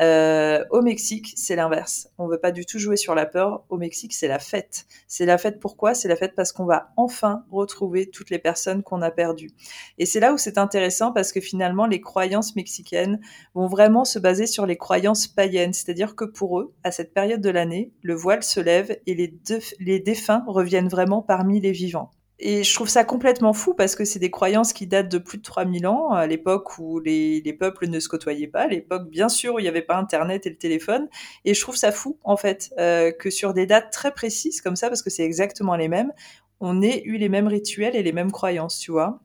euh, 0.00 0.64
au 0.70 0.82
Mexique, 0.82 1.32
c'est 1.36 1.56
l'inverse. 1.56 2.10
On 2.18 2.26
veut 2.26 2.38
pas 2.38 2.52
du 2.52 2.66
tout 2.66 2.78
jouer 2.78 2.96
sur 2.96 3.14
la 3.14 3.26
peur. 3.26 3.64
Au 3.68 3.76
Mexique, 3.76 4.12
c'est 4.12 4.28
la 4.28 4.38
fête. 4.38 4.86
C'est 5.06 5.26
la 5.26 5.38
fête 5.38 5.60
pourquoi? 5.60 5.94
C'est 5.94 6.08
la 6.08 6.16
fête 6.16 6.34
parce 6.34 6.52
qu'on 6.52 6.66
va 6.66 6.92
enfin 6.96 7.44
retrouver 7.50 8.10
toutes 8.10 8.30
les 8.30 8.38
personnes 8.38 8.82
qu'on 8.82 9.02
a 9.02 9.10
perdues. 9.10 9.50
Et 9.98 10.06
c'est 10.06 10.20
là 10.20 10.32
où 10.32 10.38
c'est 10.38 10.58
intéressant 10.58 11.12
parce 11.12 11.32
que 11.32 11.40
finalement, 11.40 11.86
les 11.86 12.00
croyances 12.00 12.56
mexicaines 12.56 13.20
vont 13.54 13.66
vraiment 13.66 14.04
se 14.04 14.18
baser 14.18 14.46
sur 14.46 14.66
les 14.66 14.76
croyances 14.76 15.26
païennes. 15.26 15.72
C'est-à-dire 15.72 16.14
que 16.14 16.24
pour 16.24 16.60
eux, 16.60 16.74
à 16.84 16.90
cette 16.90 17.14
période 17.14 17.40
de 17.40 17.50
l'année, 17.50 17.92
le 18.02 18.14
voile 18.14 18.42
se 18.42 18.60
lève 18.60 18.98
et 19.06 19.14
les, 19.14 19.34
les 19.78 20.00
défunts 20.00 20.44
reviennent 20.46 20.88
vraiment 20.88 21.22
parmi 21.22 21.60
les 21.60 21.72
vivants. 21.72 22.10
Et 22.38 22.64
je 22.64 22.74
trouve 22.74 22.88
ça 22.88 23.02
complètement 23.04 23.54
fou 23.54 23.72
parce 23.72 23.96
que 23.96 24.04
c'est 24.04 24.18
des 24.18 24.30
croyances 24.30 24.74
qui 24.74 24.86
datent 24.86 25.08
de 25.08 25.18
plus 25.18 25.38
de 25.38 25.42
3000 25.42 25.86
ans, 25.86 26.10
à 26.10 26.26
l'époque 26.26 26.78
où 26.78 27.00
les, 27.00 27.40
les, 27.40 27.52
peuples 27.54 27.88
ne 27.88 27.98
se 27.98 28.08
côtoyaient 28.08 28.46
pas, 28.46 28.62
à 28.62 28.66
l'époque 28.66 29.08
bien 29.08 29.30
sûr 29.30 29.54
où 29.54 29.58
il 29.58 29.62
n'y 29.62 29.68
avait 29.68 29.80
pas 29.80 29.96
Internet 29.96 30.46
et 30.46 30.50
le 30.50 30.56
téléphone. 30.56 31.08
Et 31.46 31.54
je 31.54 31.60
trouve 31.62 31.76
ça 31.76 31.92
fou 31.92 32.18
en 32.24 32.36
fait 32.36 32.74
euh, 32.78 33.10
que 33.10 33.30
sur 33.30 33.54
des 33.54 33.64
dates 33.64 33.90
très 33.90 34.12
précises 34.12 34.60
comme 34.60 34.76
ça, 34.76 34.88
parce 34.88 35.02
que 35.02 35.08
c'est 35.08 35.24
exactement 35.24 35.76
les 35.76 35.88
mêmes, 35.88 36.12
on 36.60 36.82
ait 36.82 37.02
eu 37.04 37.16
les 37.16 37.28
mêmes 37.28 37.48
rituels 37.48 37.96
et 37.96 38.02
les 38.02 38.12
mêmes 38.12 38.32
croyances, 38.32 38.78
tu 38.78 38.90
vois. 38.90 39.20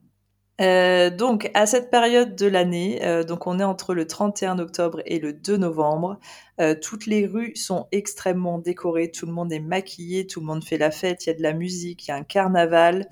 Euh, 0.61 1.09
donc, 1.09 1.49
à 1.53 1.65
cette 1.65 1.89
période 1.89 2.35
de 2.35 2.45
l'année, 2.45 3.03
euh, 3.03 3.23
donc 3.23 3.47
on 3.47 3.59
est 3.59 3.63
entre 3.63 3.95
le 3.95 4.05
31 4.05 4.59
octobre 4.59 5.01
et 5.05 5.19
le 5.19 5.33
2 5.33 5.57
novembre, 5.57 6.19
euh, 6.59 6.75
toutes 6.79 7.07
les 7.07 7.25
rues 7.25 7.55
sont 7.55 7.87
extrêmement 7.91 8.59
décorées, 8.59 9.09
tout 9.09 9.25
le 9.25 9.31
monde 9.31 9.51
est 9.51 9.59
maquillé, 9.59 10.27
tout 10.27 10.39
le 10.39 10.45
monde 10.45 10.63
fait 10.63 10.77
la 10.77 10.91
fête, 10.91 11.25
il 11.25 11.29
y 11.29 11.31
a 11.31 11.35
de 11.35 11.41
la 11.41 11.53
musique, 11.53 12.07
il 12.07 12.09
y 12.09 12.11
a 12.11 12.17
un 12.17 12.23
carnaval. 12.23 13.07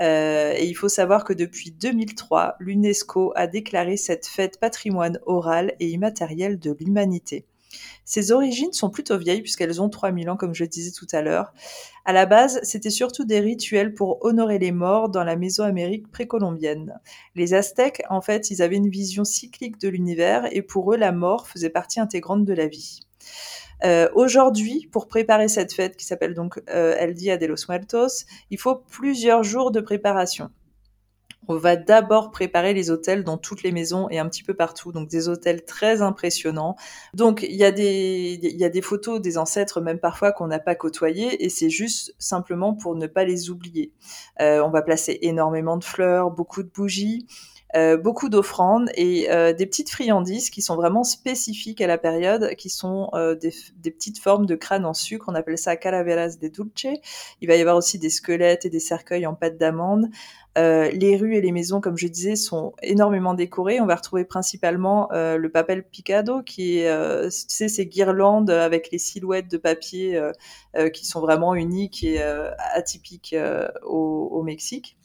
et 0.00 0.66
il 0.66 0.74
faut 0.74 0.88
savoir 0.90 1.24
que 1.24 1.32
depuis 1.32 1.70
2003, 1.72 2.56
l'UNESCO 2.60 3.32
a 3.34 3.46
déclaré 3.46 3.96
cette 3.96 4.26
fête 4.26 4.60
patrimoine 4.60 5.18
oral 5.26 5.74
et 5.80 5.88
immatériel 5.88 6.58
de 6.58 6.76
l'humanité. 6.78 7.46
Ses 8.06 8.30
origines 8.30 8.72
sont 8.72 8.88
plutôt 8.88 9.18
vieilles 9.18 9.42
puisqu'elles 9.42 9.82
ont 9.82 9.88
3000 9.88 10.30
ans 10.30 10.36
comme 10.36 10.54
je 10.54 10.64
disais 10.64 10.92
tout 10.92 11.08
à 11.12 11.22
l'heure. 11.22 11.52
À 12.04 12.12
la 12.12 12.24
base, 12.24 12.60
c'était 12.62 12.88
surtout 12.88 13.24
des 13.24 13.40
rituels 13.40 13.92
pour 13.94 14.24
honorer 14.24 14.60
les 14.60 14.70
morts 14.70 15.08
dans 15.08 15.24
la 15.24 15.34
Mésoamérique 15.34 16.10
précolombienne. 16.10 17.00
Les 17.34 17.52
Aztèques, 17.52 18.02
en 18.08 18.20
fait, 18.20 18.50
ils 18.50 18.62
avaient 18.62 18.76
une 18.76 18.88
vision 18.88 19.24
cyclique 19.24 19.80
de 19.80 19.88
l'univers 19.88 20.48
et 20.52 20.62
pour 20.62 20.94
eux, 20.94 20.96
la 20.96 21.10
mort 21.10 21.48
faisait 21.48 21.68
partie 21.68 21.98
intégrante 21.98 22.44
de 22.44 22.54
la 22.54 22.68
vie. 22.68 23.00
Euh, 23.84 24.08
Aujourd'hui, 24.14 24.88
pour 24.92 25.08
préparer 25.08 25.48
cette 25.48 25.72
fête 25.72 25.96
qui 25.96 26.06
s'appelle 26.06 26.34
donc 26.34 26.62
euh, 26.70 26.94
El 26.96 27.12
Dia 27.12 27.36
de 27.36 27.46
los 27.46 27.66
Muertos, 27.68 28.24
il 28.50 28.58
faut 28.58 28.76
plusieurs 28.76 29.42
jours 29.42 29.72
de 29.72 29.80
préparation. 29.80 30.50
On 31.48 31.56
va 31.56 31.76
d'abord 31.76 32.30
préparer 32.30 32.74
les 32.74 32.90
hôtels 32.90 33.24
dans 33.24 33.38
toutes 33.38 33.62
les 33.62 33.72
maisons 33.72 34.08
et 34.10 34.18
un 34.18 34.28
petit 34.28 34.42
peu 34.42 34.54
partout, 34.54 34.92
donc 34.92 35.08
des 35.08 35.28
hôtels 35.28 35.64
très 35.64 36.02
impressionnants. 36.02 36.76
Donc 37.14 37.42
il 37.42 37.54
y 37.56 37.64
a 37.64 37.70
des 37.72 38.82
photos 38.82 39.20
des 39.20 39.38
ancêtres 39.38 39.80
même 39.80 39.98
parfois 39.98 40.32
qu'on 40.32 40.46
n'a 40.46 40.58
pas 40.58 40.74
côtoyés 40.74 41.44
et 41.44 41.48
c'est 41.48 41.70
juste 41.70 42.14
simplement 42.18 42.74
pour 42.74 42.94
ne 42.94 43.06
pas 43.06 43.24
les 43.24 43.50
oublier. 43.50 43.92
Euh, 44.40 44.62
on 44.62 44.70
va 44.70 44.82
placer 44.82 45.18
énormément 45.22 45.76
de 45.76 45.84
fleurs, 45.84 46.30
beaucoup 46.30 46.62
de 46.62 46.70
bougies. 46.70 47.26
Euh, 47.74 47.96
beaucoup 47.96 48.28
d'offrandes 48.28 48.88
et 48.94 49.28
euh, 49.30 49.52
des 49.52 49.66
petites 49.66 49.90
friandises 49.90 50.50
qui 50.50 50.62
sont 50.62 50.76
vraiment 50.76 51.02
spécifiques 51.02 51.80
à 51.80 51.88
la 51.88 51.98
période, 51.98 52.54
qui 52.54 52.70
sont 52.70 53.10
euh, 53.12 53.34
des, 53.34 53.52
des, 53.76 53.90
petites 53.90 54.20
formes 54.20 54.46
de 54.46 54.54
crâne 54.54 54.86
en 54.86 54.94
sucre. 54.94 55.26
On 55.28 55.34
appelle 55.34 55.58
ça 55.58 55.76
calaveras 55.76 56.36
de 56.40 56.48
dulce. 56.48 57.00
Il 57.40 57.48
va 57.48 57.56
y 57.56 57.60
avoir 57.60 57.76
aussi 57.76 57.98
des 57.98 58.08
squelettes 58.08 58.64
et 58.64 58.70
des 58.70 58.80
cercueils 58.80 59.26
en 59.26 59.34
pâte 59.34 59.58
d'amande. 59.58 60.06
Euh, 60.56 60.90
les 60.90 61.16
rues 61.16 61.34
et 61.34 61.40
les 61.40 61.52
maisons, 61.52 61.80
comme 61.80 61.98
je 61.98 62.06
disais, 62.06 62.34
sont 62.34 62.72
énormément 62.82 63.34
décorées. 63.34 63.80
On 63.80 63.86
va 63.86 63.96
retrouver 63.96 64.24
principalement 64.24 65.12
euh, 65.12 65.36
le 65.36 65.50
papel 65.50 65.84
picado, 65.84 66.42
qui 66.42 66.78
est, 66.78 66.88
euh, 66.88 67.24
tu 67.28 67.44
sais, 67.48 67.68
ces 67.68 67.86
guirlandes 67.86 68.50
avec 68.50 68.90
les 68.90 68.98
silhouettes 68.98 69.50
de 69.50 69.58
papier 69.58 70.20
qui 70.92 71.06
sont 71.06 71.20
vraiment 71.20 71.54
uniques 71.54 72.04
et 72.04 72.22
atypiques 72.74 73.34
au, 73.82 74.28
au, 74.30 74.42
Mexique. 74.42 74.95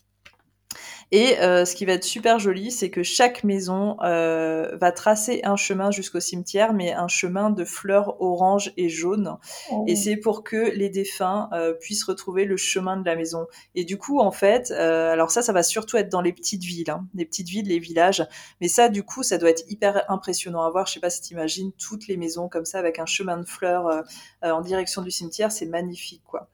Et 1.14 1.40
euh, 1.40 1.66
ce 1.66 1.76
qui 1.76 1.84
va 1.84 1.94
être 1.94 2.06
super 2.06 2.40
joli, 2.40 2.72
c'est 2.72 2.90
que 2.90 3.04
chaque 3.04 3.44
maison 3.44 3.98
euh, 4.02 4.78
va 4.78 4.94
tracer 4.94 5.42
un 5.44 5.58
chemin 5.58 5.92
jusqu'au 5.92 6.22
cimetière, 6.22 6.74
mais 6.74 6.94
un 6.94 7.10
chemin 7.10 7.50
de 7.50 7.66
fleurs 7.66 8.22
orange 8.22 8.72
et 8.78 8.88
jaune. 8.88 9.38
Oh. 9.72 9.84
Et 9.88 9.98
c'est 9.98 10.16
pour 10.16 10.46
que 10.46 10.72
les 10.74 10.90
défunts 10.90 11.50
euh, 11.52 11.74
puissent 11.74 12.06
retrouver 12.06 12.46
le 12.46 12.56
chemin 12.56 12.96
de 12.96 13.06
la 13.06 13.18
maison. 13.18 13.48
Et 13.76 13.84
du 13.84 13.98
coup, 13.98 14.20
en 14.20 14.32
fait, 14.32 14.72
alors 14.72 15.32
ça, 15.32 15.42
ça 15.42 15.52
va 15.52 15.64
surtout 15.64 15.98
être 15.98 16.10
dans 16.10 16.22
les 16.22 16.32
petites 16.32 16.64
villes, 16.64 16.90
hein, 16.90 17.06
les 17.14 17.26
petites 17.26 17.50
villes, 17.50 17.68
les 17.68 17.80
villages. 17.80 18.26
Mais 18.62 18.70
ça, 18.70 18.88
du 18.88 19.04
coup, 19.04 19.22
ça 19.22 19.38
doit 19.38 19.50
être 19.50 19.64
hyper 19.70 20.10
impressionnant 20.10 20.64
à 20.64 20.70
voir. 20.70 20.88
Je 20.88 20.94
sais 20.94 21.00
pas 21.02 21.10
si 21.10 21.22
tu 21.22 21.34
imagines 21.34 21.74
toutes 21.74 22.08
les 22.08 22.16
maisons 22.16 22.48
comme 22.48 22.66
ça 22.66 22.80
avec 22.80 23.00
un 23.00 23.06
chemin 23.06 23.38
de 23.38 23.46
fleurs 23.46 24.04
en 24.42 24.62
direction 24.62 25.02
du 25.02 25.12
cimetière. 25.12 25.52
C'est 25.52 25.66
magnifique, 25.66 26.24
quoi. 26.26 26.48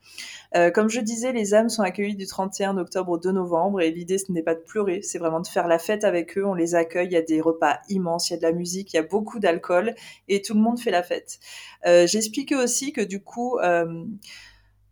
Comme 0.74 0.90
je 0.90 1.00
disais, 1.00 1.32
les 1.32 1.54
âmes 1.54 1.70
sont 1.70 1.84
accueillies 1.84 2.16
du 2.16 2.26
31 2.26 2.78
octobre 2.78 3.12
au 3.12 3.18
2 3.20 3.32
novembre 3.32 3.82
et 3.82 3.92
l'idée 3.92 4.18
ce 4.18 4.32
n'est 4.32 4.47
de 4.56 4.60
pleurer, 4.60 5.02
c'est 5.02 5.20
vraiment 5.20 5.40
de 5.40 5.48
faire 5.48 5.68
la 5.68 5.80
fête 5.80 6.04
avec 6.04 6.38
eux. 6.38 6.46
On 6.46 6.54
les 6.54 6.76
accueille, 6.76 7.08
il 7.08 7.14
y 7.14 7.18
a 7.18 7.22
des 7.22 7.42
repas 7.42 7.80
immenses, 7.90 8.30
il 8.30 8.34
y 8.34 8.36
a 8.36 8.38
de 8.38 8.44
la 8.44 8.52
musique, 8.52 8.94
il 8.94 8.98
y 8.98 9.00
a 9.00 9.04
beaucoup 9.04 9.40
d'alcool 9.40 9.96
et 10.28 10.42
tout 10.42 10.54
le 10.54 10.60
monde 10.60 10.80
fait 10.80 10.92
la 10.92 11.04
fête. 11.04 11.40
Euh, 11.86 12.08
J'expliquais 12.08 12.56
aussi 12.56 12.94
que 12.94 13.02
du 13.02 13.22
coup, 13.24 13.58
euh, 13.60 14.04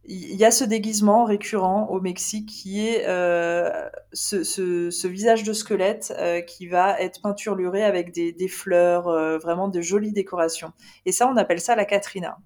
il 0.05 0.35
y 0.35 0.45
a 0.45 0.51
ce 0.51 0.63
déguisement 0.63 1.25
récurrent 1.25 1.87
au 1.89 1.99
Mexique 1.99 2.47
qui 2.47 2.87
est 2.87 3.07
euh, 3.07 3.89
ce, 4.13 5.07
visage 5.07 5.43
de 5.43 5.53
squelette 5.53 6.13
euh, 6.19 6.41
qui 6.41 6.67
va 6.67 6.99
être 6.99 7.21
peinturluré 7.21 7.83
avec 7.83 8.11
des, 8.13 8.47
fleurs, 8.47 9.05
vraiment 9.39 9.67
de 9.67 9.81
jolies 9.81 10.13
décorations. 10.13 10.73
Et 11.05 11.11
ça, 11.11 11.27
on 11.27 11.37
appelle 11.37 11.59
ça 11.59 11.75
la 11.75 11.85
Katrina. 11.85 12.37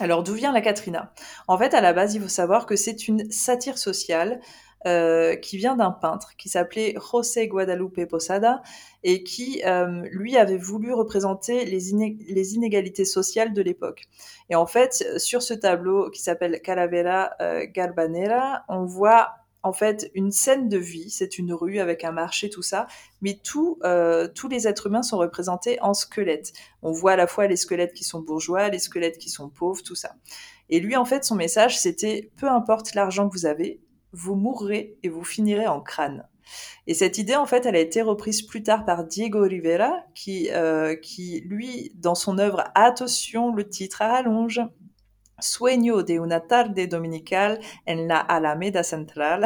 Alors 0.00 0.22
d'où 0.22 0.34
vient 0.34 0.52
la 0.52 0.60
Katrina? 0.60 1.12
En 1.48 1.58
fait, 1.58 1.74
à 1.74 1.80
la 1.80 1.92
base, 1.92 2.14
il 2.14 2.22
faut 2.22 2.28
savoir 2.28 2.66
que 2.66 2.76
c'est 2.76 3.08
une 3.08 3.30
satire 3.30 3.78
sociale 3.78 4.40
euh, 4.86 5.34
qui 5.34 5.56
vient 5.56 5.74
d'un 5.74 5.90
peintre 5.90 6.36
qui 6.36 6.48
s'appelait 6.48 6.94
José 7.10 7.48
Guadalupe 7.48 8.06
Posada 8.06 8.62
et 9.02 9.24
qui, 9.24 9.60
euh, 9.66 10.02
lui, 10.12 10.36
avait 10.36 10.56
voulu 10.56 10.92
représenter 10.92 11.64
les, 11.64 11.90
inégalités 11.90 13.04
sociales 13.04 13.52
de 13.52 13.60
l'époque. 13.60 14.04
Et 14.50 14.54
en 14.54 14.66
fait, 14.66 15.18
sur 15.18 15.42
ce 15.42 15.52
tableau 15.52 16.10
qui 16.10 16.22
s'appelle 16.22 16.60
Calavera 16.62 17.30
euh, 17.40 17.66
Garbanera, 17.66 18.62
on 18.68 18.84
voit 18.84 19.30
en 19.64 19.72
fait 19.72 20.12
une 20.14 20.30
scène 20.30 20.68
de 20.68 20.78
vie, 20.78 21.10
c'est 21.10 21.38
une 21.38 21.52
rue 21.52 21.80
avec 21.80 22.04
un 22.04 22.12
marché, 22.12 22.48
tout 22.48 22.62
ça, 22.62 22.86
mais 23.20 23.36
tous 23.42 23.80
les 24.48 24.68
êtres 24.68 24.86
humains 24.86 25.02
sont 25.02 25.18
représentés 25.18 25.80
en 25.82 25.92
squelettes. 25.92 26.52
On 26.82 26.92
voit 26.92 27.12
à 27.12 27.16
la 27.16 27.26
fois 27.26 27.48
les 27.48 27.56
squelettes 27.56 27.94
qui 27.94 28.04
sont 28.04 28.20
bourgeois, 28.20 28.68
les 28.68 28.78
squelettes 28.78 29.18
qui 29.18 29.28
sont 29.28 29.48
pauvres, 29.48 29.82
tout 29.82 29.96
ça. 29.96 30.14
Et 30.70 30.78
lui, 30.78 30.96
en 30.96 31.04
fait, 31.04 31.24
son 31.24 31.34
message, 31.34 31.78
c'était 31.78 32.30
peu 32.36 32.48
importe 32.48 32.94
l'argent 32.94 33.28
que 33.28 33.34
vous 33.34 33.46
avez, 33.46 33.80
vous 34.12 34.34
mourrez 34.34 34.96
et 35.02 35.08
vous 35.08 35.24
finirez 35.24 35.66
en 35.66 35.80
crâne. 35.80 36.26
Et 36.86 36.94
cette 36.94 37.18
idée, 37.18 37.36
en 37.36 37.46
fait, 37.46 37.66
elle 37.66 37.76
a 37.76 37.80
été 37.80 38.00
reprise 38.00 38.42
plus 38.42 38.62
tard 38.62 38.84
par 38.84 39.04
Diego 39.04 39.42
Rivera, 39.42 40.04
qui, 40.14 40.48
euh, 40.50 40.96
qui 40.96 41.40
lui, 41.40 41.92
dans 41.94 42.14
son 42.14 42.38
œuvre, 42.38 42.64
attention, 42.74 43.54
le 43.54 43.68
titre 43.68 44.02
à 44.02 44.08
rallonge, 44.08 44.60
Sueño 45.40 46.02
de 46.02 46.18
una 46.18 46.40
tarde 46.40 46.86
dominical 46.88 47.60
en 47.86 48.06
la 48.06 48.18
Alameda 48.18 48.82
Central. 48.82 49.44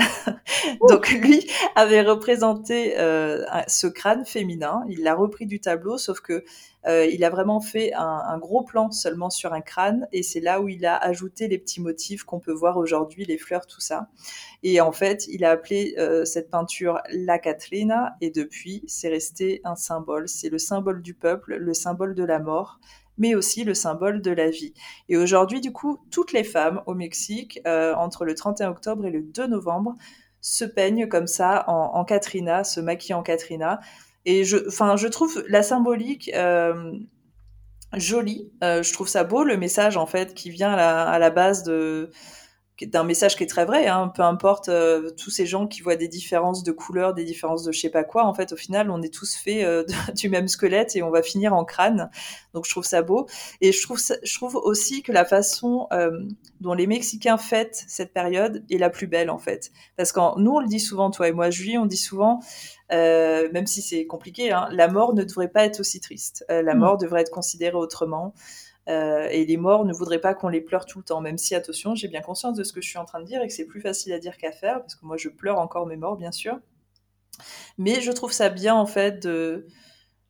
Donc 0.88 1.10
lui 1.10 1.46
avait 1.74 2.02
représenté 2.02 2.98
euh, 2.98 3.44
ce 3.66 3.86
crâne 3.86 4.24
féminin. 4.24 4.84
Il 4.88 5.02
l'a 5.02 5.14
repris 5.14 5.46
du 5.46 5.60
tableau, 5.60 5.98
sauf 5.98 6.20
que 6.20 6.44
euh, 6.86 7.06
il 7.06 7.24
a 7.24 7.30
vraiment 7.30 7.60
fait 7.60 7.92
un, 7.94 8.38
gros 8.38 8.64
plan 8.64 8.90
seulement 8.90 9.30
sur 9.30 9.52
un 9.52 9.60
crâne, 9.60 10.08
et 10.12 10.22
c'est 10.22 10.40
là 10.40 10.60
où 10.60 10.68
il 10.68 10.84
a 10.84 10.96
ajouté 10.96 11.46
les 11.46 11.58
petits 11.58 11.80
motifs 11.80 12.24
qu'on 12.24 12.40
peut 12.40 12.52
voir 12.52 12.76
aujourd'hui, 12.76 13.24
les 13.24 13.38
fleurs, 13.38 13.66
tout 13.66 13.80
ça. 13.80 14.08
Et 14.64 14.80
en 14.80 14.90
fait, 14.90 15.26
il 15.28 15.44
a 15.44 15.50
appelé 15.50 15.94
euh, 15.98 16.24
cette 16.24 16.50
peinture 16.50 17.00
la 17.10 17.38
Catrina, 17.38 18.16
et 18.20 18.30
depuis, 18.30 18.82
c'est 18.88 19.08
resté 19.08 19.60
un 19.64 19.76
symbole. 19.76 20.28
C'est 20.28 20.48
le 20.48 20.58
symbole 20.58 21.02
du 21.02 21.14
peuple, 21.14 21.56
le 21.56 21.74
symbole 21.74 22.14
de 22.14 22.24
la 22.24 22.40
mort 22.40 22.80
mais 23.18 23.34
aussi 23.34 23.64
le 23.64 23.74
symbole 23.74 24.22
de 24.22 24.30
la 24.30 24.50
vie. 24.50 24.74
Et 25.08 25.16
aujourd'hui, 25.16 25.60
du 25.60 25.72
coup, 25.72 25.98
toutes 26.10 26.32
les 26.32 26.44
femmes 26.44 26.82
au 26.86 26.94
Mexique, 26.94 27.60
euh, 27.66 27.94
entre 27.94 28.24
le 28.24 28.34
31 28.34 28.70
octobre 28.70 29.06
et 29.06 29.10
le 29.10 29.22
2 29.22 29.46
novembre, 29.46 29.96
se 30.40 30.64
peignent 30.64 31.08
comme 31.08 31.26
ça 31.26 31.64
en, 31.68 31.92
en 31.94 32.04
Katrina, 32.04 32.64
se 32.64 32.80
maquillent 32.80 33.14
en 33.14 33.22
Katrina. 33.22 33.80
Et 34.24 34.44
je, 34.44 34.56
je 34.68 35.08
trouve 35.08 35.44
la 35.48 35.62
symbolique 35.62 36.30
euh, 36.34 36.92
jolie. 37.94 38.50
Euh, 38.62 38.82
je 38.82 38.92
trouve 38.92 39.08
ça 39.08 39.24
beau 39.24 39.44
le 39.44 39.56
message 39.56 39.96
en 39.96 40.06
fait 40.06 40.34
qui 40.34 40.50
vient 40.50 40.72
à 40.72 41.18
la 41.18 41.30
base 41.30 41.62
de 41.64 42.10
d'un 42.86 43.04
message 43.04 43.36
qui 43.36 43.44
est 43.44 43.48
très 43.48 43.64
vrai, 43.64 43.86
hein, 43.86 44.08
peu 44.08 44.22
importe 44.22 44.68
euh, 44.68 45.10
tous 45.10 45.30
ces 45.30 45.46
gens 45.46 45.66
qui 45.66 45.82
voient 45.82 45.96
des 45.96 46.08
différences 46.08 46.62
de 46.62 46.72
couleurs, 46.72 47.14
des 47.14 47.24
différences 47.24 47.64
de 47.64 47.72
je 47.72 47.80
sais 47.80 47.90
pas 47.90 48.04
quoi, 48.04 48.24
en 48.24 48.34
fait 48.34 48.52
au 48.52 48.56
final 48.56 48.90
on 48.90 49.02
est 49.02 49.12
tous 49.12 49.36
faits 49.36 49.64
euh, 49.64 49.84
du 50.14 50.28
même 50.28 50.48
squelette 50.48 50.96
et 50.96 51.02
on 51.02 51.10
va 51.10 51.22
finir 51.22 51.54
en 51.54 51.64
crâne. 51.64 52.10
Donc 52.54 52.66
je 52.66 52.70
trouve 52.70 52.84
ça 52.84 53.02
beau 53.02 53.26
et 53.60 53.72
je 53.72 53.82
trouve 53.82 53.98
je 53.98 54.34
trouve 54.34 54.56
aussi 54.56 55.02
que 55.02 55.12
la 55.12 55.24
façon 55.24 55.86
euh, 55.92 56.10
dont 56.60 56.74
les 56.74 56.86
Mexicains 56.86 57.38
fêtent 57.38 57.84
cette 57.88 58.12
période 58.12 58.64
est 58.70 58.78
la 58.78 58.90
plus 58.90 59.06
belle 59.06 59.30
en 59.30 59.38
fait, 59.38 59.70
parce 59.96 60.12
que 60.12 60.38
nous 60.38 60.52
on 60.52 60.60
le 60.60 60.68
dit 60.68 60.80
souvent 60.80 61.10
toi 61.10 61.28
et 61.28 61.32
moi 61.32 61.50
Julie 61.50 61.78
on 61.78 61.86
dit 61.86 61.96
souvent 61.96 62.40
même 62.90 63.66
si 63.66 63.80
c'est 63.80 64.04
compliqué, 64.04 64.52
hein, 64.52 64.68
la 64.70 64.86
mort 64.86 65.14
ne 65.14 65.24
devrait 65.24 65.48
pas 65.48 65.64
être 65.64 65.80
aussi 65.80 65.98
triste. 65.98 66.44
la 66.50 66.74
mmh. 66.74 66.78
mort 66.78 66.98
devrait 66.98 67.22
être 67.22 67.30
considérée 67.30 67.76
autrement. 67.76 68.34
Euh, 68.88 69.28
et 69.30 69.44
les 69.44 69.56
morts 69.56 69.84
ne 69.84 69.92
voudraient 69.92 70.20
pas 70.20 70.34
qu'on 70.34 70.48
les 70.48 70.60
pleure 70.60 70.86
tout 70.86 70.98
le 70.98 71.04
temps, 71.04 71.20
même 71.20 71.38
si, 71.38 71.54
attention, 71.54 71.94
j'ai 71.94 72.08
bien 72.08 72.20
conscience 72.20 72.56
de 72.56 72.64
ce 72.64 72.72
que 72.72 72.80
je 72.80 72.88
suis 72.88 72.98
en 72.98 73.04
train 73.04 73.20
de 73.20 73.26
dire 73.26 73.42
et 73.42 73.46
que 73.46 73.52
c'est 73.52 73.66
plus 73.66 73.80
facile 73.80 74.12
à 74.12 74.18
dire 74.18 74.36
qu'à 74.36 74.52
faire, 74.52 74.80
parce 74.80 74.96
que 74.96 75.06
moi 75.06 75.16
je 75.16 75.28
pleure 75.28 75.58
encore 75.58 75.86
mes 75.86 75.96
morts, 75.96 76.16
bien 76.16 76.32
sûr. 76.32 76.58
Mais 77.78 78.00
je 78.00 78.10
trouve 78.12 78.32
ça 78.32 78.48
bien, 78.48 78.74
en 78.74 78.86
fait, 78.86 79.22
de... 79.22 79.66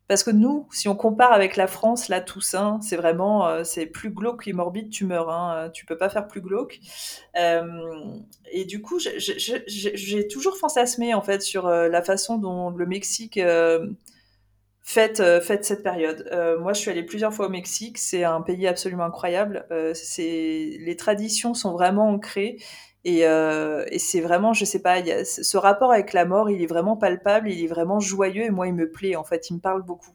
Parce 0.07 0.23
que 0.23 0.31
nous, 0.31 0.67
si 0.71 0.89
on 0.89 0.95
compare 0.95 1.31
avec 1.31 1.55
la 1.55 1.65
France, 1.65 2.09
la 2.09 2.19
Toussaint, 2.21 2.79
c'est 2.81 2.97
vraiment, 2.97 3.47
euh, 3.47 3.63
c'est 3.63 3.85
plus 3.85 4.11
glauque 4.11 4.47
et 4.47 4.53
morbide, 4.53 4.89
tu 4.89 5.05
meurs, 5.05 5.29
hein, 5.29 5.71
tu 5.73 5.85
peux 5.85 5.97
pas 5.97 6.09
faire 6.09 6.27
plus 6.27 6.41
glauque. 6.41 6.79
Euh, 7.39 7.63
et 8.51 8.65
du 8.65 8.81
coup, 8.81 8.99
j'ai 8.99 10.27
toujours 10.27 10.57
fantasmé 10.57 11.13
en 11.13 11.21
fait 11.21 11.41
sur 11.41 11.67
la 11.67 12.03
façon 12.03 12.37
dont 12.37 12.69
le 12.69 12.85
Mexique 12.85 13.39
Faites, 14.85 15.21
euh, 15.21 15.39
faites 15.39 15.63
cette 15.63 15.81
période. 15.81 16.27
Euh, 16.33 16.59
moi, 16.59 16.73
je 16.73 16.81
suis 16.81 16.91
allée 16.91 17.03
plusieurs 17.03 17.33
fois 17.33 17.47
au 17.47 17.49
Mexique. 17.49 17.97
C'est 17.97 18.25
un 18.25 18.41
pays 18.41 18.67
absolument 18.67 19.05
incroyable. 19.05 19.65
Euh, 19.71 19.93
c'est 19.93 20.77
les 20.77 20.95
traditions 20.97 21.53
sont 21.53 21.71
vraiment 21.71 22.09
ancrées 22.09 22.57
et, 23.05 23.21
et 23.21 23.99
c'est 23.99 24.21
vraiment, 24.21 24.53
je 24.53 24.63
sais 24.63 24.81
pas, 24.81 24.99
y 24.99 25.11
a, 25.11 25.25
ce 25.25 25.57
rapport 25.57 25.91
avec 25.91 26.13
la 26.13 26.23
mort, 26.23 26.49
il 26.49 26.61
est 26.61 26.67
vraiment 26.67 26.95
palpable, 26.95 27.51
il 27.51 27.61
est 27.61 27.67
vraiment 27.67 27.99
joyeux 27.99 28.43
et 28.43 28.49
moi, 28.49 28.67
il 28.67 28.73
me 28.73 28.89
plaît. 28.89 29.17
En 29.17 29.25
fait, 29.25 29.49
il 29.49 29.55
me 29.55 29.59
parle 29.59 29.83
beaucoup. 29.83 30.13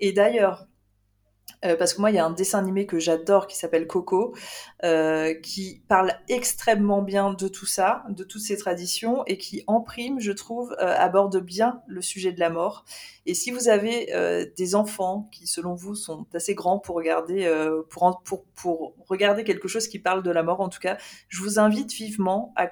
Et 0.00 0.12
d'ailleurs, 0.12 0.66
euh, 1.66 1.76
parce 1.76 1.94
que 1.94 2.00
moi, 2.00 2.10
il 2.10 2.16
y 2.16 2.18
a 2.18 2.24
un 2.24 2.30
dessin 2.30 2.58
animé 2.58 2.86
que 2.86 2.98
j'adore 2.98 3.46
qui 3.46 3.56
s'appelle 3.56 3.86
Coco, 3.86 4.34
euh, 4.84 5.34
qui 5.34 5.82
parle 5.88 6.12
extrêmement 6.28 7.02
bien 7.02 7.32
de 7.32 7.48
tout 7.48 7.66
ça, 7.66 8.04
de 8.08 8.24
toutes 8.24 8.42
ces 8.42 8.56
traditions, 8.56 9.24
et 9.26 9.38
qui, 9.38 9.64
en 9.66 9.80
prime, 9.80 10.20
je 10.20 10.32
trouve, 10.32 10.74
euh, 10.80 10.94
aborde 10.96 11.38
bien 11.38 11.82
le 11.86 12.02
sujet 12.02 12.32
de 12.32 12.40
la 12.40 12.50
mort. 12.50 12.84
Et 13.26 13.34
si 13.34 13.50
vous 13.50 13.68
avez 13.68 14.06
des 14.56 14.74
enfants 14.76 15.28
qui, 15.32 15.48
selon 15.48 15.74
vous, 15.74 15.96
sont 15.96 16.26
assez 16.32 16.54
grands 16.54 16.78
pour 16.78 16.94
regarder, 16.94 17.50
pour, 17.90 18.22
pour, 18.22 18.44
pour 18.54 18.94
regarder 19.08 19.42
quelque 19.42 19.66
chose 19.66 19.88
qui 19.88 19.98
parle 19.98 20.22
de 20.22 20.30
la 20.30 20.44
mort, 20.44 20.60
en 20.60 20.68
tout 20.68 20.78
cas, 20.78 20.96
je 21.28 21.42
vous 21.42 21.58
invite 21.58 21.92
vivement 21.92 22.52
à 22.54 22.70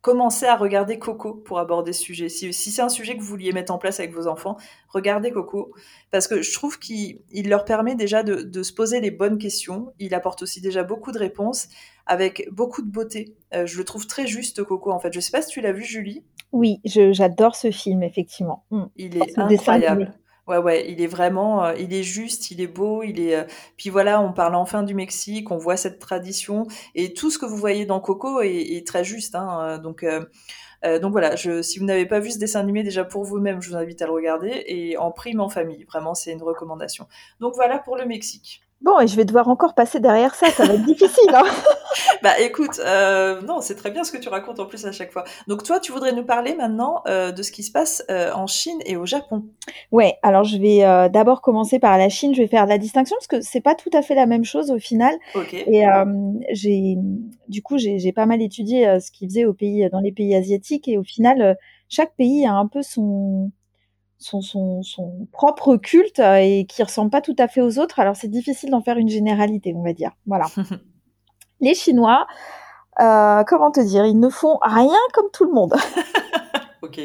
commencez 0.00 0.46
à 0.46 0.56
regarder 0.56 0.98
Coco 0.98 1.34
pour 1.34 1.58
aborder 1.58 1.92
ce 1.92 2.02
sujet. 2.02 2.28
Si, 2.28 2.52
c'est 2.52 2.82
un 2.82 2.88
sujet 2.88 3.16
que 3.16 3.20
vous 3.20 3.26
vouliez 3.26 3.52
mettre 3.52 3.72
en 3.72 3.78
place 3.78 4.00
avec 4.00 4.12
vos 4.12 4.26
enfants, 4.26 4.56
regardez 4.88 5.30
Coco, 5.30 5.72
parce 6.10 6.26
que 6.26 6.42
je 6.42 6.52
trouve 6.52 6.78
qu'il 6.78 7.20
leur 7.46 7.64
permet 7.64 7.94
déjà 7.94 8.22
de, 8.22 8.62
se 8.62 8.72
poser 8.72 9.00
les 9.00 9.10
bonnes 9.10 9.38
questions. 9.38 9.92
Il 9.98 10.14
apporte 10.14 10.42
aussi 10.42 10.60
déjà 10.60 10.82
beaucoup 10.82 11.12
de 11.12 11.18
réponses 11.18 11.68
avec 12.06 12.48
beaucoup 12.50 12.82
de 12.82 12.90
beauté. 12.90 13.34
Euh, 13.54 13.66
je 13.66 13.78
le 13.78 13.84
trouve 13.84 14.06
très 14.06 14.26
juste, 14.26 14.64
Coco, 14.64 14.90
en 14.90 14.98
fait. 14.98 15.12
Je 15.12 15.20
sais 15.20 15.30
pas 15.30 15.42
si 15.42 15.50
tu 15.50 15.60
l'as 15.60 15.72
vu, 15.72 15.84
Julie. 15.84 16.24
Oui, 16.52 16.80
j'adore 16.84 17.54
ce 17.54 17.70
film, 17.70 18.02
effectivement. 18.02 18.64
Mm. 18.70 18.84
Il 18.96 19.16
est 19.16 19.38
incroyable. 19.38 20.14
Ouais, 20.50 20.58
ouais, 20.58 20.90
il 20.90 21.00
est 21.00 21.06
vraiment, 21.06 21.64
euh, 21.64 21.74
il 21.78 21.94
est 21.94 22.02
juste, 22.02 22.50
il 22.50 22.60
est 22.60 22.66
beau, 22.66 23.04
il 23.04 23.20
est. 23.20 23.36
Euh, 23.36 23.44
puis 23.76 23.88
voilà, 23.88 24.20
on 24.20 24.32
parle 24.32 24.56
enfin 24.56 24.82
du 24.82 24.94
Mexique, 24.94 25.52
on 25.52 25.58
voit 25.58 25.76
cette 25.76 26.00
tradition 26.00 26.66
et 26.96 27.14
tout 27.14 27.30
ce 27.30 27.38
que 27.38 27.46
vous 27.46 27.56
voyez 27.56 27.86
dans 27.86 28.00
Coco 28.00 28.40
est, 28.42 28.84
très 28.84 29.04
juste. 29.04 29.36
Hein, 29.36 29.60
euh, 29.62 29.78
donc, 29.78 30.04
donc 31.02 31.12
voilà, 31.12 31.36
je, 31.36 31.62
si 31.62 31.78
vous 31.78 31.84
n'avez 31.84 32.04
pas 32.04 32.18
vu 32.18 32.32
ce 32.32 32.38
dessin 32.38 32.58
animé 32.58 32.82
déjà 32.82 33.04
pour 33.04 33.22
vous-même, 33.22 33.62
je 33.62 33.70
vous 33.70 33.76
invite 33.76 34.02
à 34.02 34.06
le 34.06 34.12
regarder 34.12 34.64
et 34.66 34.96
en 34.96 35.12
prime 35.12 35.40
en 35.40 35.48
famille. 35.48 35.84
Vraiment, 35.84 36.14
c'est 36.14 36.32
une 36.32 36.42
recommandation. 36.42 37.06
Donc 37.38 37.54
voilà 37.54 37.78
pour 37.78 37.96
le 37.96 38.04
Mexique. 38.04 38.62
Bon, 38.82 38.98
et 38.98 39.06
je 39.06 39.14
vais 39.14 39.26
devoir 39.26 39.48
encore 39.48 39.74
passer 39.74 40.00
derrière 40.00 40.34
ça, 40.34 40.48
ça 40.48 40.64
va 40.64 40.72
être 40.72 40.84
difficile. 40.84 41.30
Hein 41.34 41.44
bah 42.22 42.40
écoute, 42.40 42.80
euh, 42.80 43.42
non, 43.42 43.60
c'est 43.60 43.74
très 43.74 43.90
bien 43.90 44.04
ce 44.04 44.12
que 44.12 44.16
tu 44.16 44.30
racontes 44.30 44.58
en 44.58 44.64
plus 44.64 44.86
à 44.86 44.92
chaque 44.92 45.12
fois. 45.12 45.24
Donc 45.48 45.64
toi, 45.64 45.80
tu 45.80 45.92
voudrais 45.92 46.12
nous 46.12 46.24
parler 46.24 46.54
maintenant 46.54 47.02
euh, 47.06 47.30
de 47.30 47.42
ce 47.42 47.52
qui 47.52 47.62
se 47.62 47.70
passe 47.70 48.02
euh, 48.10 48.32
en 48.32 48.46
Chine 48.46 48.78
et 48.86 48.96
au 48.96 49.04
Japon. 49.04 49.44
Ouais, 49.92 50.14
alors 50.22 50.44
je 50.44 50.56
vais 50.56 50.82
euh, 50.84 51.10
d'abord 51.10 51.42
commencer 51.42 51.78
par 51.78 51.98
la 51.98 52.08
Chine. 52.08 52.34
Je 52.34 52.40
vais 52.40 52.48
faire 52.48 52.64
la 52.64 52.78
distinction 52.78 53.16
parce 53.18 53.26
que 53.26 53.42
c'est 53.42 53.60
pas 53.60 53.74
tout 53.74 53.90
à 53.92 54.00
fait 54.00 54.14
la 54.14 54.24
même 54.24 54.44
chose 54.44 54.70
au 54.70 54.78
final. 54.78 55.14
Ok. 55.34 55.52
Et 55.52 55.86
euh, 55.86 56.04
j'ai, 56.52 56.96
du 57.48 57.62
coup, 57.62 57.76
j'ai 57.76 58.12
pas 58.12 58.24
mal 58.24 58.40
étudié 58.40 58.98
ce 58.98 59.10
qu'ils 59.10 59.28
faisaient 59.28 59.44
au 59.44 59.52
pays, 59.52 59.86
dans 59.92 60.00
les 60.00 60.12
pays 60.12 60.34
asiatiques 60.34 60.88
et 60.88 60.96
au 60.96 61.02
final 61.02 61.58
chaque 61.90 62.14
pays 62.14 62.46
a 62.46 62.54
un 62.54 62.66
peu 62.66 62.82
son, 62.82 63.50
son, 64.20 64.42
son, 64.42 64.82
son 64.82 65.26
propre 65.32 65.76
culte 65.76 66.20
et 66.20 66.66
qui 66.68 66.82
ressemble 66.82 67.10
pas 67.10 67.22
tout 67.22 67.34
à 67.38 67.48
fait 67.48 67.62
aux 67.62 67.78
autres. 67.78 67.98
Alors 67.98 68.14
c'est 68.14 68.28
difficile 68.28 68.70
d'en 68.70 68.82
faire 68.82 68.98
une 68.98 69.08
généralité, 69.08 69.74
on 69.74 69.82
va 69.82 69.92
dire. 69.92 70.12
Voilà. 70.26 70.46
Les 71.60 71.74
Chinois, 71.74 72.26
euh, 73.00 73.42
comment 73.44 73.70
te 73.70 73.80
dire, 73.80 74.04
ils 74.04 74.18
ne 74.18 74.28
font 74.28 74.58
rien 74.62 74.98
comme 75.14 75.30
tout 75.32 75.44
le 75.44 75.52
monde. 75.52 75.74
ok. 76.82 77.00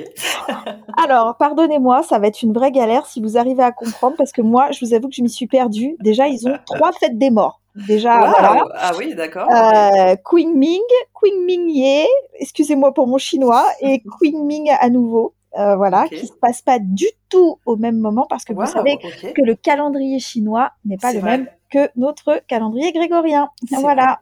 Alors, 1.04 1.36
pardonnez-moi, 1.38 2.04
ça 2.04 2.20
va 2.20 2.28
être 2.28 2.42
une 2.42 2.54
vraie 2.54 2.72
galère 2.72 3.06
si 3.06 3.22
vous 3.22 3.38
arrivez 3.38 3.64
à 3.64 3.72
comprendre, 3.72 4.16
parce 4.18 4.32
que 4.32 4.42
moi, 4.42 4.72
je 4.72 4.86
vous 4.86 4.94
avoue 4.94 5.10
que 5.10 5.16
je 5.16 5.22
m'y 5.22 5.30
suis 5.30 5.48
perdue. 5.48 5.96
Déjà, 6.00 6.28
ils 6.28 6.48
ont 6.48 6.58
trois 6.66 6.92
fêtes 6.94 7.18
des 7.18 7.32
morts. 7.32 7.62
Déjà, 7.88 8.18
voilà. 8.18 8.64
Ah 8.76 8.92
oui, 8.98 9.16
d'accord. 9.16 9.50
Euh, 9.52 10.16
Queen 10.24 10.58
Ming, 10.58 10.82
Queen 11.14 11.44
Ming 11.44 11.70
Ye, 11.70 12.08
excusez-moi 12.40 12.94
pour 12.94 13.08
mon 13.08 13.18
chinois, 13.18 13.66
et 13.82 14.02
Queen 14.20 14.46
Ming 14.46 14.72
à 14.80 14.90
nouveau. 14.90 15.34
Euh, 15.58 15.78
voilà, 15.78 16.08
qui 16.10 16.28
se 16.28 16.34
passe 16.34 16.62
pas 16.62 16.80
du 16.80 17.06
tout 17.30 17.60
au 17.66 17.78
même 17.78 17.98
moment 17.98 18.26
parce 18.30 18.44
que 18.44 18.52
vous 18.52 18.66
savez 18.66 18.98
que 18.98 19.42
le 19.42 19.56
calendrier 19.56 20.20
chinois 20.20 20.72
n'est 20.84 20.98
pas 20.98 21.14
le 21.14 21.22
même 21.22 21.48
que 21.76 21.90
notre 21.98 22.42
calendrier 22.48 22.94
grégorien. 22.94 23.50
Voilà. 23.72 24.20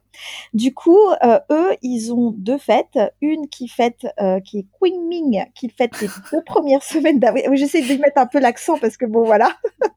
Du 0.53 0.73
coup, 0.73 0.99
euh, 1.23 1.39
eux, 1.51 1.71
ils 1.81 2.13
ont 2.13 2.33
deux 2.35 2.57
fêtes. 2.57 2.99
Une 3.21 3.47
qui 3.47 3.67
fête, 3.67 4.07
euh, 4.19 4.39
qui 4.39 4.59
est 4.59 4.65
Qingming, 4.79 5.45
qui 5.55 5.69
fête 5.69 5.99
les 6.01 6.07
deux 6.31 6.41
premières 6.45 6.83
semaines 6.83 7.19
d'avril. 7.19 7.45
Oui, 7.49 7.57
j'essaie 7.57 7.81
de 7.81 8.01
mettre 8.01 8.17
un 8.17 8.25
peu 8.25 8.39
l'accent 8.39 8.77
parce 8.77 8.97
que 8.97 9.05
bon, 9.05 9.23
voilà. 9.23 9.55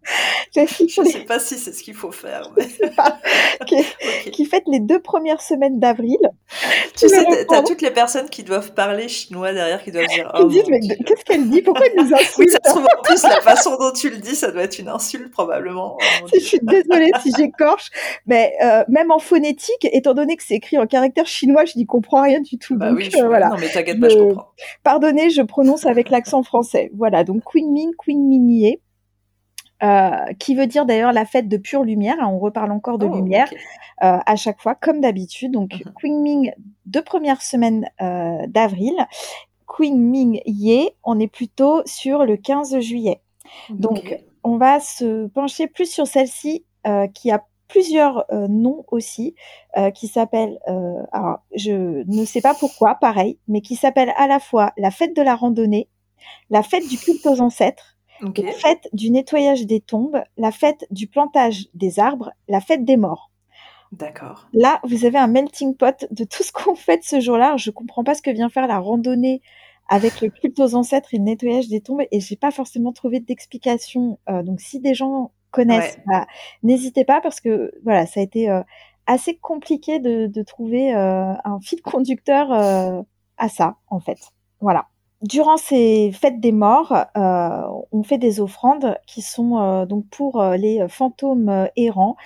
Je 0.54 0.60
ne 1.02 1.06
sais 1.06 1.20
pas 1.20 1.38
si 1.38 1.58
c'est 1.58 1.72
ce 1.72 1.82
qu'il 1.82 1.94
faut 1.94 2.12
faire. 2.12 2.50
Mais... 2.56 4.30
qui, 4.30 4.44
fête 4.46 4.62
les 4.66 4.80
deux 4.80 5.00
premières 5.00 5.42
semaines 5.42 5.78
d'avril. 5.78 6.18
Tu 6.96 7.08
sais, 7.08 7.46
t'as 7.46 7.62
toutes 7.62 7.82
les 7.82 7.90
personnes 7.90 8.28
qui 8.30 8.42
doivent 8.42 8.72
parler 8.72 9.08
chinois 9.08 9.52
derrière, 9.52 9.82
qui 9.82 9.92
doivent 9.92 10.06
dire. 10.06 10.30
Oh, 10.34 10.44
disent, 10.44 10.64
mais 10.68 10.80
qu'est-ce 10.80 11.24
qu'elle 11.24 11.50
dit? 11.50 11.60
Pourquoi 11.62 11.86
elle 11.86 12.04
nous 12.04 12.14
insulte 12.14 12.38
Oui, 12.38 12.48
ça 12.48 12.58
se 12.64 12.70
trouve 12.70 12.84
en 12.84 13.02
plus 13.02 13.22
la 13.22 13.40
façon 13.40 13.76
dont 13.78 13.92
tu 13.92 14.08
le 14.08 14.18
dis, 14.18 14.34
ça 14.34 14.50
doit 14.50 14.62
être 14.62 14.78
une 14.78 14.88
insulte 14.88 15.30
probablement. 15.30 15.98
Oh, 16.00 16.26
je 16.32 16.38
suis 16.38 16.60
désolée 16.62 17.10
si 17.22 17.32
j'écorche, 17.46 17.90
mais 18.26 18.52
euh, 18.62 18.84
même 18.88 19.10
en 19.10 19.18
phonétique, 19.18 19.86
étant 19.92 20.14
donné 20.14 20.36
que 20.36 20.42
c'est 20.42 20.54
écrit 20.54 20.78
en 20.78 20.86
caractère 20.86 21.26
chinois, 21.26 21.64
je 21.64 21.76
n'y 21.76 21.86
comprends 21.86 22.22
rien 22.22 22.40
du 22.40 22.58
tout. 22.58 22.76
Bah 22.76 22.92
oui, 22.92 23.10
euh, 23.16 23.26
voilà. 23.26 23.48
Non 23.48 23.56
mais 23.58 23.68
t'inquiète 23.68 24.00
pas, 24.00 24.08
je 24.08 24.18
comprends. 24.18 24.48
Pardonnez, 24.82 25.30
je 25.30 25.42
prononce 25.42 25.86
avec 25.86 26.10
l'accent 26.10 26.42
français. 26.42 26.90
Voilà, 26.94 27.24
donc 27.24 27.42
Queen 27.44 27.70
Ming, 27.72 27.92
Queen 27.98 28.26
Ming 28.28 28.78
euh, 29.82 30.32
qui 30.38 30.54
veut 30.54 30.66
dire 30.66 30.86
d'ailleurs 30.86 31.12
la 31.12 31.26
fête 31.26 31.48
de 31.48 31.58
pure 31.58 31.84
lumière. 31.84 32.16
Hein, 32.18 32.30
on 32.32 32.38
reparle 32.38 32.72
encore 32.72 32.96
de 32.96 33.04
oh, 33.04 33.14
lumière 33.14 33.50
euh, 34.02 34.18
à 34.24 34.36
chaque 34.36 34.58
fois, 34.60 34.74
comme 34.74 35.02
d'habitude. 35.02 35.52
Donc 35.52 35.82
mm 36.02 36.22
Ming, 36.22 36.52
deux 36.86 37.02
premières 37.02 37.42
semaines 37.42 37.86
euh, 38.00 38.46
d'avril. 38.48 38.94
Queen 39.66 40.00
Ming 40.00 40.40
Ye, 40.46 40.90
on 41.04 41.20
est 41.20 41.28
plutôt 41.28 41.82
sur 41.84 42.24
le 42.24 42.38
15 42.38 42.80
juillet. 42.80 43.20
Donc 43.68 44.18
on 44.44 44.56
va 44.56 44.80
se 44.80 45.26
pencher 45.26 45.66
plus 45.66 45.92
sur 45.92 46.06
celle-ci 46.06 46.64
qui 47.14 47.30
a 47.30 47.44
plusieurs 47.68 48.24
noms 48.30 48.84
aussi, 48.90 49.34
qui 49.94 50.06
s'appelle, 50.08 50.58
alors 51.12 51.38
je 51.54 52.04
ne 52.06 52.24
sais 52.24 52.40
pas 52.40 52.54
pourquoi, 52.54 52.94
pareil, 52.94 53.38
mais 53.48 53.60
qui 53.60 53.76
s'appelle 53.76 54.12
à 54.16 54.26
la 54.26 54.38
fois 54.38 54.72
la 54.76 54.90
fête 54.90 55.16
de 55.16 55.22
la 55.22 55.34
randonnée, 55.34 55.88
la 56.50 56.62
fête 56.62 56.86
du 56.88 56.96
culte 56.96 57.26
aux 57.26 57.40
ancêtres, 57.40 57.96
la 58.20 58.52
fête 58.52 58.88
du 58.92 59.10
nettoyage 59.10 59.66
des 59.66 59.80
tombes, 59.80 60.22
la 60.36 60.52
fête 60.52 60.86
du 60.90 61.06
plantage 61.06 61.66
des 61.74 61.98
arbres, 61.98 62.30
la 62.48 62.60
fête 62.60 62.84
des 62.84 62.96
morts. 62.96 63.30
D'accord. 63.92 64.48
Là, 64.52 64.80
vous 64.84 65.04
avez 65.04 65.18
un 65.18 65.26
melting 65.28 65.76
pot 65.76 66.06
de 66.10 66.24
tout 66.24 66.42
ce 66.42 66.52
qu'on 66.52 66.74
fait 66.74 67.04
ce 67.04 67.20
jour-là. 67.20 67.56
Je 67.56 67.70
comprends 67.70 68.04
pas 68.04 68.14
ce 68.14 68.22
que 68.22 68.30
vient 68.30 68.48
faire 68.48 68.66
la 68.66 68.78
randonnée 68.78 69.42
avec 69.88 70.20
le 70.20 70.28
culte 70.28 70.58
aux 70.58 70.74
ancêtres 70.74 71.14
et 71.14 71.18
le 71.18 71.22
nettoyage 71.22 71.68
des 71.68 71.80
tombes 71.80 72.02
et 72.10 72.20
j'ai 72.20 72.36
pas 72.36 72.50
forcément 72.50 72.92
trouvé 72.92 73.20
d'explication. 73.20 74.18
Euh, 74.28 74.42
donc, 74.42 74.60
si 74.60 74.80
des 74.80 74.94
gens 74.94 75.30
connaissent, 75.56 75.98
bah, 76.06 76.26
n'hésitez 76.62 77.04
pas 77.04 77.20
parce 77.20 77.40
que 77.40 77.72
voilà, 77.84 78.06
ça 78.06 78.20
a 78.20 78.22
été 78.22 78.50
euh, 78.50 78.62
assez 79.06 79.36
compliqué 79.36 79.98
de, 79.98 80.42
trouver 80.42 80.94
euh, 80.94 81.32
un 81.44 81.58
fil 81.60 81.82
conducteur 81.82 82.52
à 82.52 83.48
ça, 83.48 83.76
en 83.88 84.00
fait. 84.00 84.18
Voilà 84.60 84.86
durant 85.22 85.56
ces 85.56 86.12
fêtes 86.12 86.40
des 86.40 86.52
morts, 86.52 86.92
euh, 87.16 87.62
on 87.92 88.02
fait 88.02 88.18
des 88.18 88.40
offrandes 88.40 88.96
qui 89.06 89.22
sont 89.22 89.58
euh, 89.58 89.86
donc 89.86 90.06
pour 90.10 90.40
euh, 90.40 90.56
les 90.56 90.86
fantômes 90.88 91.68
errants, 91.76 92.16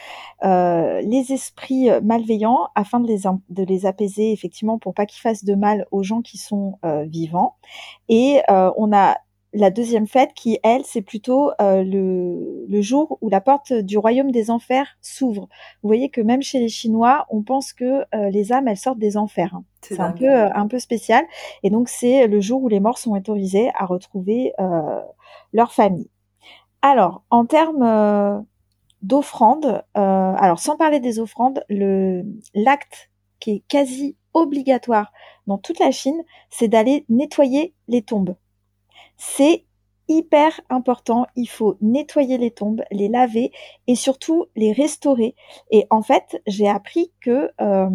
les 0.43 1.27
esprits 1.31 1.89
malveillants, 2.03 2.69
afin 2.75 3.01
de 3.01 3.07
les, 3.07 3.23
de 3.49 3.63
les 3.65 3.87
apaiser 3.87 4.33
effectivement 4.33 4.79
pour 4.79 4.95
pas 4.95 5.07
qu'ils 5.07 5.21
fassent 5.21 5.45
de 5.45 5.55
mal 5.55 5.87
aux 5.91 6.03
gens 6.03 6.23
qui 6.23 6.39
sont 6.39 6.79
vivants. 7.07 7.57
Et 8.09 8.41
on 8.49 8.93
a 8.93 9.17
la 9.53 9.71
deuxième 9.71 10.07
fête 10.07 10.33
qui, 10.35 10.59
elle, 10.63 10.85
c'est 10.85 11.03
plutôt 11.03 11.51
euh, 11.61 11.83
le, 11.83 12.67
le, 12.69 12.83
jour 12.83 13.19
où 13.21 13.29
la 13.29 13.41
porte 13.41 13.73
du 13.73 13.99
royaume 13.99 14.31
des 14.31 14.51
enfers 14.51 14.87
s'ouvre. 15.01 15.49
Vous 15.83 15.89
voyez 15.89 16.09
que 16.09 16.21
même 16.21 16.43
chez 16.43 16.61
les 16.61 16.69
Chinois, 16.69 17.27
on 17.31 17.43
pense 17.43 17.73
que 17.73 18.05
euh, 18.15 18.31
les 18.31 18.53
âmes, 18.53 18.69
elles 18.69 18.77
sortent 18.77 18.99
des 18.99 19.17
enfers. 19.17 19.55
Hein. 19.55 19.65
C'est 19.83 19.99
un 19.99 20.13
peu, 20.13 20.27
euh, 20.27 20.53
un 20.55 20.69
peu 20.69 20.79
spécial. 20.79 21.25
Et 21.63 21.71
donc, 21.71 21.89
c'est 21.89 22.29
le 22.29 22.41
jour 22.41 22.63
où 22.63 22.69
les 22.69 22.81
morts 22.81 22.99
sont 22.99 23.13
autorisés 23.13 23.71
à 23.75 23.87
retrouver 23.87 24.53
leur 25.53 25.73
famille. 25.73 26.11
Alors, 26.83 27.23
en 27.31 27.45
termes 27.45 28.45
d'offrandes, 29.03 29.83
alors 29.95 30.59
sans 30.59 30.77
parler 30.77 31.01
des 31.01 31.19
offrandes, 31.19 31.65
le 31.69 32.25
l'acte 32.55 33.11
qui 33.39 33.53
est 33.53 33.63
quasi 33.69 34.17
obligatoire 34.35 35.13
dans 35.47 35.59
toute 35.59 35.79
la 35.79 35.91
Chine, 35.91 36.23
c'est 36.51 36.69
d'aller 36.69 37.05
nettoyer 37.09 37.75
les 37.89 38.03
tombes. 38.03 38.37
C'est 39.23 39.67
hyper 40.09 40.63
important. 40.71 41.27
Il 41.37 41.47
faut 41.47 41.77
nettoyer 41.83 42.39
les 42.39 42.51
tombes, 42.51 42.83
les 42.91 43.09
laver 43.09 43.53
et 43.87 43.95
surtout 43.95 44.47
les 44.57 44.73
restaurer. 44.73 45.37
Et 45.71 45.87
en 45.91 46.01
fait, 46.01 46.41
j'ai 46.47 46.67
appris 46.67 47.13
que 47.21 47.51
euh, 47.61 47.91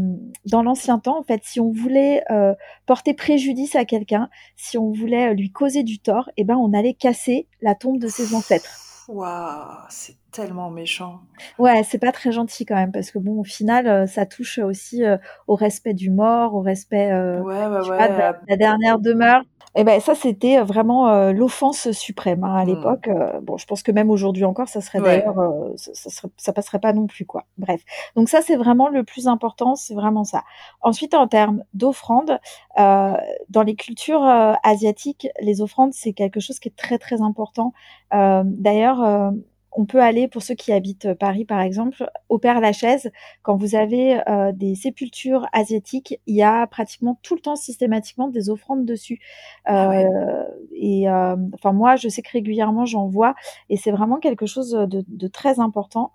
dans 0.46 0.62
l'ancien 0.62 1.00
temps, 1.00 1.20
en 1.20 1.24
fait, 1.24 1.42
si 1.44 1.60
on 1.60 1.72
voulait 1.72 2.24
euh, 2.30 2.54
porter 2.86 3.16
préjudice 3.16 3.76
à 3.76 3.86
quelqu'un, 3.86 4.30
si 4.56 4.78
on 4.78 4.92
voulait 4.92 5.34
lui 5.34 5.52
causer 5.52 5.82
du 5.82 5.98
tort, 5.98 6.30
eh 6.38 6.44
ben, 6.44 6.58
on 6.58 6.74
allait 6.74 6.94
casser 6.94 7.48
la 7.60 7.74
tombe 7.74 7.98
de 7.98 8.08
ses 8.08 8.36
ancêtres. 8.36 9.06
Waouh, 9.08 9.86
c'est 9.90 10.18
tellement 10.36 10.70
méchant. 10.70 11.20
Ouais, 11.58 11.84
c'est 11.84 11.98
pas 11.98 12.12
très 12.12 12.32
gentil 12.32 12.66
quand 12.66 12.76
même 12.76 12.92
parce 12.92 13.12
que 13.12 13.20
bon, 13.20 13.40
au 13.40 13.44
final, 13.44 13.88
euh, 13.88 14.08
ça 14.08 14.26
touche 14.26 14.60
aussi 14.60 15.04
au 15.48 15.56
respect 15.56 15.94
du 15.94 16.10
mort, 16.10 16.56
au 16.56 16.62
respect 16.62 17.10
de 17.10 18.50
la 18.50 18.58
dernière 18.58 19.00
demeure. 19.00 19.44
Et 19.78 19.82
eh 19.82 19.84
ben 19.84 20.00
ça 20.00 20.16
c'était 20.16 20.62
vraiment 20.62 21.10
euh, 21.10 21.34
l'offense 21.34 21.92
suprême 21.92 22.46
hein, 22.46 22.56
à 22.56 22.64
mmh. 22.64 22.68
l'époque. 22.68 23.08
Euh, 23.10 23.42
bon, 23.42 23.58
je 23.58 23.66
pense 23.66 23.84
que 23.84 23.92
même 23.92 24.10
aujourd'hui 24.10 24.46
encore, 24.46 24.70
ça 24.70 24.80
serait 24.80 25.02
d'ailleurs, 25.02 25.38
euh, 25.38 25.74
ça, 25.76 26.30
ça, 26.38 26.54
passerait 26.54 26.80
pas 26.80 26.94
non 26.94 27.08
plus 27.08 27.26
quoi. 27.26 27.44
Bref, 27.58 27.82
donc 28.16 28.30
ça 28.30 28.42
c'est 28.42 28.56
vraiment 28.56 28.88
le 28.88 29.04
plus 29.04 29.28
important, 29.28 29.76
c'est 29.76 29.94
vraiment 29.94 30.24
ça. 30.24 30.46
Ensuite, 30.80 31.14
en 31.14 31.28
termes 31.28 31.66
d'offrandes, 31.74 32.40
dans 32.78 33.64
les 33.66 33.76
cultures 33.76 34.24
asiatiques, 34.64 35.28
les 35.42 35.60
offrandes 35.60 35.92
c'est 35.92 36.14
quelque 36.14 36.40
chose 36.40 36.60
qui 36.60 36.70
est 36.70 36.78
très 36.78 36.98
très 36.98 37.22
important. 37.22 37.74
d'ailleurs 38.14 39.34
on 39.76 39.86
peut 39.86 40.02
aller, 40.02 40.28
pour 40.28 40.42
ceux 40.42 40.56
qui 40.56 40.72
habitent 40.72 41.06
euh, 41.06 41.16
Paris 41.16 41.46
par 41.46 41.60
exemple, 41.60 42.10
au 42.30 42.40
Père 42.40 42.62
Lachaise. 42.62 43.12
Quand 43.44 43.58
vous 43.58 43.76
avez 43.76 44.22
euh, 44.28 44.52
des 44.54 44.76
sépultures 44.76 45.48
asiatiques, 45.52 46.20
il 46.26 46.36
y 46.36 46.44
a 46.44 46.66
pratiquement 46.68 47.20
tout 47.22 47.36
le 47.36 47.42
temps 47.42 47.56
systématiquement 47.56 48.30
des 48.30 48.50
offrandes 48.50 48.86
dessus. 48.86 49.20
Ah 49.66 49.92
euh, 49.92 50.44
et 50.74 51.10
enfin 51.10 51.74
moi, 51.74 51.96
je 51.96 52.10
sais 52.10 52.22
que 52.22 52.32
régulièrement 52.32 52.86
j'en 52.86 53.08
vois, 53.08 53.36
et 53.70 53.78
c'est 53.78 53.92
vraiment 53.92 54.18
quelque 54.18 54.46
chose 54.46 54.72
de, 54.72 55.28
très 55.28 55.60
important. 55.60 56.12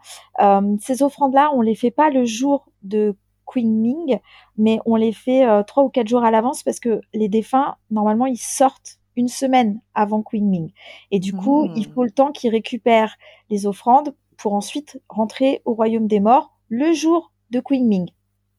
ces 0.81 1.03
offrandes-là, 1.03 1.51
on 1.55 1.61
les 1.61 1.75
fait 1.75 1.91
pas 1.91 2.11
le 2.11 2.25
jour 2.25 2.67
de 2.83 3.17
Queen 3.45 3.81
Ming, 3.81 4.19
mais 4.57 4.79
on 4.87 4.97
les 4.97 5.13
fait 5.13 5.45
trois 5.67 5.85
ou 5.85 5.89
quatre 5.89 6.09
jours 6.09 6.25
à 6.25 6.31
l'avance 6.31 6.63
parce 6.63 6.81
que 6.81 7.01
les 7.13 7.29
défunts, 7.29 7.77
normalement, 7.91 8.27
ils 8.27 8.39
sortent 8.39 9.00
une 9.17 9.29
semaine 9.29 9.81
avant 9.95 10.23
Queen 10.23 10.49
Ming. 10.49 10.73
Et 11.11 11.19
du 11.19 11.33
coup, 11.33 11.69
il 11.77 11.89
hmm. 11.89 11.93
faut 11.93 12.05
le 12.05 12.11
temps 12.11 12.33
qu'ils 12.33 12.51
récupèrent 12.51 13.17
les 13.51 13.67
offrandes 13.67 14.15
pour 14.37 14.55
ensuite 14.55 15.01
rentrer 15.09 15.63
au 15.65 15.75
royaume 15.75 16.07
des 16.07 16.21
morts 16.21 16.57
le 16.69 16.93
jour 16.93 17.33
de 17.51 17.61
Queen 17.61 17.87
Ming. 17.87 18.11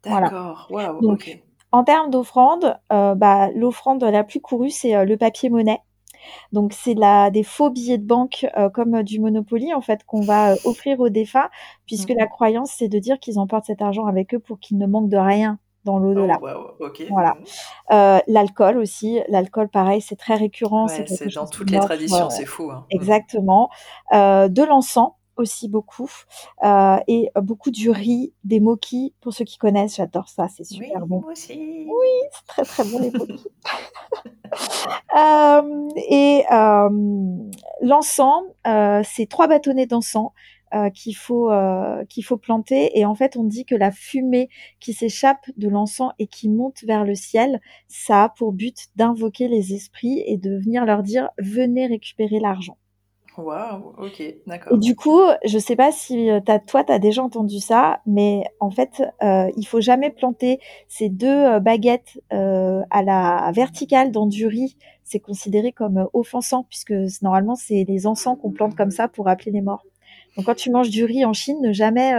D'accord. 0.03 0.67
Donc, 1.01 1.41
en 1.71 1.83
termes 1.83 2.09
d'offrandes, 2.09 2.77
euh, 2.91 3.15
bah, 3.15 3.49
l'offrande 3.51 4.03
la 4.03 4.23
plus 4.23 4.41
courue, 4.41 4.69
c'est 4.69 4.95
euh, 4.95 5.05
le 5.05 5.17
papier 5.17 5.49
monnaie. 5.49 5.79
Donc 6.51 6.73
c'est 6.73 6.95
des 7.31 7.43
faux 7.43 7.71
billets 7.71 7.97
de 7.97 8.05
banque 8.05 8.45
euh, 8.55 8.69
comme 8.69 9.01
du 9.01 9.19
Monopoly 9.19 9.73
en 9.73 9.81
fait 9.81 10.03
qu'on 10.03 10.21
va 10.21 10.53
offrir 10.65 10.99
aux 10.99 11.09
défunts 11.09 11.49
puisque 11.87 12.11
hmm. 12.11 12.19
la 12.19 12.27
croyance 12.27 12.71
c'est 12.77 12.89
de 12.89 12.99
dire 12.99 13.19
qu'ils 13.19 13.39
emportent 13.39 13.65
cet 13.65 13.81
argent 13.81 14.05
avec 14.05 14.35
eux 14.35 14.39
pour 14.39 14.59
qu'ils 14.59 14.77
ne 14.77 14.85
manquent 14.85 15.09
de 15.09 15.17
rien 15.17 15.57
dans 15.83 15.97
l'au-delà. 15.97 16.39
Oh, 16.41 16.87
Voilà. 17.09 17.37
Euh, 17.91 18.19
l'alcool 18.27 18.77
aussi, 18.77 19.19
l'alcool 19.27 19.69
pareil, 19.69 20.01
c'est 20.01 20.15
très 20.15 20.35
récurrent. 20.35 20.87
c'est 20.87 21.33
dans 21.33 21.47
toutes 21.47 21.71
les 21.71 21.79
traditions, 21.79 22.29
c'est 22.29 22.45
fou. 22.45 22.71
Hein. 22.71 22.85
Exactement. 22.89 23.69
Euh, 24.13 24.47
de 24.47 24.63
l'encens 24.63 25.13
aussi 25.37 25.67
beaucoup 25.67 26.09
euh, 26.63 26.97
et 27.07 27.29
beaucoup 27.41 27.71
du 27.71 27.89
riz, 27.89 28.33
des 28.43 28.59
moquis. 28.59 29.13
Pour 29.21 29.33
ceux 29.33 29.45
qui 29.45 29.57
connaissent, 29.57 29.95
j'adore 29.95 30.29
ça, 30.29 30.47
c'est 30.47 30.63
super 30.63 31.05
bon. 31.05 31.21
Moi 31.21 31.31
aussi. 31.31 31.87
Oui, 31.87 32.07
c'est 32.31 32.47
très 32.47 32.63
très 32.63 32.83
bon 32.83 32.99
les 32.99 33.11
moquis. 33.11 33.43
euh, 35.17 35.89
et 36.09 36.43
euh, 36.51 36.89
l'encens, 37.81 38.43
euh, 38.67 39.01
c'est 39.03 39.27
trois 39.27 39.47
bâtonnets 39.47 39.87
d'encens. 39.87 40.31
Euh, 40.73 40.89
qu'il 40.89 41.17
faut 41.17 41.51
euh, 41.51 42.05
qu'il 42.05 42.23
faut 42.23 42.37
planter 42.37 42.97
et 42.97 43.05
en 43.05 43.13
fait 43.13 43.35
on 43.35 43.43
dit 43.43 43.65
que 43.65 43.75
la 43.75 43.91
fumée 43.91 44.47
qui 44.79 44.93
s'échappe 44.93 45.49
de 45.57 45.67
l'encens 45.67 46.13
et 46.17 46.27
qui 46.27 46.47
monte 46.47 46.83
vers 46.83 47.03
le 47.03 47.13
ciel 47.13 47.59
ça 47.89 48.23
a 48.23 48.29
pour 48.29 48.53
but 48.53 48.87
d'invoquer 48.95 49.49
les 49.49 49.73
esprits 49.73 50.23
et 50.25 50.37
de 50.37 50.57
venir 50.57 50.85
leur 50.85 51.03
dire 51.03 51.29
venez 51.37 51.87
récupérer 51.87 52.39
l'argent 52.39 52.77
Waouh, 53.37 53.93
ok, 53.97 54.35
d'accord. 54.45 54.73
Et 54.73 54.77
du 54.77 54.95
coup, 54.95 55.21
je 55.45 55.57
sais 55.57 55.77
pas 55.77 55.91
si 55.91 56.29
euh, 56.29 56.41
as, 56.47 56.59
toi, 56.59 56.83
tu 56.83 56.91
as 56.91 56.99
déjà 56.99 57.23
entendu 57.23 57.59
ça, 57.59 58.01
mais 58.05 58.43
en 58.59 58.69
fait, 58.69 59.01
euh, 59.23 59.49
il 59.55 59.65
faut 59.65 59.79
jamais 59.79 60.09
planter 60.09 60.59
ces 60.89 61.07
deux 61.07 61.59
baguettes 61.59 62.19
euh, 62.33 62.81
à 62.89 63.03
la 63.03 63.51
verticale 63.53 64.11
dans 64.11 64.27
du 64.27 64.47
riz. 64.47 64.75
C'est 65.03 65.19
considéré 65.19 65.71
comme 65.71 66.07
offensant, 66.13 66.65
puisque 66.69 66.93
normalement, 67.21 67.55
c'est 67.55 67.85
les 67.87 68.05
encens 68.05 68.37
qu'on 68.41 68.51
plante 68.51 68.75
comme 68.75 68.91
ça 68.91 69.07
pour 69.07 69.29
appeler 69.29 69.51
les 69.51 69.61
morts. 69.61 69.85
Donc, 70.35 70.45
quand 70.45 70.55
tu 70.55 70.71
manges 70.71 70.89
du 70.89 71.05
riz 71.05 71.25
en 71.25 71.33
Chine, 71.33 71.61
ne 71.61 71.73
jamais 71.73 72.13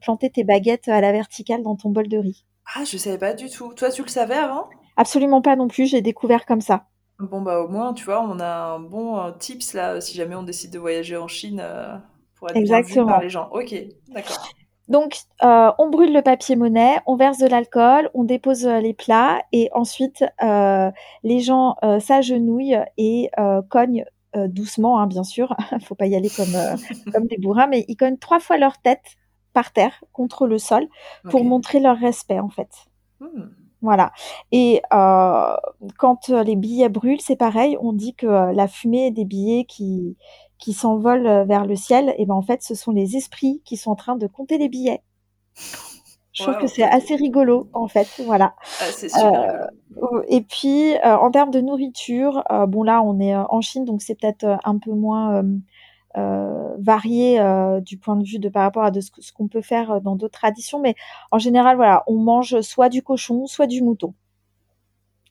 planter 0.00 0.30
tes 0.30 0.44
baguettes 0.44 0.88
à 0.88 1.00
la 1.00 1.12
verticale 1.12 1.62
dans 1.62 1.76
ton 1.76 1.90
bol 1.90 2.08
de 2.08 2.18
riz. 2.18 2.44
Ah, 2.74 2.84
je 2.84 2.96
savais 2.96 3.18
pas 3.18 3.34
du 3.34 3.48
tout. 3.50 3.72
Toi, 3.74 3.90
tu 3.90 4.02
le 4.02 4.08
savais 4.08 4.36
avant? 4.36 4.68
Absolument 4.96 5.40
pas 5.40 5.56
non 5.56 5.68
plus, 5.68 5.86
j'ai 5.86 6.02
découvert 6.02 6.44
comme 6.44 6.60
ça. 6.60 6.84
Bon, 7.18 7.42
bah 7.42 7.60
au 7.60 7.68
moins, 7.68 7.92
tu 7.92 8.04
vois, 8.04 8.22
on 8.22 8.40
a 8.40 8.74
un 8.74 8.80
bon 8.80 9.18
euh, 9.18 9.30
tips 9.32 9.74
là, 9.74 10.00
si 10.00 10.16
jamais 10.16 10.34
on 10.34 10.42
décide 10.42 10.72
de 10.72 10.78
voyager 10.78 11.16
en 11.16 11.28
Chine 11.28 11.60
euh, 11.62 11.96
pour 12.34 12.48
être 12.48 12.56
Exactement. 12.56 12.94
bien 12.94 13.02
vu 13.04 13.10
par 13.10 13.20
les 13.22 13.28
gens. 13.28 13.48
Ok, 13.52 13.74
d'accord. 14.08 14.48
Donc, 14.88 15.18
euh, 15.42 15.70
on 15.78 15.90
brûle 15.90 16.12
le 16.12 16.22
papier 16.22 16.56
monnaie, 16.56 16.98
on 17.06 17.16
verse 17.16 17.38
de 17.38 17.46
l'alcool, 17.46 18.10
on 18.14 18.24
dépose 18.24 18.66
les 18.66 18.94
plats 18.94 19.40
et 19.52 19.68
ensuite 19.72 20.24
les 21.22 21.40
gens 21.40 21.76
s'agenouillent 22.00 22.78
et 22.96 23.30
cognent 23.68 24.04
doucement, 24.34 25.00
hein, 25.00 25.06
bien 25.06 25.24
sûr. 25.24 25.56
Faut 25.84 25.94
pas 25.94 26.06
y 26.06 26.14
aller 26.14 26.30
comme 26.30 26.54
comme 27.12 27.26
des 27.26 27.38
bourrins, 27.38 27.66
mais 27.66 27.84
ils 27.88 27.96
cognent 27.96 28.18
trois 28.18 28.40
fois 28.40 28.58
leur 28.58 28.78
tête 28.78 29.16
par 29.52 29.72
terre 29.72 30.04
contre 30.12 30.46
le 30.46 30.58
sol 30.58 30.86
pour 31.30 31.44
montrer 31.44 31.80
leur 31.80 31.98
respect 31.98 32.38
en 32.38 32.48
fait. 32.48 32.70
Hmm. 33.20 33.48
Voilà. 33.82 34.12
Et 34.52 34.82
euh, 34.92 35.56
quand 35.98 36.28
euh, 36.28 36.42
les 36.42 36.56
billets 36.56 36.88
brûlent, 36.88 37.20
c'est 37.20 37.36
pareil. 37.36 37.76
On 37.80 37.92
dit 37.92 38.14
que 38.14 38.26
euh, 38.26 38.52
la 38.52 38.68
fumée 38.68 39.10
des 39.10 39.24
billets 39.24 39.64
qui 39.64 40.16
qui 40.58 40.74
s'envolent 40.74 41.46
vers 41.46 41.64
le 41.64 41.74
ciel, 41.74 42.14
et 42.18 42.26
ben 42.26 42.34
en 42.34 42.42
fait, 42.42 42.62
ce 42.62 42.74
sont 42.74 42.90
les 42.90 43.16
esprits 43.16 43.62
qui 43.64 43.78
sont 43.78 43.92
en 43.92 43.96
train 43.96 44.16
de 44.16 44.26
compter 44.26 44.58
les 44.58 44.68
billets. 44.68 45.02
Je 46.32 46.44
trouve 46.44 46.58
que 46.58 46.66
c'est 46.66 46.84
assez 46.84 47.16
rigolo, 47.16 47.68
en 47.72 47.88
fait. 47.88 48.08
Voilà. 48.24 48.54
Ah, 48.80 48.84
c'est 48.92 49.08
super. 49.08 49.68
et 50.28 50.42
puis, 50.42 50.94
en 51.02 51.30
termes 51.30 51.50
de 51.50 51.60
nourriture, 51.60 52.44
bon 52.68 52.82
là, 52.82 53.02
on 53.02 53.18
est 53.20 53.36
en 53.36 53.60
Chine, 53.60 53.84
donc 53.84 54.02
c'est 54.02 54.14
peut-être 54.14 54.58
un 54.64 54.78
peu 54.78 54.92
moins 54.92 55.42
euh, 56.16 56.76
varié 56.80 57.38
euh, 57.38 57.80
du 57.80 57.96
point 57.96 58.16
de 58.16 58.24
vue 58.24 58.40
de 58.40 58.48
par 58.48 58.62
rapport 58.64 58.82
à 58.82 58.90
de 58.90 59.00
ce, 59.00 59.10
qu'on 59.32 59.46
peut 59.46 59.60
faire 59.60 59.92
euh, 59.92 60.00
dans 60.00 60.16
d'autres 60.16 60.38
traditions, 60.40 60.80
mais 60.80 60.96
en 61.30 61.38
général, 61.38 61.76
voilà, 61.76 62.02
on 62.08 62.16
mange 62.16 62.60
soit 62.62 62.88
du 62.88 63.02
cochon, 63.02 63.46
soit 63.46 63.68
du 63.68 63.80
mouton. 63.80 64.14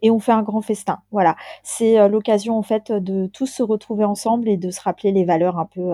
Et 0.01 0.09
on 0.09 0.19
fait 0.19 0.31
un 0.31 0.43
grand 0.43 0.61
festin. 0.61 1.01
Voilà, 1.11 1.35
c'est 1.63 2.07
l'occasion 2.07 2.57
en 2.57 2.61
fait 2.61 2.89
de 2.89 3.27
tous 3.27 3.47
se 3.47 3.61
retrouver 3.61 4.05
ensemble 4.05 4.47
et 4.47 4.55
de 4.55 4.71
se 4.71 4.79
rappeler 4.79 5.11
les 5.11 5.25
valeurs 5.25 5.59
un 5.59 5.65
peu, 5.65 5.93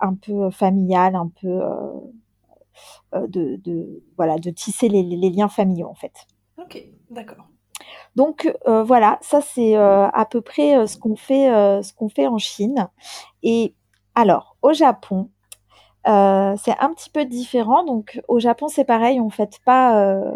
un 0.00 0.14
peu 0.14 0.50
familiales, 0.50 1.16
un 1.16 1.30
peu 1.40 1.62
de, 3.12 3.56
de, 3.56 4.02
voilà, 4.16 4.38
de 4.38 4.50
tisser 4.50 4.88
les, 4.88 5.02
les, 5.02 5.30
liens 5.30 5.48
familiaux 5.48 5.88
en 5.88 5.94
fait. 5.94 6.12
Ok, 6.58 6.82
d'accord. 7.10 7.46
Donc 8.16 8.52
voilà, 8.66 9.18
ça 9.22 9.40
c'est 9.40 9.76
à 9.76 10.26
peu 10.30 10.40
près 10.40 10.86
ce 10.86 10.98
qu'on 10.98 11.16
fait, 11.16 11.48
ce 11.82 11.92
qu'on 11.92 12.08
fait 12.08 12.26
en 12.26 12.38
Chine. 12.38 12.88
Et 13.42 13.74
alors, 14.14 14.56
au 14.62 14.72
Japon, 14.72 15.30
euh, 16.08 16.54
c'est 16.62 16.76
un 16.80 16.92
petit 16.94 17.10
peu 17.10 17.24
différent. 17.24 17.84
Donc, 17.84 18.20
au 18.28 18.38
Japon, 18.38 18.68
c'est 18.68 18.84
pareil, 18.84 19.20
on 19.20 19.30
fête 19.30 19.58
pas 19.64 20.00
euh, 20.02 20.32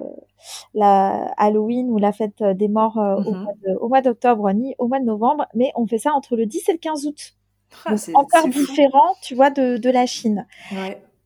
la 0.75 1.33
Halloween 1.37 1.91
ou 1.91 1.99
la 1.99 2.13
fête 2.13 2.43
des 2.43 2.69
morts 2.69 2.99
euh, 2.99 3.21
mmh 3.21 3.47
au 3.81 3.89
mois 3.89 4.03
d'octobre 4.03 4.51
ni 4.53 4.75
au 4.79 4.89
mois 4.89 5.01
de 5.01 5.05
novembre, 5.05 5.47
mais 5.55 5.73
on 5.77 5.87
fait 5.87 5.99
ça 5.99 6.13
entre 6.13 6.37
le 6.37 6.47
10 6.47 6.69
et 6.69 6.73
le 6.73 6.79
15 6.79 7.07
août. 7.07 7.35
Ah, 7.87 7.97
c'est 7.97 8.15
encore 8.15 8.49
différent, 8.49 9.15
tu 9.23 9.35
vois, 9.35 9.51
de, 9.51 9.91
la 9.91 10.05
Chine. 10.05 10.47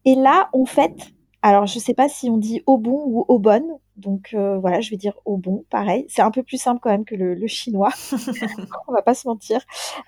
Et 0.06 0.14
là, 0.14 0.48
on 0.54 0.64
fête. 0.64 1.12
Alors, 1.42 1.66
je 1.66 1.78
sais 1.78 1.94
pas 1.94 2.08
si 2.08 2.30
on 2.30 2.38
dit 2.38 2.62
au 2.66 2.78
bon 2.78 3.02
ou 3.06 3.24
au 3.28 3.38
bonne. 3.38 3.78
Donc 3.96 4.30
euh, 4.34 4.58
voilà, 4.58 4.80
je 4.80 4.90
vais 4.90 4.96
dire 4.96 5.14
au 5.24 5.36
bon, 5.38 5.64
pareil. 5.70 6.04
C'est 6.08 6.22
un 6.22 6.30
peu 6.30 6.42
plus 6.42 6.58
simple 6.58 6.80
quand 6.82 6.90
même 6.90 7.04
que 7.04 7.14
le, 7.14 7.46
chinois. 7.46 7.90
On 8.88 8.92
va 8.92 9.02
pas 9.02 9.14
se 9.14 9.26
mentir. 9.26 9.60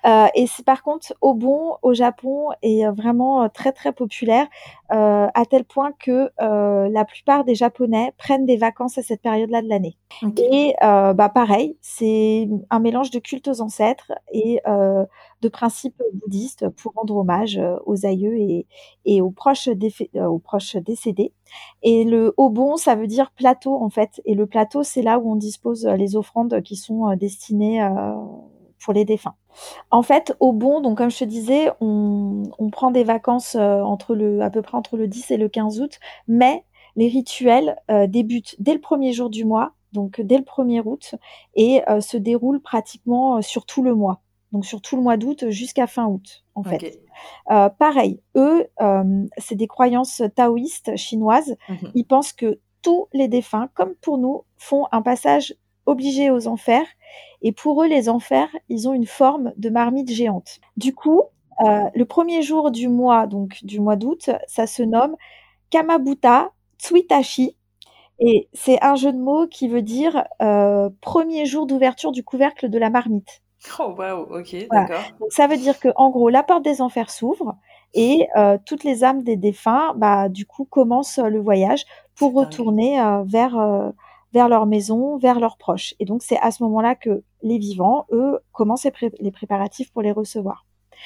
Euh, 0.05 0.27
et 0.35 0.45
c'est 0.47 0.63
par 0.63 0.83
contre 0.83 1.13
au 1.21 1.33
bon 1.33 1.77
au 1.81 1.93
Japon 1.93 2.49
est 2.61 2.87
vraiment 2.91 3.43
euh, 3.43 3.47
très 3.47 3.71
très 3.71 3.91
populaire 3.91 4.47
à 4.89 5.43
tel 5.47 5.65
point 5.65 5.91
que 5.99 6.31
la 6.39 7.05
plupart 7.05 7.43
des 7.43 7.53
Japonais 7.53 8.11
prennent 8.17 8.45
des 8.47 8.57
vacances 8.57 8.97
à 8.97 9.03
cette 9.03 9.21
période-là 9.21 9.61
de 9.61 9.69
l'année. 9.69 9.97
Et 10.37 10.73
bah 10.81 11.29
pareil, 11.33 11.77
c'est 11.81 12.49
un 12.71 12.79
mélange 12.79 13.11
de 13.11 13.19
cultes 13.19 13.47
aux 13.47 13.61
ancêtres 13.61 14.11
et 14.31 14.59
de 15.41 15.49
principes 15.49 16.01
bouddhistes 16.13 16.67
pour 16.69 16.93
rendre 16.93 17.15
hommage 17.15 17.59
aux 17.85 18.05
aïeux 18.05 18.37
et, 18.37 18.67
et 19.05 19.21
aux 19.21 19.31
proches 19.31 19.69
décédés. 19.69 21.33
Et 21.83 22.03
le 22.03 22.33
Obon, 22.37 22.77
ça 22.77 22.95
veut 22.95 23.07
dire 23.07 23.31
plateau 23.31 23.75
en 23.75 23.89
fait. 23.89 24.21
Et 24.25 24.35
le 24.35 24.45
plateau, 24.45 24.83
c'est 24.83 25.01
là 25.01 25.19
où 25.19 25.31
on 25.31 25.35
dispose 25.35 25.85
euh, 25.85 25.95
les 25.95 26.15
offrandes 26.15 26.61
qui 26.61 26.75
sont 26.75 27.09
euh, 27.09 27.15
destinées 27.15 27.81
euh, 27.81 28.13
pour 28.83 28.93
les 28.93 29.05
défunts. 29.05 29.35
En 29.91 30.01
fait, 30.01 30.35
au 30.39 30.53
bon, 30.53 30.81
donc 30.81 30.97
comme 30.97 31.11
je 31.11 31.19
te 31.19 31.25
disais, 31.25 31.69
on, 31.81 32.43
prend 32.71 32.91
des 32.91 33.03
vacances 33.03 33.55
entre 33.55 34.15
le, 34.15 34.41
à 34.41 34.49
peu 34.49 34.61
près 34.61 34.77
entre 34.77 34.95
le 34.95 35.07
10 35.07 35.31
et 35.31 35.37
le 35.37 35.49
15 35.49 35.81
août, 35.81 35.99
mais 36.29 36.63
les 36.95 37.09
rituels 37.09 37.75
débutent 38.07 38.55
dès 38.59 38.73
le 38.73 38.79
premier 38.79 39.11
jour 39.11 39.29
du 39.29 39.43
mois, 39.43 39.73
donc 39.91 40.21
dès 40.21 40.37
le 40.37 40.43
1er 40.43 40.81
août, 40.85 41.15
et 41.55 41.81
se 41.99 42.15
déroulent 42.15 42.61
pratiquement 42.61 43.41
sur 43.41 43.65
tout 43.65 43.83
le 43.83 43.95
mois 43.95 44.21
donc 44.51 44.65
sur 44.65 44.81
tout 44.81 44.95
le 44.95 45.03
mois 45.03 45.17
d'août 45.17 45.49
jusqu'à 45.49 45.87
fin 45.87 46.07
août, 46.07 46.43
en 46.55 46.63
fait. 46.63 47.01
Euh, 47.51 47.69
pareil, 47.69 48.21
eux, 48.35 48.67
euh, 48.81 49.25
c'est 49.37 49.55
des 49.55 49.67
croyances 49.67 50.23
taoïstes 50.35 50.95
chinoises. 50.95 51.55
Mhm. 51.67 51.91
Ils 51.93 52.05
pensent 52.05 52.33
que 52.33 52.59
tous 52.81 53.07
les 53.13 53.27
défunts, 53.27 53.69
comme 53.73 53.93
pour 54.01 54.17
nous, 54.17 54.45
font 54.57 54.87
un 54.91 55.01
passage 55.01 55.55
obligé 55.85 56.31
aux 56.31 56.47
enfers. 56.47 56.85
Et 57.41 57.51
pour 57.51 57.83
eux, 57.83 57.87
les 57.87 58.09
enfers, 58.09 58.49
ils 58.69 58.87
ont 58.87 58.93
une 58.93 59.05
forme 59.05 59.53
de 59.57 59.69
marmite 59.69 60.11
géante. 60.11 60.59
Du 60.77 60.95
coup, 60.95 61.23
euh, 61.65 61.89
le 61.93 62.05
premier 62.05 62.41
jour 62.41 62.71
du 62.71 62.87
mois, 62.87 63.27
donc 63.27 63.63
du 63.63 63.79
mois 63.79 63.95
d'août, 63.95 64.29
ça 64.47 64.65
se 64.65 64.81
nomme 64.81 65.15
Kamabuta 65.69 66.51
Tsuitashi. 66.79 67.55
Et 68.19 68.49
c'est 68.53 68.83
un 68.83 68.95
jeu 68.95 69.13
de 69.13 69.17
mots 69.17 69.47
qui 69.47 69.67
veut 69.67 69.81
dire 69.81 70.25
premier 71.01 71.45
jour 71.45 71.67
d'ouverture 71.67 72.11
du 72.11 72.23
couvercle 72.23 72.69
de 72.69 72.77
la 72.77 72.89
marmite. 72.89 73.41
Oh 73.79 73.93
waouh, 73.97 74.39
ok, 74.39 74.55
d'accord. 74.71 75.01
Donc 75.19 75.31
ça 75.31 75.47
veut 75.47 75.57
dire 75.57 75.79
que 75.79 75.89
en 75.95 76.09
gros, 76.09 76.29
la 76.29 76.43
porte 76.43 76.63
des 76.63 76.81
enfers 76.81 77.09
s'ouvre 77.09 77.57
et 77.93 78.27
euh, 78.37 78.57
toutes 78.65 78.83
les 78.83 79.03
âmes 79.03 79.23
des 79.23 79.35
défunts, 79.35 79.93
bah 79.95 80.29
du 80.29 80.45
coup, 80.45 80.65
commencent 80.65 81.19
euh, 81.19 81.27
le 81.27 81.39
voyage 81.39 81.85
pour 82.15 82.33
retourner 82.33 82.99
euh, 83.01 83.23
vers 83.25 83.57
vers 84.31 84.47
leur 84.47 84.65
maison, 84.65 85.17
vers 85.17 85.39
leurs 85.39 85.57
proches. 85.57 85.95
Et 85.99 86.05
donc 86.05 86.21
c'est 86.21 86.37
à 86.37 86.51
ce 86.51 86.63
moment-là 86.63 86.95
que 86.95 87.23
les 87.41 87.57
vivants, 87.57 88.05
eux, 88.11 88.39
commencent 88.51 88.85
les, 89.19 89.31
préparatifs 89.31 89.91
pour 89.91 90.01
les 90.01 90.11
recevoir. 90.11 90.65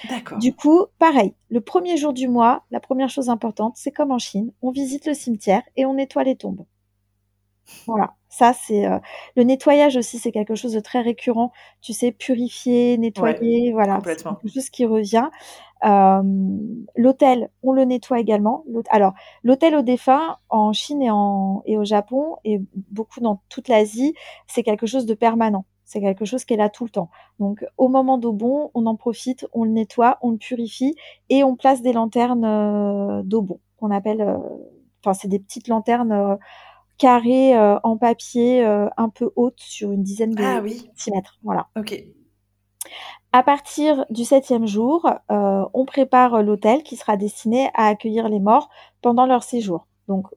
D'accord. 0.10 0.40
Du 0.40 0.54
coup, 0.54 0.86
pareil, 1.00 1.34
le 1.50 1.62
premier 1.62 1.98
jour 1.98 2.14
du 2.14 2.28
mois, 2.28 2.64
la 2.72 2.80
première 2.80 3.10
chose 3.10 3.30
importante, 3.30 3.74
c'est 3.78 3.92
comme 3.92 4.12
en 4.12 4.18
Chine, 4.18 4.52
on 4.62 4.72
visite 4.72 5.06
le 5.06 5.14
cimetière 5.14 5.62
et 5.78 5.86
on 5.86 5.94
nettoie 5.94 6.24
les 6.24 6.36
tombes. 6.36 6.66
Voilà. 7.88 8.14
Ça, 8.30 8.54
c'est 8.54 8.88
euh, 8.88 8.98
le 9.36 9.44
nettoyage 9.44 9.96
aussi, 9.96 10.18
c'est 10.18 10.32
quelque 10.32 10.56
chose 10.56 10.74
de 10.74 10.80
très 10.80 11.02
récurrent. 11.02 11.52
Tu 11.82 11.94
sais, 11.94 12.12
purifier, 12.12 12.98
nettoyer, 12.98 13.72
voilà, 13.74 14.00
c'est 14.04 14.24
quelque 14.24 14.48
chose 14.48 14.70
qui 14.72 14.86
revient. 14.86 15.30
Euh, 15.86 16.24
l'hôtel, 16.96 17.52
on 17.62 17.74
le 17.74 17.86
nettoie 17.86 18.20
également. 18.20 18.64
Alors, 18.90 19.14
l'hôtel 19.44 19.76
aux 19.76 19.82
défunts 19.84 20.38
en 20.50 20.74
Chine 20.74 21.04
et, 21.04 21.12
en, 21.12 21.62
et 21.66 21.78
au 21.78 21.84
Japon 21.84 22.38
et 22.44 22.60
beaucoup 22.90 23.20
dans 23.20 23.42
toute 23.50 23.68
l'Asie, 23.68 24.16
c'est 24.48 24.64
quelque 24.64 24.88
chose 24.88 25.06
de 25.06 25.14
permanent. 25.14 25.66
C'est 25.86 26.02
quelque 26.02 26.26
chose 26.26 26.44
qui 26.44 26.56
est 26.56 26.58
là 26.58 26.70
tout 26.70 26.86
le 26.86 26.90
temps. 26.90 27.10
Donc, 27.40 27.64
au 27.78 27.88
moment 27.88 28.18
d'eau 28.18 28.32
bon, 28.32 28.72
on 28.74 28.88
en 28.88 28.96
profite, 28.96 29.46
on 29.54 29.64
le 29.64 29.72
nettoie, 29.72 30.18
on 30.24 30.32
le 30.32 30.38
purifie 30.38 30.96
et 31.30 31.44
on 31.44 31.56
place 31.56 31.84
des 31.84 31.94
lanternes 31.94 32.46
euh, 32.46 33.22
d'eau 33.24 33.44
bon 33.44 33.60
qu'on 33.78 33.92
appelle. 33.92 34.40
Enfin, 35.04 35.14
c'est 35.14 35.28
des 35.28 35.40
petites 35.40 35.68
lanternes 35.68 36.40
carré 36.98 37.58
euh, 37.58 37.80
en 37.84 37.98
papier 37.98 38.66
euh, 38.66 38.88
un 38.98 39.10
peu 39.10 39.32
haute 39.36 39.60
sur 39.60 39.92
une 39.92 40.04
dizaine 40.04 40.36
de 40.36 40.44
ah, 40.44 40.62
oui. 40.62 40.90
centimètres. 40.96 41.40
Voilà. 41.44 41.68
Ok. 41.78 42.04
À 43.32 43.42
partir 43.42 44.06
du 44.10 44.26
septième 44.26 44.68
jour, 44.68 45.10
euh, 45.32 45.66
on 45.74 45.86
prépare 45.86 46.44
l'hôtel 46.44 46.84
qui 46.84 46.96
sera 46.96 47.18
destiné 47.18 47.70
à 47.74 47.88
accueillir 47.88 48.30
les 48.30 48.40
morts 48.40 48.70
pendant 49.02 49.26
leur 49.26 49.42
séjour. 49.42 49.88
Donc, 50.08 50.28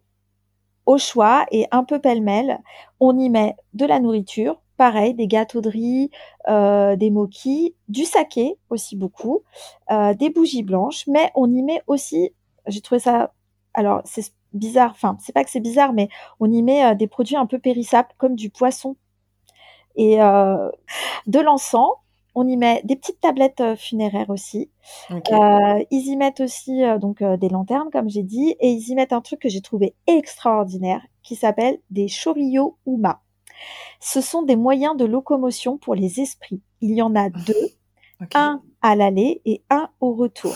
au 0.86 0.98
choix 0.98 1.44
et 1.50 1.66
un 1.72 1.84
peu 1.84 2.00
pêle-mêle, 2.00 2.60
on 3.00 3.18
y 3.18 3.28
met 3.28 3.56
de 3.74 3.84
la 3.84 4.00
nourriture, 4.00 4.62
pareil, 4.76 5.14
des 5.14 5.26
gâteaux 5.26 5.60
de 5.60 5.68
riz, 5.68 6.10
euh, 6.48 6.96
des 6.96 7.10
moquis, 7.10 7.74
du 7.88 8.04
saké 8.04 8.56
aussi 8.70 8.96
beaucoup, 8.96 9.42
euh, 9.90 10.14
des 10.14 10.30
bougies 10.30 10.62
blanches, 10.62 11.06
mais 11.08 11.30
on 11.34 11.52
y 11.52 11.62
met 11.62 11.82
aussi, 11.86 12.30
j'ai 12.66 12.80
trouvé 12.80 13.00
ça, 13.00 13.32
alors 13.74 14.00
c'est 14.04 14.32
bizarre, 14.52 14.90
enfin 14.92 15.16
c'est 15.20 15.32
pas 15.32 15.44
que 15.44 15.50
c'est 15.50 15.60
bizarre, 15.60 15.92
mais 15.92 16.08
on 16.40 16.50
y 16.50 16.62
met 16.62 16.94
des 16.96 17.06
produits 17.06 17.36
un 17.36 17.46
peu 17.46 17.58
périssables 17.58 18.08
comme 18.18 18.36
du 18.36 18.50
poisson 18.50 18.96
et 19.96 20.16
de 20.16 21.40
l'encens 21.40 21.90
on 22.36 22.46
y 22.46 22.56
met 22.58 22.82
des 22.84 22.96
petites 22.96 23.20
tablettes 23.20 23.62
euh, 23.62 23.76
funéraires 23.76 24.28
aussi. 24.28 24.70
Euh, 25.10 25.84
ils 25.90 26.06
y 26.06 26.16
mettent 26.16 26.40
aussi 26.40 26.84
euh, 26.84 26.98
donc 26.98 27.22
des 27.22 27.48
lanternes, 27.48 27.88
comme 27.90 28.10
j'ai 28.10 28.22
dit, 28.22 28.54
et 28.60 28.70
ils 28.70 28.90
y 28.90 28.94
mettent 28.94 29.14
un 29.14 29.22
truc 29.22 29.40
que 29.40 29.48
j'ai 29.48 29.62
trouvé 29.62 29.94
extraordinaire, 30.06 31.00
qui 31.22 31.34
s'appelle 31.34 31.78
des 31.90 32.08
shorio 32.08 32.76
uma. 32.84 33.22
Ce 34.00 34.20
sont 34.20 34.42
des 34.42 34.54
moyens 34.54 34.98
de 34.98 35.06
locomotion 35.06 35.78
pour 35.78 35.94
les 35.94 36.20
esprits. 36.20 36.60
Il 36.82 36.94
y 36.94 37.00
en 37.00 37.16
a 37.16 37.30
deux, 37.30 37.70
un 38.34 38.62
à 38.82 38.94
l'aller 38.94 39.40
et 39.46 39.62
un 39.70 39.88
au 40.00 40.12
retour. 40.12 40.54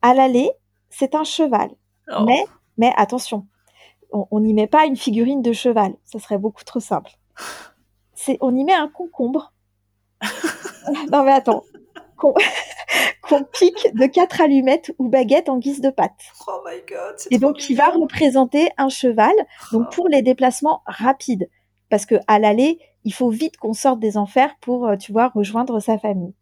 À 0.00 0.14
l'aller, 0.14 0.50
c'est 0.88 1.14
un 1.14 1.24
cheval, 1.24 1.70
oh. 2.08 2.24
mais 2.24 2.46
mais 2.76 2.92
attention, 2.96 3.46
on 4.12 4.40
n'y 4.40 4.54
met 4.54 4.66
pas 4.66 4.86
une 4.86 4.96
figurine 4.96 5.42
de 5.42 5.52
cheval, 5.52 5.94
ça 6.04 6.18
serait 6.18 6.38
beaucoup 6.38 6.64
trop 6.64 6.80
simple. 6.80 7.12
C'est 8.14 8.38
on 8.40 8.54
y 8.54 8.64
met 8.64 8.74
un 8.74 8.88
concombre 8.88 9.52
non 11.12 11.24
mais 11.24 11.32
attends. 11.32 11.64
Qu'on 13.22 13.42
pique 13.44 13.88
de 13.94 14.06
quatre 14.06 14.40
allumettes 14.40 14.92
ou 14.98 15.08
baguettes 15.08 15.48
en 15.48 15.58
guise 15.58 15.80
de 15.80 15.90
pâte. 15.90 16.12
Oh 16.46 16.60
my 16.64 16.80
god. 16.88 17.16
Et 17.30 17.38
donc 17.38 17.56
qui 17.56 17.74
va 17.74 17.86
représenter 17.90 18.70
un 18.78 18.88
cheval, 18.88 19.34
donc 19.72 19.92
pour 19.92 20.08
les 20.08 20.22
déplacements 20.22 20.82
rapides, 20.86 21.50
parce 21.90 22.06
que 22.06 22.16
à 22.26 22.38
l'aller, 22.38 22.78
il 23.04 23.12
faut 23.12 23.30
vite 23.30 23.56
qu'on 23.56 23.72
sorte 23.74 24.00
des 24.00 24.16
enfers 24.16 24.54
pour, 24.60 24.86
euh, 24.86 24.96
tu 24.96 25.12
vois, 25.12 25.28
rejoindre 25.28 25.80
sa 25.80 25.98
famille. 25.98 26.34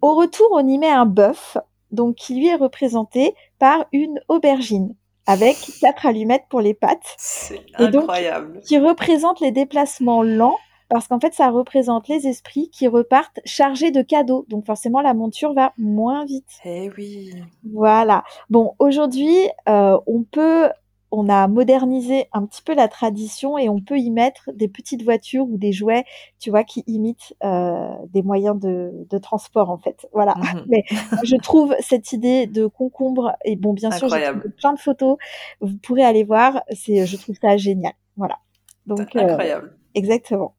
Au 0.00 0.14
retour, 0.14 0.46
on 0.52 0.66
y 0.66 0.78
met 0.78 0.90
un 0.90 1.06
bœuf, 1.06 1.58
donc 1.90 2.16
qui 2.16 2.34
lui 2.34 2.48
est 2.48 2.56
représenté 2.56 3.34
par 3.58 3.86
une 3.92 4.20
aubergine 4.28 4.94
avec 5.32 5.56
quatre 5.80 6.06
allumettes 6.06 6.44
pour 6.48 6.60
les 6.60 6.74
pattes. 6.74 7.14
C'est 7.16 7.64
incroyable. 7.74 8.60
qui 8.60 8.78
représente 8.78 9.40
les 9.40 9.50
déplacements 9.50 10.22
lents 10.22 10.58
parce 10.92 11.08
qu'en 11.08 11.18
fait, 11.18 11.32
ça 11.32 11.48
représente 11.48 12.06
les 12.08 12.26
esprits 12.26 12.68
qui 12.68 12.86
repartent 12.86 13.40
chargés 13.46 13.90
de 13.90 14.02
cadeaux. 14.02 14.44
Donc 14.50 14.66
forcément, 14.66 15.00
la 15.00 15.14
monture 15.14 15.54
va 15.54 15.72
moins 15.78 16.26
vite. 16.26 16.60
Eh 16.66 16.90
oui. 16.98 17.32
Voilà. 17.72 18.24
Bon, 18.50 18.74
aujourd'hui, 18.78 19.48
euh, 19.70 19.98
on 20.06 20.22
peut, 20.22 20.68
on 21.12 21.28
a 21.28 21.46
modernisé 21.46 22.26
un 22.32 22.46
petit 22.46 22.62
peu 22.62 22.74
la 22.74 22.88
tradition 22.88 23.58
et 23.58 23.68
on 23.68 23.80
peut 23.80 23.98
y 23.98 24.10
mettre 24.10 24.50
des 24.54 24.66
petites 24.66 25.04
voitures 25.04 25.44
ou 25.44 25.58
des 25.58 25.70
jouets, 25.70 26.04
tu 26.40 26.50
vois, 26.50 26.64
qui 26.64 26.82
imitent 26.86 27.34
euh, 27.44 27.90
des 28.08 28.22
moyens 28.22 28.58
de, 28.58 29.18
transport 29.18 29.70
en 29.70 29.78
fait. 29.78 30.08
Voilà. 30.12 30.34
Mhm. 30.36 30.64
Mais 30.68 30.84
je 31.22 31.36
trouve 31.36 31.76
cette 31.80 32.12
idée 32.12 32.46
de 32.46 32.66
concombre 32.66 33.36
et 33.44 33.56
bon, 33.56 33.74
bien 33.74 33.90
sûr, 33.90 34.08
j'ai 34.08 34.32
plein 34.58 34.72
de 34.72 34.78
photos. 34.78 35.18
Vous 35.60 35.76
pourrez 35.76 36.02
aller 36.02 36.24
voir. 36.24 36.62
C'est, 36.70 37.06
je 37.06 37.16
trouve 37.18 37.36
ça 37.40 37.56
génial. 37.58 37.92
Voilà. 38.16 38.38
Donc, 38.86 39.14
euh, 39.14 39.20
incroyable. 39.20 39.76
Exactement. 39.94 40.54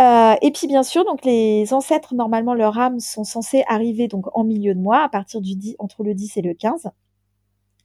Euh, 0.00 0.34
et 0.42 0.50
puis 0.50 0.66
bien 0.66 0.82
sûr, 0.82 1.04
donc 1.04 1.24
les 1.24 1.72
ancêtres, 1.72 2.14
normalement, 2.14 2.54
leurs 2.54 2.76
âmes 2.78 2.98
sont 2.98 3.22
censées 3.22 3.62
arriver 3.68 4.08
donc 4.08 4.26
en 4.36 4.42
milieu 4.42 4.74
de 4.74 4.80
mois, 4.80 5.04
à 5.04 5.08
partir 5.08 5.40
du 5.40 5.54
10, 5.54 5.76
entre 5.78 6.02
le 6.02 6.14
10 6.14 6.36
et 6.38 6.42
le 6.42 6.54
15. 6.54 6.90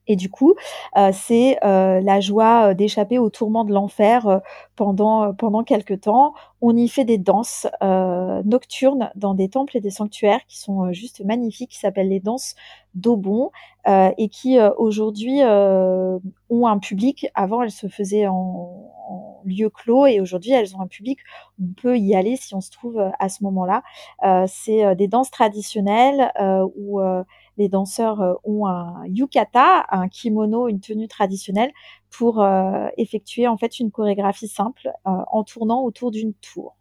Et 0.08 0.16
du 0.16 0.30
coup, 0.30 0.56
euh, 0.96 1.12
c'est 1.14 1.58
euh, 1.64 2.00
la 2.02 2.20
joie 2.20 2.74
d'échapper 2.74 3.20
au 3.20 3.30
tourment 3.30 3.66
de 3.66 3.74
l'enfer 3.74 4.42
pendant 4.76 5.34
pendant 5.34 5.64
quelques 5.64 6.02
temps. 6.02 6.34
On 6.62 6.76
y 6.76 6.88
fait 6.88 7.06
des 7.06 7.18
danses 7.18 7.68
nocturnes 7.82 9.12
dans 9.16 9.34
des 9.34 9.50
temples 9.50 9.78
et 9.78 9.82
des 9.82 9.92
sanctuaires 9.92 10.46
qui 10.48 10.60
sont 10.60 10.92
juste 10.92 11.24
magnifiques, 11.24 11.72
qui 11.72 11.80
s'appellent 11.80 12.10
les 12.10 12.20
danses 12.20 12.56
d'Aubon 12.96 13.52
et 13.86 14.30
qui 14.30 14.58
aujourd'hui 14.78 15.42
ont 15.44 16.68
un 16.68 16.80
public. 16.80 17.28
Avant, 17.36 17.62
elles 17.62 17.72
se 17.72 17.88
faisaient 17.88 18.28
en, 18.28 18.92
en 19.08 19.42
lieu 19.46 19.70
clos 19.70 20.08
et 20.08 20.20
aujourd'hui, 20.20 20.52
elles 20.52 20.76
ont 20.76 20.82
un 20.82 20.88
public. 20.88 21.20
On 21.62 21.74
peut 21.80 21.98
y 21.98 22.16
aller 22.16 22.36
si 22.36 22.56
on 22.56 22.62
se 22.62 22.72
trouve 22.72 23.00
à 23.20 23.30
ce 23.30 23.44
moment-là. 23.44 23.84
c'est 24.48 24.96
des 24.96 25.08
danses 25.08 25.32
traditionnelles 25.32 26.32
où 26.76 27.00
les 27.58 27.70
danseurs 27.70 28.22
euh, 28.22 28.34
ont 28.44 28.68
un 28.68 29.06
yukata, 29.08 29.86
un 29.90 30.08
kimono, 30.08 30.68
une 30.68 30.80
tenue 30.80 31.08
traditionnelle 31.08 31.72
pour 32.10 32.42
euh, 32.42 32.88
effectuer 32.98 33.48
en 33.48 33.58
fait 33.58 33.80
une 33.80 33.92
chorégraphie 33.92 34.48
simple 34.48 34.88
euh, 35.08 35.12
en 35.32 35.44
tournant 35.44 35.84
autour 35.84 36.12
d'une 36.12 36.34
tour. 36.36 36.76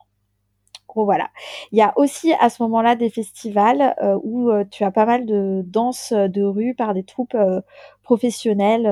Voilà. 1.05 1.29
Il 1.73 1.79
y 1.79 1.83
a 1.83 1.93
aussi 1.97 2.33
à 2.35 2.49
ce 2.49 2.63
moment-là 2.63 2.97
des 2.97 3.11
festivals 3.11 3.95
où 4.23 4.51
tu 4.71 4.85
as 4.85 4.91
pas 4.91 5.07
mal 5.07 5.27
de 5.27 5.63
danses 5.67 6.13
de 6.13 6.43
rue 6.43 6.75
par 6.75 6.95
des 6.95 7.05
troupes 7.05 7.37
professionnelles 8.03 8.87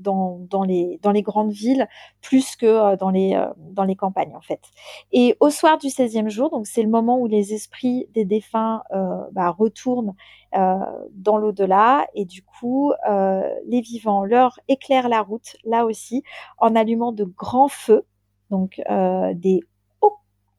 dans, 0.00 0.38
dans, 0.50 0.62
les, 0.62 0.98
dans 1.02 1.12
les 1.12 1.22
grandes 1.22 1.52
villes 1.52 1.86
plus 2.20 2.56
que 2.56 2.66
euh, 2.66 2.96
dans, 2.96 3.10
les, 3.10 3.34
euh, 3.34 3.46
dans 3.58 3.84
les 3.84 3.96
campagnes 3.96 4.34
en 4.34 4.40
fait. 4.40 4.60
Et 5.12 5.36
au 5.40 5.50
soir 5.50 5.78
du 5.78 5.88
16e 5.88 6.28
jour, 6.28 6.50
donc 6.50 6.66
c'est 6.66 6.82
le 6.82 6.88
moment 6.88 7.18
où 7.20 7.26
les 7.26 7.54
esprits 7.54 8.08
des 8.14 8.24
défunts 8.24 8.82
euh, 8.92 9.22
bah, 9.32 9.50
retournent 9.50 10.14
dans 10.52 11.36
l'au-delà 11.36 12.08
et 12.16 12.24
du 12.24 12.42
coup 12.42 12.92
les 13.06 13.80
vivants 13.80 14.24
leur 14.24 14.58
éclairent 14.66 15.08
la 15.08 15.22
route 15.22 15.56
là 15.64 15.84
aussi 15.84 16.24
en 16.58 16.74
allumant 16.74 17.12
de 17.12 17.22
grands 17.22 17.68
feux, 17.68 18.04
donc 18.50 18.82
des 19.34 19.60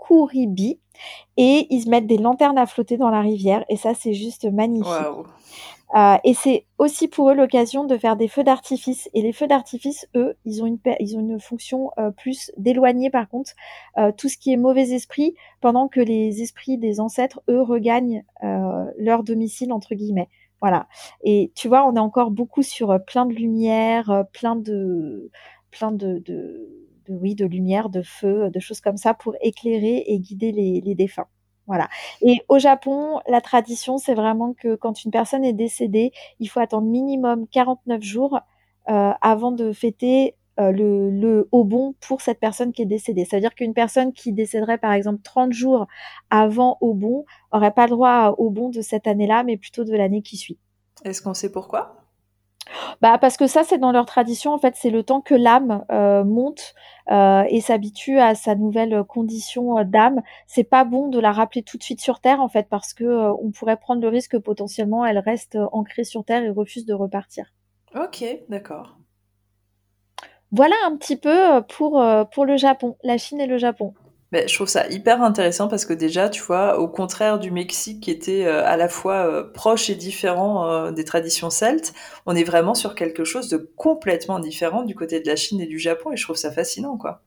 okuribi 0.01 0.79
et 1.37 1.67
ils 1.69 1.89
mettent 1.89 2.07
des 2.07 2.17
lanternes 2.17 2.57
à 2.57 2.65
flotter 2.65 2.97
dans 2.97 3.09
la 3.09 3.21
rivière 3.21 3.63
et 3.69 3.77
ça 3.77 3.93
c'est 3.93 4.13
juste 4.13 4.45
magnifique. 4.51 4.91
Euh, 5.95 6.17
et 6.23 6.33
c'est 6.33 6.65
aussi 6.77 7.07
pour 7.07 7.29
eux 7.29 7.33
l'occasion 7.33 7.83
de 7.83 7.97
faire 7.97 8.15
des 8.15 8.27
feux 8.27 8.43
d'artifice. 8.43 9.09
Et 9.13 9.21
les 9.21 9.33
feux 9.33 9.47
d'artifice, 9.47 10.07
eux, 10.15 10.37
ils 10.45 10.63
ont 10.63 10.65
une, 10.65 10.79
ils 10.99 11.17
ont 11.17 11.19
une 11.19 11.39
fonction 11.39 11.91
euh, 11.97 12.11
plus 12.11 12.51
d'éloigner 12.57 13.09
par 13.09 13.27
contre 13.27 13.51
euh, 13.97 14.11
tout 14.15 14.29
ce 14.29 14.37
qui 14.37 14.53
est 14.53 14.57
mauvais 14.57 14.91
esprit, 14.91 15.35
pendant 15.59 15.87
que 15.87 15.99
les 15.99 16.41
esprits 16.41 16.77
des 16.77 16.99
ancêtres, 16.99 17.41
eux, 17.49 17.61
regagnent 17.61 18.23
leur 18.97 19.23
domicile 19.23 19.73
entre 19.73 19.95
guillemets. 19.95 20.29
Voilà. 20.61 20.87
Et 21.23 21.51
tu 21.55 21.67
vois, 21.67 21.85
on 21.85 21.95
est 21.95 21.99
encore 21.99 22.31
beaucoup 22.31 22.61
sur 22.61 22.97
plein 23.05 23.25
de 23.25 23.33
lumière, 23.33 24.25
plein 24.31 24.55
de, 24.55 25.31
plein 25.71 25.91
de, 25.91 26.19
de, 26.19 26.90
de, 27.11 27.15
oui, 27.17 27.35
de 27.35 27.45
lumière, 27.45 27.89
de 27.89 28.01
feu, 28.01 28.49
de 28.49 28.59
choses 28.59 28.81
comme 28.81 28.97
ça 28.97 29.13
pour 29.13 29.35
éclairer 29.41 30.03
et 30.07 30.19
guider 30.19 30.51
les, 30.51 30.95
défunts. 30.95 31.27
Voilà. 31.67 31.87
Et 32.21 32.41
au 32.49 32.59
Japon, 32.59 33.19
la 33.27 33.41
tradition, 33.41 33.97
c'est 33.97 34.13
vraiment 34.13 34.53
que 34.53 34.75
quand 34.75 35.03
une 35.03 35.11
personne 35.11 35.45
est 35.45 35.53
décédée, 35.53 36.11
il 36.39 36.47
faut 36.47 36.59
attendre 36.59 36.87
minimum 36.87 37.47
49 37.47 38.01
jours 38.01 38.39
euh, 38.89 39.11
avant 39.21 39.51
de 39.51 39.71
fêter 39.71 40.35
euh, 40.59 40.71
le, 40.71 41.09
le 41.09 41.47
bon 41.51 41.95
pour 42.01 42.21
cette 42.21 42.39
personne 42.39 42.73
qui 42.73 42.81
est 42.81 42.85
décédée. 42.85 43.25
C'est-à-dire 43.25 43.55
qu'une 43.55 43.73
personne 43.73 44.11
qui 44.11 44.33
décéderait 44.33 44.79
par 44.79 44.91
exemple 44.91 45.21
30 45.23 45.53
jours 45.53 45.87
avant 46.29 46.77
au 46.81 46.93
bon 46.93 47.25
aurait 47.51 47.71
pas 47.71 47.85
le 47.85 47.91
droit 47.91 48.35
au 48.37 48.49
bon 48.49 48.69
de 48.69 48.81
cette 48.81 49.07
année-là, 49.07 49.43
mais 49.43 49.55
plutôt 49.57 49.85
de 49.85 49.95
l'année 49.95 50.21
qui 50.21 50.37
suit. 50.37 50.59
Est-ce 51.05 51.21
qu'on 51.21 51.33
sait 51.33 51.51
pourquoi? 51.51 52.00
Bah 53.01 53.17
parce 53.17 53.37
que 53.37 53.47
ça 53.47 53.63
c'est 53.63 53.77
dans 53.77 53.91
leur 53.91 54.05
tradition 54.05 54.53
en 54.53 54.57
fait 54.57 54.75
c'est 54.75 54.89
le 54.89 55.03
temps 55.03 55.21
que 55.21 55.35
l'âme 55.35 55.85
euh, 55.91 56.23
monte 56.23 56.73
euh, 57.09 57.43
et 57.49 57.61
s'habitue 57.61 58.19
à 58.19 58.35
sa 58.35 58.55
nouvelle 58.55 59.03
condition 59.03 59.77
euh, 59.77 59.83
d'âme. 59.83 60.21
C'est 60.47 60.63
pas 60.63 60.83
bon 60.83 61.07
de 61.07 61.19
la 61.19 61.31
rappeler 61.31 61.63
tout 61.63 61.77
de 61.77 61.83
suite 61.83 62.01
sur 62.01 62.19
terre 62.19 62.41
en 62.41 62.47
fait 62.47 62.67
parce 62.69 62.93
que 62.93 63.31
on 63.41 63.51
pourrait 63.51 63.77
prendre 63.77 64.01
le 64.01 64.07
risque 64.07 64.31
que 64.31 64.37
potentiellement 64.37 65.05
elle 65.05 65.19
reste 65.19 65.57
ancrée 65.71 66.03
sur 66.03 66.23
terre 66.23 66.43
et 66.43 66.49
refuse 66.49 66.85
de 66.85 66.93
repartir. 66.93 67.53
Ok 67.95 68.23
d'accord. 68.49 68.97
Voilà 70.51 70.75
un 70.85 70.97
petit 70.97 71.15
peu 71.15 71.61
pour 71.69 72.03
pour 72.33 72.45
le 72.45 72.57
Japon, 72.57 72.97
la 73.03 73.17
Chine 73.17 73.39
et 73.39 73.47
le 73.47 73.57
Japon 73.57 73.93
je 74.33 74.53
trouve 74.55 74.67
ça 74.67 74.87
hyper 74.87 75.21
intéressant 75.21 75.67
parce 75.67 75.85
que 75.85 75.93
déjà, 75.93 76.29
tu 76.29 76.41
vois, 76.41 76.79
au 76.79 76.87
contraire 76.87 77.37
du 77.37 77.51
Mexique 77.51 78.01
qui 78.01 78.11
était 78.11 78.45
euh, 78.45 78.65
à 78.65 78.77
la 78.77 78.87
fois 78.87 79.27
euh, 79.27 79.43
proche 79.43 79.89
et 79.89 79.95
différent 79.95 80.69
euh, 80.69 80.91
des 80.91 81.03
traditions 81.03 81.49
celtes, 81.49 81.93
on 82.25 82.35
est 82.35 82.45
vraiment 82.45 82.73
sur 82.73 82.95
quelque 82.95 83.25
chose 83.25 83.49
de 83.49 83.57
complètement 83.57 84.39
différent 84.39 84.83
du 84.83 84.95
côté 84.95 85.19
de 85.19 85.27
la 85.27 85.35
Chine 85.35 85.59
et 85.59 85.65
du 85.65 85.79
Japon 85.79 86.11
et 86.13 86.17
je 86.17 86.23
trouve 86.23 86.37
ça 86.37 86.51
fascinant, 86.51 86.97
quoi. 86.97 87.23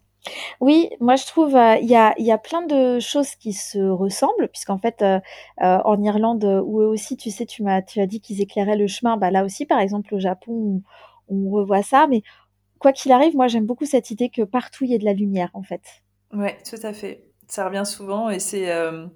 Oui, 0.63 0.89
moi 1.01 1.17
je 1.17 1.27
trouve 1.27 1.51
il 1.83 1.87
y, 1.87 1.97
a, 1.97 2.39
plein 2.39 2.63
de 2.63 2.99
choses 2.99 3.35
qui 3.35 3.53
se 3.53 3.79
ressemblent 3.79 4.49
puisqu'en 4.49 4.79
fait 4.79 5.05
en 5.61 6.03
Irlande 6.03 6.63
où 6.65 6.81
eux 6.81 6.87
aussi 6.87 7.19
tu 7.19 7.31
sais 7.31 7.45
tu 7.45 7.63
m'as 7.63 7.83
tu 7.83 8.01
as 8.01 8.07
dit 8.07 8.23
qu'ils 8.23 8.41
éclairaient 8.41 8.79
le 8.79 8.87
chemin 8.87 9.19
bah 9.19 9.31
là 9.31 9.45
aussi 9.45 9.67
par 9.67 9.81
exemple 9.81 10.15
au 10.15 10.19
Japon 10.19 10.81
on 11.29 11.51
revoit 11.51 11.83
ça 11.83 12.07
mais 12.09 12.23
quoi 12.79 12.93
qu'il 12.93 13.13
arrive 13.13 13.37
moi 13.37 13.49
j'aime 13.49 13.67
beaucoup 13.67 13.85
cette 13.85 14.11
idée 14.11 14.31
que 14.31 14.41
partout 14.41 14.85
il 14.85 14.93
y 14.93 14.95
ait 14.95 14.99
de 14.99 15.05
la 15.05 15.13
lumière 15.13 15.51
en 15.53 15.63
fait. 15.63 16.04
Ouais, 16.35 16.59
tout 16.69 16.79
à 16.83 16.93
fait. 16.93 17.31
Ça 17.49 17.67
revient 17.67 17.87
souvent 17.87 18.31
et 18.31 18.39
c'est. 18.39 18.71
Euh, 18.73 19.07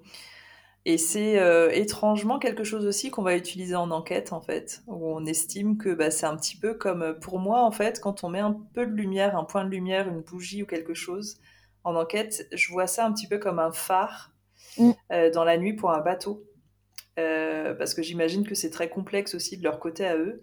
Et 0.84 0.96
c'est 0.98 1.38
euh, 1.38 1.70
étrangement 1.70 2.38
quelque 2.38 2.64
chose 2.64 2.86
aussi 2.86 3.10
qu'on 3.10 3.22
va 3.22 3.36
utiliser 3.36 3.74
en 3.76 3.90
enquête, 3.90 4.32
en 4.32 4.40
fait, 4.40 4.82
où 4.86 5.06
on 5.14 5.26
estime 5.26 5.76
que 5.76 5.94
bah, 5.94 6.10
c'est 6.10 6.24
un 6.26 6.36
petit 6.36 6.56
peu 6.56 6.74
comme 6.74 7.02
euh, 7.02 7.12
pour 7.12 7.38
moi, 7.38 7.62
en 7.62 7.70
fait, 7.72 8.00
quand 8.00 8.24
on 8.24 8.30
met 8.30 8.40
un 8.40 8.54
peu 8.74 8.86
de 8.86 8.92
lumière, 8.92 9.36
un 9.36 9.44
point 9.44 9.64
de 9.64 9.70
lumière, 9.70 10.08
une 10.08 10.22
bougie 10.22 10.62
ou 10.62 10.66
quelque 10.66 10.94
chose 10.94 11.38
en 11.84 11.94
enquête, 11.94 12.48
je 12.54 12.72
vois 12.72 12.86
ça 12.86 13.04
un 13.06 13.12
petit 13.12 13.28
peu 13.28 13.38
comme 13.38 13.58
un 13.58 13.72
phare 13.72 14.32
mm. 14.78 14.90
euh, 15.12 15.30
dans 15.30 15.44
la 15.44 15.58
nuit 15.58 15.74
pour 15.74 15.90
un 15.92 16.00
bateau. 16.00 16.44
parce 17.16 17.94
que 17.94 18.02
j'imagine 18.02 18.46
que 18.46 18.54
c'est 18.54 18.70
très 18.70 18.88
complexe 18.88 19.34
aussi 19.34 19.58
de 19.58 19.64
leur 19.64 19.80
côté 19.80 20.06
à 20.06 20.16
eux. 20.16 20.40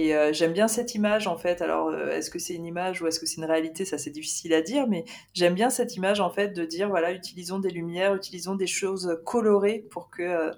Et 0.00 0.14
euh, 0.14 0.32
j'aime 0.32 0.54
bien 0.54 0.66
cette 0.66 0.94
image 0.94 1.26
en 1.26 1.36
fait. 1.36 1.60
Alors, 1.60 1.88
euh, 1.88 2.08
est-ce 2.08 2.30
que 2.30 2.38
c'est 2.38 2.54
une 2.54 2.64
image 2.64 3.02
ou 3.02 3.06
est-ce 3.06 3.20
que 3.20 3.26
c'est 3.26 3.36
une 3.36 3.44
réalité? 3.44 3.84
Ça, 3.84 3.98
c'est 3.98 4.08
difficile 4.08 4.54
à 4.54 4.62
dire, 4.62 4.86
mais 4.88 5.04
j'aime 5.34 5.52
bien 5.52 5.68
cette 5.68 5.94
image 5.94 6.20
en 6.20 6.30
fait 6.30 6.54
de 6.54 6.64
dire 6.64 6.88
voilà, 6.88 7.12
utilisons 7.12 7.58
des 7.58 7.68
lumières, 7.68 8.14
utilisons 8.14 8.54
des 8.54 8.66
choses 8.66 9.20
colorées 9.26 9.84
pour 9.90 10.08
que 10.08 10.22
euh, 10.22 10.50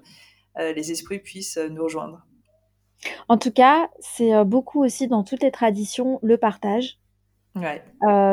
les 0.55 0.91
esprits 0.93 1.19
puissent 1.19 1.57
nous 1.57 1.83
rejoindre. 1.83 2.25
En 3.27 3.37
tout 3.37 3.51
cas, 3.51 3.89
c'est 3.99 4.31
beaucoup 4.45 4.81
aussi 4.81 5.09
dans 5.09 5.25
toutes 5.25 5.43
les 5.43 5.51
traditions 5.51 6.19
le 6.23 6.37
partage. 6.37 6.99
Ouais. 7.55 7.83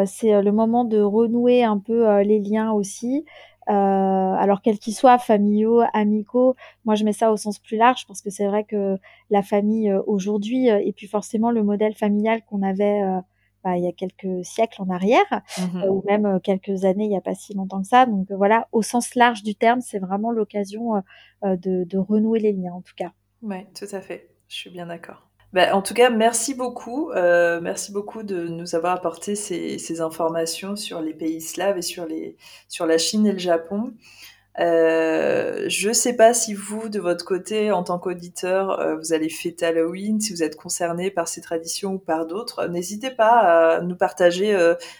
c'est 0.06 0.40
le 0.40 0.52
moment 0.52 0.84
de 0.84 1.00
renouer 1.00 1.64
un 1.64 1.78
peu 1.78 2.20
les 2.20 2.38
liens 2.38 2.70
aussi. 2.70 3.24
Euh, 3.68 3.72
alors 3.72 4.62
quels 4.62 4.78
qu'ils 4.78 4.94
soient, 4.94 5.18
familiaux, 5.18 5.82
amicaux. 5.92 6.56
Moi, 6.84 6.94
je 6.94 7.04
mets 7.04 7.12
ça 7.12 7.30
au 7.30 7.36
sens 7.36 7.58
plus 7.58 7.76
large 7.76 8.06
parce 8.06 8.22
que 8.22 8.30
c'est 8.30 8.46
vrai 8.46 8.64
que 8.64 8.98
la 9.28 9.42
famille 9.42 9.90
euh, 9.90 10.02
aujourd'hui, 10.06 10.70
euh, 10.70 10.80
et 10.82 10.92
puis 10.92 11.06
forcément 11.06 11.50
le 11.50 11.62
modèle 11.62 11.94
familial 11.94 12.42
qu'on 12.46 12.62
avait 12.62 13.00
bah, 13.62 13.76
il 13.76 13.84
y 13.84 13.88
a 13.88 13.92
quelques 13.92 14.44
siècles 14.44 14.80
en 14.80 14.88
arrière, 14.88 15.42
mmh 15.58 15.84
ou 15.84 16.02
même 16.08 16.40
quelques 16.42 16.86
années, 16.86 17.04
il 17.04 17.10
n'y 17.10 17.16
a 17.16 17.20
pas 17.20 17.34
si 17.34 17.52
longtemps 17.54 17.82
que 17.82 17.88
ça. 17.88 18.06
Donc 18.06 18.30
voilà, 18.32 18.68
au 18.72 18.80
sens 18.80 19.14
large 19.14 19.42
du 19.42 19.54
terme, 19.54 19.82
c'est 19.82 19.98
vraiment 19.98 20.30
l'occasion 20.32 21.02
de, 21.42 21.84
de 21.84 21.98
renouer 21.98 22.40
les 22.40 22.52
liens, 22.52 22.72
en 22.72 22.80
tout 22.80 22.94
cas. 22.96 23.12
Oui, 23.42 23.66
tout 23.74 23.86
à 23.92 24.00
fait. 24.00 24.30
Je 24.48 24.56
suis 24.56 24.70
bien 24.70 24.86
d'accord. 24.86 25.29
Bah, 25.52 25.74
en 25.74 25.82
tout 25.82 25.94
cas, 25.94 26.10
merci 26.10 26.54
beaucoup. 26.54 27.10
Euh, 27.10 27.60
merci 27.60 27.90
beaucoup 27.90 28.22
de 28.22 28.46
nous 28.46 28.76
avoir 28.76 28.94
apporté 28.94 29.34
ces, 29.34 30.00
informations 30.00 30.76
sur 30.76 31.00
les 31.00 31.12
pays 31.12 31.40
slaves 31.40 31.76
et 31.78 31.82
sur, 31.82 32.06
les, 32.06 32.36
sur 32.68 32.86
la 32.86 32.98
Chine 32.98 33.26
et 33.26 33.32
le 33.32 33.38
Japon. 33.38 33.92
Euh, 34.60 35.64
je 35.68 35.88
ne 35.88 35.92
sais 35.92 36.14
pas 36.14 36.34
si 36.34 36.54
vous, 36.54 36.88
de 36.88 37.00
votre 37.00 37.24
côté, 37.24 37.72
en 37.72 37.82
tant 37.82 37.98
qu'auditeur, 37.98 38.78
euh, 38.78 38.96
vous 38.96 39.12
allez 39.12 39.28
fêter 39.28 39.66
Halloween, 39.66 40.20
si 40.20 40.32
vous 40.32 40.42
êtes 40.44 40.56
concerné 40.56 41.10
par 41.10 41.26
ces 41.26 41.40
traditions 41.40 41.94
ou 41.94 41.98
par 41.98 42.26
d'autres. 42.26 42.66
N'hésitez 42.68 43.10
pas 43.10 43.76
à 43.76 43.80
nous 43.80 43.96
partager, 43.96 44.54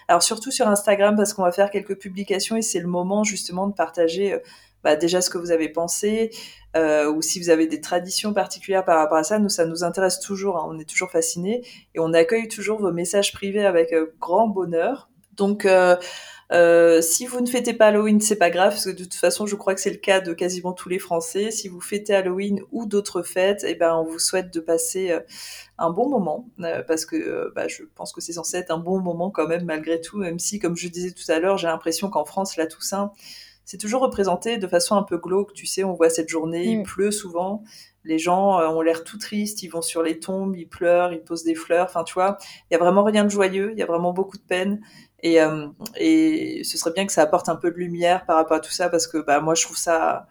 alors 0.09 0.23
surtout 0.23 0.51
sur 0.51 0.67
Instagram, 0.67 1.15
parce 1.17 1.33
qu'on 1.33 1.43
va 1.43 1.53
faire 1.53 1.71
quelques 1.71 1.97
publications 1.97 2.57
et 2.57 2.63
c'est 2.63 2.81
le 2.81 2.89
moment 2.89 3.23
justement 3.23 3.69
de 3.69 3.75
partager 3.75 4.41
bah, 4.85 4.97
déjà 4.97 5.21
ce 5.21 5.31
que 5.31 5.39
vous 5.39 5.51
avez 5.51 5.69
pensé, 5.69 6.31
euh, 6.77 7.11
ou 7.11 7.23
si 7.23 7.41
vous 7.41 7.51
avez 7.51 7.67
des 7.67 7.81
traditions 7.81 8.33
particulières 8.33 8.85
par 8.85 8.99
rapport 8.99 9.19
à 9.19 9.25
ça, 9.25 9.39
nous, 9.39 9.49
ça 9.49 9.67
nous 9.67 9.85
intéresse 9.85 10.21
toujours, 10.21 10.59
hein, 10.59 10.67
on 10.69 10.79
est 10.79 10.89
toujours 10.89 11.11
fascinés, 11.11 11.63
et 11.95 12.01
on 12.01 12.13
accueille 12.13 12.49
toujours 12.49 12.81
vos 12.81 12.93
messages 12.93 13.33
privés 13.33 13.67
avec 13.67 13.93
euh, 13.93 14.15
grand 14.21 14.49
bonheur. 14.49 15.11
Donc, 15.37 15.65
euh, 15.65 15.97
euh, 16.53 17.01
si 17.01 17.27
vous 17.27 17.41
ne 17.41 17.47
fêtez 17.47 17.73
pas 17.73 17.87
Halloween, 17.87 18.21
c'est 18.21 18.37
pas 18.37 18.51
grave, 18.51 18.71
parce 18.71 18.85
que 18.85 18.91
de 18.91 19.05
toute 19.05 19.15
façon, 19.15 19.47
je 19.47 19.55
crois 19.55 19.75
que 19.75 19.81
c'est 19.81 19.91
le 19.91 19.97
cas 19.97 20.21
de 20.21 20.33
quasiment 20.33 20.73
tous 20.73 20.89
les 20.89 20.99
Français. 20.99 21.51
Si 21.51 21.69
vous 21.69 21.81
fêtez 21.81 22.15
Halloween 22.15 22.61
ou 22.73 22.87
d'autres 22.87 23.23
fêtes, 23.23 23.65
eh 23.67 23.75
ben, 23.75 23.95
on 23.95 24.05
vous 24.05 24.19
souhaite 24.19 24.53
de 24.53 24.61
passer 24.61 25.13
euh, 25.13 25.21
un 25.79 25.91
bon 25.91 26.09
moment, 26.09 26.49
parce 26.87 27.07
que 27.07 27.53
bah, 27.55 27.69
je 27.69 27.85
pense 27.95 28.13
que 28.13 28.21
c'est 28.21 28.35
censé 28.35 28.59
être 28.59 28.71
un 28.71 28.79
bon 28.79 29.01
moment 29.01 29.31
quand 29.31 29.47
même, 29.47 29.65
malgré 29.65 30.01
tout, 30.01 30.19
même 30.19 30.39
si, 30.39 30.59
comme 30.59 30.77
je 30.77 30.89
disais 30.89 31.13
tout 31.13 31.31
à 31.33 31.39
l'heure, 31.39 31.57
j'ai 31.57 31.69
l'impression 31.69 32.11
qu'en 32.11 32.25
France, 32.25 32.57
la 32.57 32.67
Toussaint, 32.67 33.13
c'est 33.71 33.79
toujours 33.79 34.03
représenté 34.03 34.59
de 34.59 34.67
façon 34.67 34.97
un 34.97 35.05
peu 35.05 35.17
glauque. 35.17 35.53
Tu 35.53 35.65
sais, 35.65 35.85
on 35.85 35.93
voit 35.93 36.11
cette 36.11 36.29
journée, 36.29 36.65
il 36.65 36.81
mm. 36.81 36.83
pleut 36.83 37.13
souvent. 37.13 37.63
Les 38.03 38.19
gens 38.19 38.59
euh, 38.59 38.67
ont 38.67 38.81
l'air 38.81 39.05
tout 39.05 39.17
tristes, 39.17 39.63
ils 39.63 39.69
vont 39.69 39.81
sur 39.81 40.03
les 40.03 40.19
tombes, 40.19 40.57
ils 40.57 40.69
pleurent, 40.69 41.13
ils 41.13 41.23
posent 41.23 41.45
des 41.45 41.55
fleurs. 41.55 41.85
Enfin, 41.85 42.03
tu 42.03 42.15
vois, 42.15 42.37
il 42.69 42.75
y 42.75 42.77
a 42.77 42.81
vraiment 42.81 43.05
rien 43.05 43.23
de 43.23 43.29
joyeux, 43.29 43.71
il 43.71 43.79
y 43.79 43.83
a 43.83 43.87
vraiment 43.87 44.13
beaucoup 44.13 44.39
de 44.39 44.43
peine. 44.43 44.81
Et, 45.23 45.41
euh, 45.41 45.69
et 45.97 46.65
ce 46.65 46.77
serait 46.79 46.91
bien 46.91 47.07
que 47.07 47.13
ça 47.13 47.23
apporte 47.23 47.49
un 47.49 47.55
peu 47.55 47.71
de 47.71 47.77
lumière 47.77 48.27
par 48.27 48.35
rapport 48.35 48.57
à 48.57 48.61
tout 48.61 48.73
ça, 48.73 48.89
parce 48.89 49.07
que 49.07 49.19
bah, 49.19 49.39
moi, 49.41 49.55
je 49.55 49.63
trouve 49.63 49.79
ça 49.79 50.27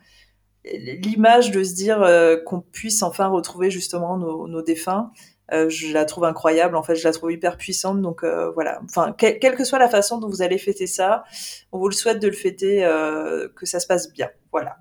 l'image 0.66 1.52
de 1.52 1.64
se 1.64 1.76
dire 1.76 2.02
euh, 2.02 2.36
qu'on 2.46 2.60
puisse 2.60 3.04
enfin 3.04 3.28
retrouver 3.28 3.72
justement 3.72 4.18
nos, 4.18 4.50
nos 4.50 4.62
défunts. 4.62 5.12
Euh, 5.54 5.70
je 5.70 5.91
la 5.93 6.06
trouve 6.06 6.26
incroyable. 6.26 6.76
En 6.76 6.84
fait, 6.84 6.95
je 6.95 7.04
la 7.04 7.14
trouve 7.14 7.32
hyper 7.32 7.58
puissante. 7.58 8.02
Donc 8.02 8.24
euh, 8.24 8.52
voilà. 8.52 8.80
Enfin, 8.84 9.14
quelle 9.18 9.56
que 9.56 9.64
soit 9.64 9.80
la 9.80 9.89
façon 9.89 10.20
dont 10.20 10.30
vous 10.30 10.41
allez 10.41 10.58
fêter 10.58 10.88
ça, 10.88 11.24
on 11.72 11.80
vous 11.80 11.89
le 11.89 11.95
souhaite 11.95 12.20
de 12.20 12.28
le 12.28 12.34
fêter, 12.34 12.86
euh, 12.86 13.47
que 13.56 13.66
ça 13.66 13.80
se 13.80 13.88
passe 13.88 14.12
bien. 14.12 14.30
Voilà. 14.52 14.78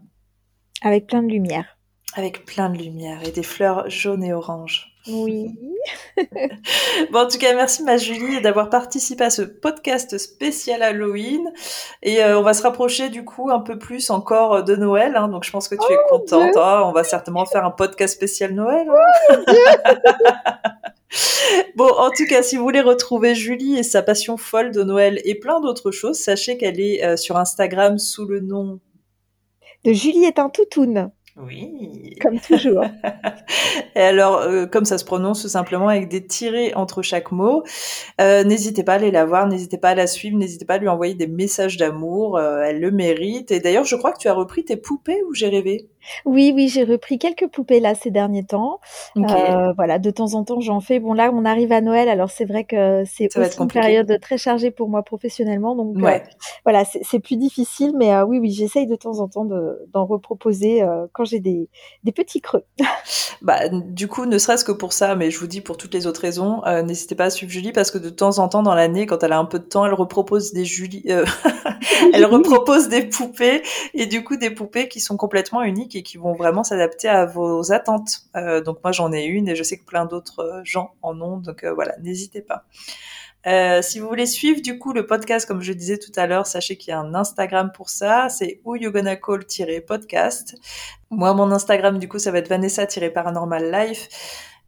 Avec 0.83 1.07
plein 1.07 1.23
de 1.23 1.29
lumière. 1.29 1.79
Avec 2.15 2.45
plein 2.45 2.71
de 2.71 2.79
lumière 2.79 3.27
et 3.27 3.31
des 3.31 3.43
fleurs 3.43 3.89
jaunes 3.91 4.25
et 4.25 4.33
oranges. 4.33 4.95
Oui. 5.09 5.55
bon, 7.13 7.21
en 7.21 7.29
tout 7.29 7.39
cas, 7.39 7.55
merci 7.55 7.83
ma 7.83 7.97
Julie 7.97 8.41
d'avoir 8.41 8.71
participé 8.71 9.25
à 9.25 9.31
ce 9.31 9.43
podcast 9.43 10.19
spécial 10.19 10.83
Halloween. 10.83 11.53
Et 12.03 12.23
on 12.25 12.43
va 12.43 12.55
se 12.55 12.63
rapprocher 12.63 13.09
du 13.09 13.25
coup 13.25 13.51
un 13.51 13.61
peu 13.61 13.79
plus 13.79 14.11
encore 14.11 14.65
de 14.65 14.77
Noël. 14.77 15.17
Hein, 15.17 15.29
donc 15.29 15.45
je 15.45 15.51
pense 15.51 15.69
que 15.69 15.75
tu 15.75 15.93
es 15.93 15.97
oh, 16.11 16.19
contente. 16.19 16.53
Oh, 16.57 16.83
on 16.85 16.93
va 16.93 17.05
certainement 17.05 17.47
faire 17.47 17.65
un 17.65 17.71
podcast 17.71 18.15
spécial 18.15 18.53
Noël. 18.53 18.89
Hein. 18.89 19.45
Oh, 19.49 19.53
bon, 21.77 21.89
en 21.89 22.11
tout 22.11 22.27
cas, 22.29 22.43
si 22.43 22.57
vous 22.57 22.63
voulez 22.63 22.81
retrouver 22.81 23.35
Julie 23.35 23.79
et 23.79 23.83
sa 23.83 24.03
passion 24.03 24.37
folle 24.37 24.73
de 24.73 24.83
Noël 24.83 25.21
et 25.25 25.35
plein 25.35 25.61
d'autres 25.61 25.91
choses, 25.91 26.19
sachez 26.19 26.59
qu'elle 26.59 26.81
est 26.81 27.05
euh, 27.05 27.17
sur 27.17 27.37
Instagram 27.37 27.99
sous 27.99 28.27
le 28.27 28.41
nom 28.41 28.81
de 29.85 29.93
Julie 29.93 30.25
est 30.25 30.39
un 30.39 30.51
toutoune. 30.51 31.11
Oui. 31.41 32.17
Comme 32.21 32.41
toujours. 32.41 32.85
et 33.95 34.01
alors, 34.01 34.39
euh, 34.39 34.67
comme 34.67 34.85
ça 34.85 34.99
se 34.99 35.05
prononce 35.05 35.43
tout 35.43 35.49
simplement 35.49 35.89
avec 35.89 36.09
des 36.09 36.27
tirés 36.27 36.75
entre 36.75 37.01
chaque 37.03 37.31
mot, 37.31 37.63
euh, 38.21 38.43
n'hésitez 38.43 38.83
pas 38.83 38.95
à 38.95 38.97
aller 38.97 39.13
la 39.13 39.25
voir, 39.25 39.47
n'hésitez 39.47 39.79
pas 39.79 39.91
à 39.91 39.95
la 39.95 40.09
suivre, 40.09 40.37
n'hésitez 40.37 40.65
pas 40.65 40.75
à 40.75 40.79
lui 40.79 40.89
envoyer 40.89 41.15
des 41.15 41.29
messages 41.29 41.77
d'amour, 41.77 42.39
euh, 42.39 42.63
elle 42.63 42.81
le 42.81 42.91
mérite. 42.91 43.53
Et 43.53 43.61
d'ailleurs, 43.61 43.85
je 43.85 43.95
crois 43.95 44.13
que 44.13 44.19
tu 44.19 44.29
as 44.29 44.35
repris 44.35 44.65
tes 44.65 44.77
poupées 44.77 45.23
ou 45.29 45.35
j'ai 45.35 45.49
rêvé? 45.49 45.89
Oui, 46.25 46.53
oui, 46.55 46.69
j'ai 46.69 46.85
repris 46.85 47.19
quelques 47.19 47.49
poupées 47.49 47.81
là 47.81 47.95
ces 47.95 48.11
derniers 48.11 48.45
temps. 48.45 48.81
voilà, 49.15 49.99
de 49.99 50.11
temps 50.11 50.35
en 50.35 50.45
temps, 50.45 50.61
j'en 50.61 50.81
fais. 50.81 51.01
Bon, 51.01 51.13
là, 51.13 51.31
on 51.33 51.45
arrive 51.45 51.73
à 51.73 51.81
Noël, 51.81 52.09
alors 52.09 52.31
c'est 52.31 52.45
vrai 52.45 52.65
que 52.65 53.05
c'est 53.07 53.37
aussi 53.37 53.59
une 53.61 53.69
période 53.69 54.19
très 54.21 54.39
chargée 54.39 54.71
pour 54.71 54.89
moi 54.89 55.03
professionnellement. 55.03 55.75
Donc, 55.75 55.97
voilà, 56.65 56.85
c'est 56.85 57.21
plus 57.21 57.37
difficile, 57.37 57.93
mais 57.97 58.21
oui, 58.23 58.39
oui, 58.39 58.51
j'essaye 58.51 58.87
de 58.87 58.97
temps 58.97 59.21
en 59.21 59.29
temps 59.29 59.45
d'en 59.45 60.07
reproposer 60.07 60.85
quand 61.13 61.25
j'ai 61.25 61.41
des, 61.41 61.69
petits 62.15 62.41
creux. 62.41 62.65
bah, 63.43 63.69
du 63.69 64.09
coup, 64.09 64.27
ne 64.27 64.39
serait-ce 64.39 64.65
que 64.65 64.73
pour 64.73 64.93
ça, 64.93 65.15
mais 65.15 65.31
je 65.31 65.39
vous 65.39 65.47
dis 65.47 65.61
pour 65.61 65.77
toutes 65.77 65.95
les 65.95 66.07
autres 66.07 66.21
raisons, 66.21 66.65
euh, 66.67 66.83
n'hésitez 66.83 67.15
pas 67.15 67.25
à 67.25 67.31
suivre 67.31 67.53
Julie 67.53 67.73
parce 67.73 67.91
que 67.91 67.99
de 67.99 68.11
temps 68.11 68.39
en 68.39 68.49
temps 68.49 68.63
dans 68.63 68.75
l'année, 68.75 69.07
quand 69.07 69.23
elle 69.23 69.33
a 69.33 69.39
un 69.39 69.45
peu 69.45 69.59
de 69.59 69.65
temps, 69.65 69.87
elle 69.87 69.95
repropose 69.95 70.53
des 70.53 70.65
Julie, 70.65 71.05
euh, 71.09 71.25
elle 72.13 72.25
repropose 72.27 72.89
des 72.89 73.03
poupées 73.03 73.63
et 73.95 74.07
du 74.07 74.25
coup 74.25 74.37
des 74.37 74.51
poupées 74.51 74.89
qui 74.89 75.01
sont 75.01 75.17
complètement 75.17 75.63
uniques 75.63 75.95
qui 76.03 76.19
vont 76.19 76.35
vraiment 76.35 76.65
s'adapter 76.65 77.09
à 77.09 77.27
vos 77.27 77.73
attentes. 77.73 78.23
Euh, 78.37 78.61
donc 78.61 78.79
moi 78.83 78.93
j'en 78.93 79.13
ai 79.13 79.25
une 79.25 79.49
et 79.49 79.57
je 79.57 79.63
sais 79.63 79.79
que 79.79 79.85
plein 79.85 80.07
d'autres 80.07 80.63
gens 80.65 80.95
en 81.03 81.21
ont, 81.21 81.39
donc 81.39 81.65
voilà, 81.65 81.97
n'hésitez 81.99 82.43
pas. 82.43 82.65
Euh, 83.47 83.83
si 83.83 84.01
vous 84.01 84.09
voulez 84.09 84.27
suivre 84.27 84.61
du 84.61 84.79
coup 84.79 84.93
le 84.93 85.07
podcast, 85.07 85.47
comme 85.47 85.63
je 85.63 85.73
disais 85.73 85.97
tout 85.97 86.13
à 86.17 86.27
l'heure, 86.27 86.47
sachez 86.47 86.77
qu'il 86.77 86.91
y 86.91 86.93
a 86.93 86.99
un 86.99 87.15
Instagram 87.15 87.71
pour 87.73 87.89
ça, 87.89 88.29
c'est 88.29 88.61
who 88.65 88.77
you 88.77 88.91
gonna 88.91 89.17
call-podcast. 89.17 90.57
Moi, 91.11 91.33
mon 91.35 91.51
Instagram 91.53 91.99
du 91.99 92.09
coup, 92.09 92.19
ça 92.19 92.31
va 92.31 92.39
être 92.39 92.49
Vanessa-paranormal 92.49 93.71
life. 93.71 94.09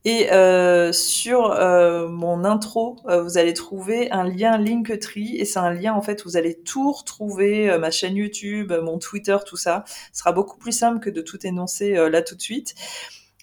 Et 0.04 0.32
euh, 0.32 0.92
sur 0.92 1.52
euh, 1.52 2.08
mon 2.08 2.44
intro, 2.44 2.96
euh, 3.06 3.22
vous 3.22 3.36
allez 3.36 3.52
trouver 3.52 4.10
un 4.10 4.24
lien 4.24 4.56
Linktree 4.56 5.36
et 5.36 5.44
c'est 5.44 5.58
un 5.58 5.72
lien 5.72 5.92
en 5.92 6.00
fait 6.00 6.24
vous 6.24 6.38
allez 6.38 6.58
tout 6.58 6.90
retrouver, 6.92 7.76
ma 7.78 7.90
chaîne 7.90 8.16
YouTube, 8.16 8.72
mon 8.82 8.98
Twitter, 8.98 9.36
tout 9.46 9.58
ça. 9.58 9.84
Ce 10.12 10.20
sera 10.20 10.32
beaucoup 10.32 10.56
plus 10.58 10.72
simple 10.72 11.00
que 11.00 11.10
de 11.10 11.20
tout 11.20 11.46
énoncer 11.46 11.92
là 12.10 12.22
tout 12.22 12.34
de 12.34 12.40
suite. 12.40 12.74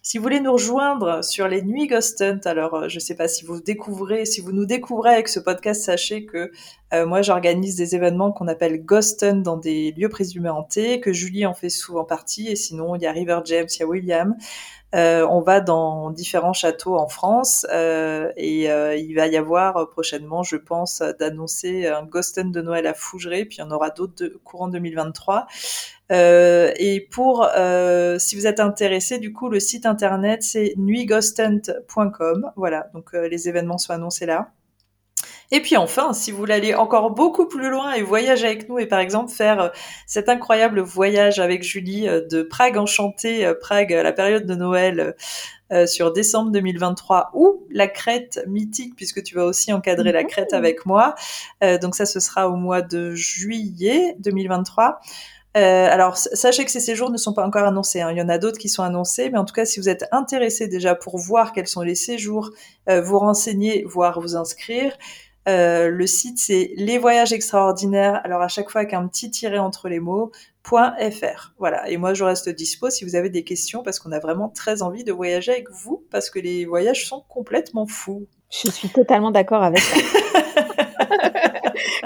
Si 0.08 0.18
vous 0.18 0.24
voulez 0.24 0.40
nous 0.40 0.54
rejoindre 0.54 1.22
sur 1.22 1.50
les 1.50 1.62
nuits 1.62 1.86
Ghost 1.86 2.22
Hunt, 2.22 2.40
alors 2.46 2.76
euh, 2.76 2.88
je 2.88 2.96
ne 2.96 3.02
sais 3.02 3.14
pas 3.14 3.28
si 3.28 3.44
vous 3.44 3.60
découvrez, 3.60 4.24
si 4.24 4.40
vous 4.40 4.54
nous 4.54 4.66
découvrez 4.66 5.10
avec 5.10 5.28
ce 5.28 5.42
podcast, 5.42 5.84
sachez 5.84 6.26
que 6.26 6.50
euh, 6.94 7.06
moi 7.06 7.22
j'organise 7.22 7.76
des 7.76 7.94
événements 7.94 8.32
qu'on 8.32 8.48
appelle 8.48 8.86
Ghost 8.86 9.22
Hunt 9.24 9.42
dans 9.42 9.58
des 9.58 9.92
lieux 9.92 10.08
présumés 10.08 10.48
hantés, 10.48 11.02
que 11.02 11.12
Julie 11.12 11.46
en 11.46 11.54
fait 11.54 11.68
souvent 11.68 12.06
partie, 12.06 12.48
et 12.48 12.56
sinon 12.56 12.96
il 12.96 13.02
y 13.02 13.06
a 13.06 13.12
River 13.12 13.42
James, 13.44 13.68
il 13.70 13.80
y 13.82 13.84
a 13.84 13.86
William. 13.86 14.38
Euh, 14.96 15.28
on 15.30 15.42
va 15.42 15.60
dans 15.60 16.10
différents 16.12 16.54
châteaux 16.54 16.96
en 16.96 17.10
France 17.10 17.66
et 17.70 18.64
il 18.64 19.14
va 19.14 19.28
y 19.28 19.36
avoir 19.36 19.90
prochainement, 19.90 20.42
je 20.42 20.56
pense, 20.56 21.04
d'annoncer 21.20 21.86
un 21.86 22.04
Ghost 22.04 22.38
Hunt 22.38 22.52
de 22.52 22.62
Noël 22.62 22.88
à 22.88 22.94
Fougeray, 22.94 23.44
puis 23.44 23.58
il 23.58 23.60
y 23.60 23.64
en 23.64 23.72
aura 23.72 23.90
d'autres 23.90 24.32
courant 24.46 24.70
2023. 24.70 25.48
Et 26.10 27.08
pour, 27.12 27.48
si 28.18 28.36
vous 28.36 28.48
êtes 28.48 28.60
intéressé, 28.60 29.20
du 29.20 29.34
coup, 29.34 29.50
le 29.50 29.60
site 29.60 29.86
internet 29.86 30.44
c'est 30.44 30.74
nuitghosthunt.com. 30.78 32.52
Voilà, 32.56 32.90
donc 32.94 33.14
les 33.14 33.50
événements 33.50 33.78
sont 33.78 33.94
annoncés 33.94 34.26
là. 34.26 34.52
Et 35.52 35.62
puis 35.62 35.78
enfin, 35.78 36.14
si 36.14 36.32
vous 36.32 36.38
voulez 36.38 36.56
aller 36.56 36.76
encore 36.76 37.12
beaucoup 37.12 37.48
plus 37.48 37.70
loin 37.70 37.94
et 37.94 38.02
voyager 38.02 38.48
avec 38.48 38.68
nous 38.68 38.80
et 38.80 38.86
par 38.86 39.00
exemple 39.00 39.32
faire 39.32 39.62
euh, 39.62 39.70
cet 40.06 40.28
incroyable 40.28 40.82
voyage 40.82 41.40
avec 41.40 41.64
Julie 41.64 42.08
euh, 42.08 42.26
de 42.28 42.42
Prague 42.42 42.78
enchantée, 42.78 43.46
euh, 43.46 43.54
Prague 43.54 43.94
à 43.94 44.04
la 44.04 44.12
période 44.12 44.46
de 44.46 44.56
Noël 44.56 45.16
sur 45.86 46.14
décembre 46.14 46.52
2023 46.52 47.32
ou 47.34 47.68
la 47.70 47.90
Crète 47.90 48.42
mythique 48.48 48.96
puisque 48.96 49.22
tu 49.22 49.36
vas 49.36 49.44
aussi 49.44 49.74
encadrer 49.74 50.14
la 50.14 50.24
Crète 50.24 50.54
avec 50.54 50.86
moi. 50.86 51.14
donc 51.82 51.94
ça, 51.94 52.06
ce 52.06 52.22
sera 52.22 52.48
au 52.48 52.56
mois 52.56 52.82
de 52.82 53.14
juillet 53.16 54.16
2023. 54.20 55.02
Alors, 55.58 56.18
sachez 56.18 56.66
que 56.66 56.72
ces 56.72 56.80
séjours 56.80 57.10
ne 57.10 57.18
sont 57.18 57.34
pas 57.34 57.46
encore 57.46 57.66
annoncés. 57.66 58.02
Hein. 58.02 58.12
Il 58.12 58.18
y 58.18 58.22
en 58.22 58.30
a 58.30 58.38
d'autres 58.38 58.58
qui 58.58 58.70
sont 58.70 58.84
annoncés, 58.84 59.30
mais 59.30 59.38
en 59.38 59.46
tout 59.46 59.54
cas, 59.54 59.66
si 59.66 59.80
vous 59.80 59.90
êtes 59.90 60.06
intéressé 60.12 60.68
déjà 60.68 60.96
pour 60.96 61.18
voir 61.18 61.54
quels 61.54 61.68
sont 61.68 61.82
les 61.82 61.96
séjours, 61.96 62.52
vous 62.88 63.20
renseigner, 63.20 63.84
voire 63.86 64.20
vous 64.20 64.36
inscrire, 64.36 64.98
euh, 65.48 65.90
le 65.90 66.08
site, 66.08 66.40
c'est 66.40 66.72
Les 66.76 66.98
Voyages 66.98 67.32
Extraordinaires, 67.32 68.20
alors 68.26 68.42
à 68.42 68.50
chaque 68.50 68.70
fois 68.70 68.82
avec 68.82 68.94
un 68.94 69.08
petit 69.08 69.32
tiret 69.32 69.60
entre 69.60 69.88
les 69.88 70.00
mots, 70.00 70.32
.fr. 70.64 71.54
Voilà. 71.58 71.90
Et 71.90 71.96
moi, 71.96 72.14
je 72.14 72.26
reste 72.26 72.50
dispo 72.50 72.90
si 72.90 73.06
vous 73.06 73.16
avez 73.16 73.30
des 73.30 73.46
questions 73.46 73.82
parce 73.84 74.00
qu'on 74.00 74.12
a 74.12 74.20
vraiment 74.20 74.50
très 74.50 74.82
envie 74.82 75.06
de 75.06 75.14
voyager 75.14 75.54
avec 75.54 75.70
vous 75.72 76.06
parce 76.12 76.30
que 76.30 76.40
les 76.40 76.66
voyages 76.66 77.08
sont 77.08 77.24
complètement 77.30 77.88
fous. 77.88 78.28
Je 78.52 78.70
suis 78.70 78.90
totalement 78.90 79.32
d'accord 79.32 79.64
avec 79.64 79.80
ça. 79.80 79.96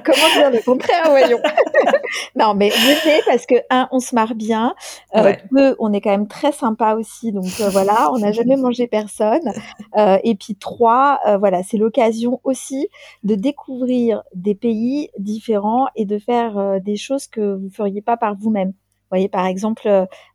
Comment 0.06 0.34
dire 0.36 0.52
le 0.52 0.64
contraire, 0.64 1.10
voyons. 1.10 1.42
non, 2.36 2.54
mais 2.54 2.70
venez 2.70 3.22
parce 3.26 3.46
que 3.46 3.56
un, 3.70 3.88
on 3.92 4.00
se 4.00 4.16
marre 4.16 4.36
bien. 4.36 4.76
Euh, 5.16 5.34
deux, 5.52 5.76
on 5.80 5.94
est 5.94 6.02
quand 6.02 6.12
même 6.12 6.28
très 6.28 6.52
sympa 6.52 6.96
aussi. 6.96 7.32
Donc 7.32 7.52
euh, 7.60 7.70
voilà, 7.70 8.12
on 8.14 8.20
n'a 8.20 8.32
jamais 8.32 8.56
mangé 8.58 8.88
personne. 8.88 9.52
Euh, 9.98 10.18
et 10.24 10.36
puis 10.36 10.56
trois, 10.56 11.20
euh, 11.28 11.38
voilà, 11.38 11.64
c'est 11.64 11.78
l'occasion 11.78 12.40
aussi 12.44 12.88
de 13.24 13.36
découvrir 13.36 14.24
des 14.34 14.56
pays 14.56 15.10
différents 15.18 15.88
et 15.96 16.06
de 16.06 16.18
faire 16.20 16.80
des 16.82 16.96
choses 16.96 17.28
que 17.28 17.56
vous 17.56 17.70
feriez 17.70 18.02
pas 18.02 18.18
par 18.18 18.36
vous-même. 18.36 18.70
Vous 18.70 19.18
voyez, 19.18 19.30
par 19.30 19.46
exemple, 19.46 19.90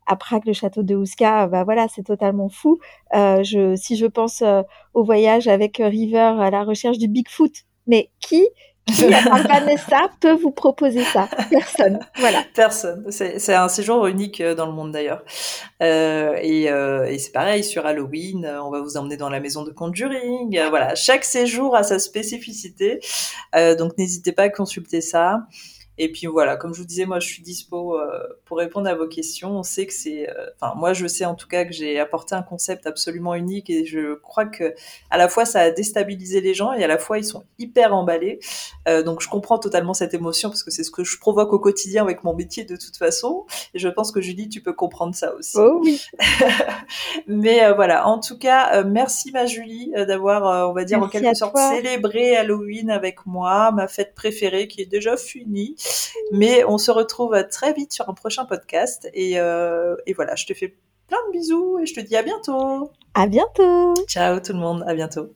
à 0.07 0.17
Prague, 0.17 0.45
le 0.45 0.53
château 0.53 0.83
de 0.83 0.95
Ouska, 0.95 1.47
bah 1.47 1.65
voilà, 1.65 1.87
c'est 1.89 2.03
totalement 2.03 2.51
fou. 2.51 2.79
je, 3.15 3.75
si 3.75 3.97
je 3.97 4.05
pense 4.05 4.45
au 4.93 5.03
voyage 5.03 5.49
avec 5.49 5.79
River 5.79 6.35
à 6.39 6.51
la 6.51 6.63
recherche 6.63 6.99
du 6.99 7.09
Bigfoot, 7.09 7.53
mais 7.87 8.11
qui 8.21 8.47
Vanessa, 9.49 10.11
peut 10.21 10.35
vous 10.35 10.53
proposer 10.53 11.03
ça 11.05 11.29
Personne. 11.51 11.99
Voilà. 12.19 12.45
Personne. 12.55 13.05
C'est 13.11 13.55
un 13.55 13.69
séjour 13.69 14.07
unique 14.07 14.41
euh, 14.41 14.55
dans 14.55 14.67
le 14.67 14.73
monde 14.73 14.93
d'ailleurs. 14.93 15.23
Euh, 15.83 16.37
et, 16.41 16.71
euh, 16.71 17.05
et 17.07 17.19
c'est 17.19 17.33
pareil 17.33 17.65
sur 17.65 17.85
Halloween. 17.85 18.45
Euh, 18.45 18.63
on 18.63 18.71
va 18.71 18.81
vous 18.81 18.97
emmener 18.97 19.17
dans 19.17 19.29
la 19.29 19.41
maison 19.41 19.65
de 19.65 19.71
conjuring. 19.71 20.59
voilà. 20.71 20.95
Chaque 20.95 21.25
séjour 21.25 21.75
a 21.75 21.83
sa 21.83 21.99
spécificité. 21.99 23.01
donc 23.79 23.99
n'hésitez 23.99 24.33
pas 24.33 24.45
à 24.45 24.49
consulter 24.51 25.01
ça. 25.01 25.47
Et 25.99 26.13
puis 26.13 26.27
voilà, 26.27 26.57
comme 26.57 26.75
je 26.75 26.81
vous 26.81 26.87
disais, 26.87 27.07
moi 27.07 27.21
je 27.21 27.27
suis 27.27 27.43
dispo 27.43 27.99
euh, 27.99 28.07
pour 28.45 28.59
répondre 28.59 28.89
à 28.89 28.95
vos 28.95 29.09
questions. 29.09 29.59
On 29.59 29.63
sait 29.63 29.87
que 29.87 29.95
c'est, 29.95 30.29
euh, 30.29 30.47
enfin 30.61 30.75
moi 30.77 30.93
je 30.93 31.07
sais 31.07 31.25
en 31.25 31.35
tout 31.35 31.49
cas 31.49 31.65
que 31.65 31.73
j'ai 31.73 31.99
apporté 31.99 32.35
un 32.35 32.43
concept 32.43 32.87
absolument 32.87 33.35
unique 33.35 33.71
et 33.71 33.87
je 33.87 34.15
crois 34.15 34.45
que 34.45 34.75
à 35.11 35.17
la 35.17 35.29
fois 35.29 35.47
ça 35.47 35.61
a 35.61 35.71
déstabilisé 35.71 36.41
les 36.41 36.53
gens 36.53 36.73
et 36.73 36.85
à 36.85 36.87
la 36.87 36.99
fois 36.99 37.19
ils 37.19 37.25
sont 37.25 37.45
hyper 37.59 37.95
emballés. 37.95 38.41
Euh, 38.89 39.03
donc 39.03 39.23
je 39.23 39.29
comprends 39.29 39.59
totalement 39.59 39.95
cette 39.95 40.13
émotion 40.13 40.51
parce 40.51 40.63
que 40.63 40.71
c'est 40.71 40.85
ce 40.85 40.91
que 40.91 41.03
je 41.03 41.19
provoque 41.19 41.53
au 41.53 41.59
quotidien 41.59 42.03
avec 42.03 42.25
mon 42.25 42.35
métier 42.35 42.65
de 42.65 42.77
toute 42.77 42.97
façon. 42.97 43.47
Et 43.73 43.79
je 43.79 43.89
pense 43.89 44.13
que 44.13 44.21
Julie, 44.21 44.49
tu 44.49 44.61
peux 44.61 44.75
comprendre 44.75 45.15
ça 45.15 45.35
aussi. 45.35 45.57
Oh 45.57 45.81
oui. 45.83 46.01
Mais 47.27 47.73
voilà, 47.73 48.07
en 48.07 48.21
tout 48.21 48.39
cas, 48.39 48.83
merci 48.85 49.33
ma 49.33 49.47
Julie 49.47 49.93
d'avoir, 50.07 50.69
on 50.69 50.73
va 50.73 50.85
dire 50.85 51.03
en 51.03 51.09
quelque 51.09 51.35
sorte 51.35 51.57
célébré 51.57 52.37
Halloween 52.37 52.91
avec 52.91 53.25
moi, 53.27 53.71
ma 53.73 53.89
fête 53.89 54.15
préférée 54.15 54.69
qui 54.69 54.83
est 54.83 54.87
déjà 54.87 55.17
finie. 55.17 55.77
Mais 56.33 56.65
on 56.65 56.79
se 56.79 56.91
retrouve 56.91 57.37
très 57.51 57.73
vite 57.73 57.93
sur 57.93 58.09
un 58.09 58.15
prochain 58.15 58.45
podcast. 58.45 59.09
Et, 59.15 59.39
euh, 59.39 59.97
et 60.07 60.13
voilà, 60.13 60.35
je 60.35 60.47
te 60.47 60.55
fais 60.55 60.77
plein 61.09 61.19
de 61.29 61.33
bisous 61.33 61.79
et 61.79 61.87
je 61.87 61.95
te 61.95 62.01
dis 62.01 62.17
à 62.17 62.23
bientôt. 62.23 62.91
À 63.15 63.27
bientôt. 63.27 63.95
Ciao 64.09 64.41
tout 64.41 64.53
le 64.53 64.59
monde, 64.59 64.85
à 64.87 64.95
bientôt. 64.95 65.29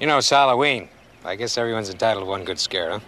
You 0.00 0.06
know, 0.06 0.18
it's 0.18 0.30
Halloween. 0.32 0.88
I 1.24 1.36
guess 1.36 1.56
everyone's 1.56 1.90
entitled 1.90 2.24
to 2.24 2.30
one 2.30 2.44
good 2.44 2.58
scare, 2.58 2.92
huh? 2.92 3.00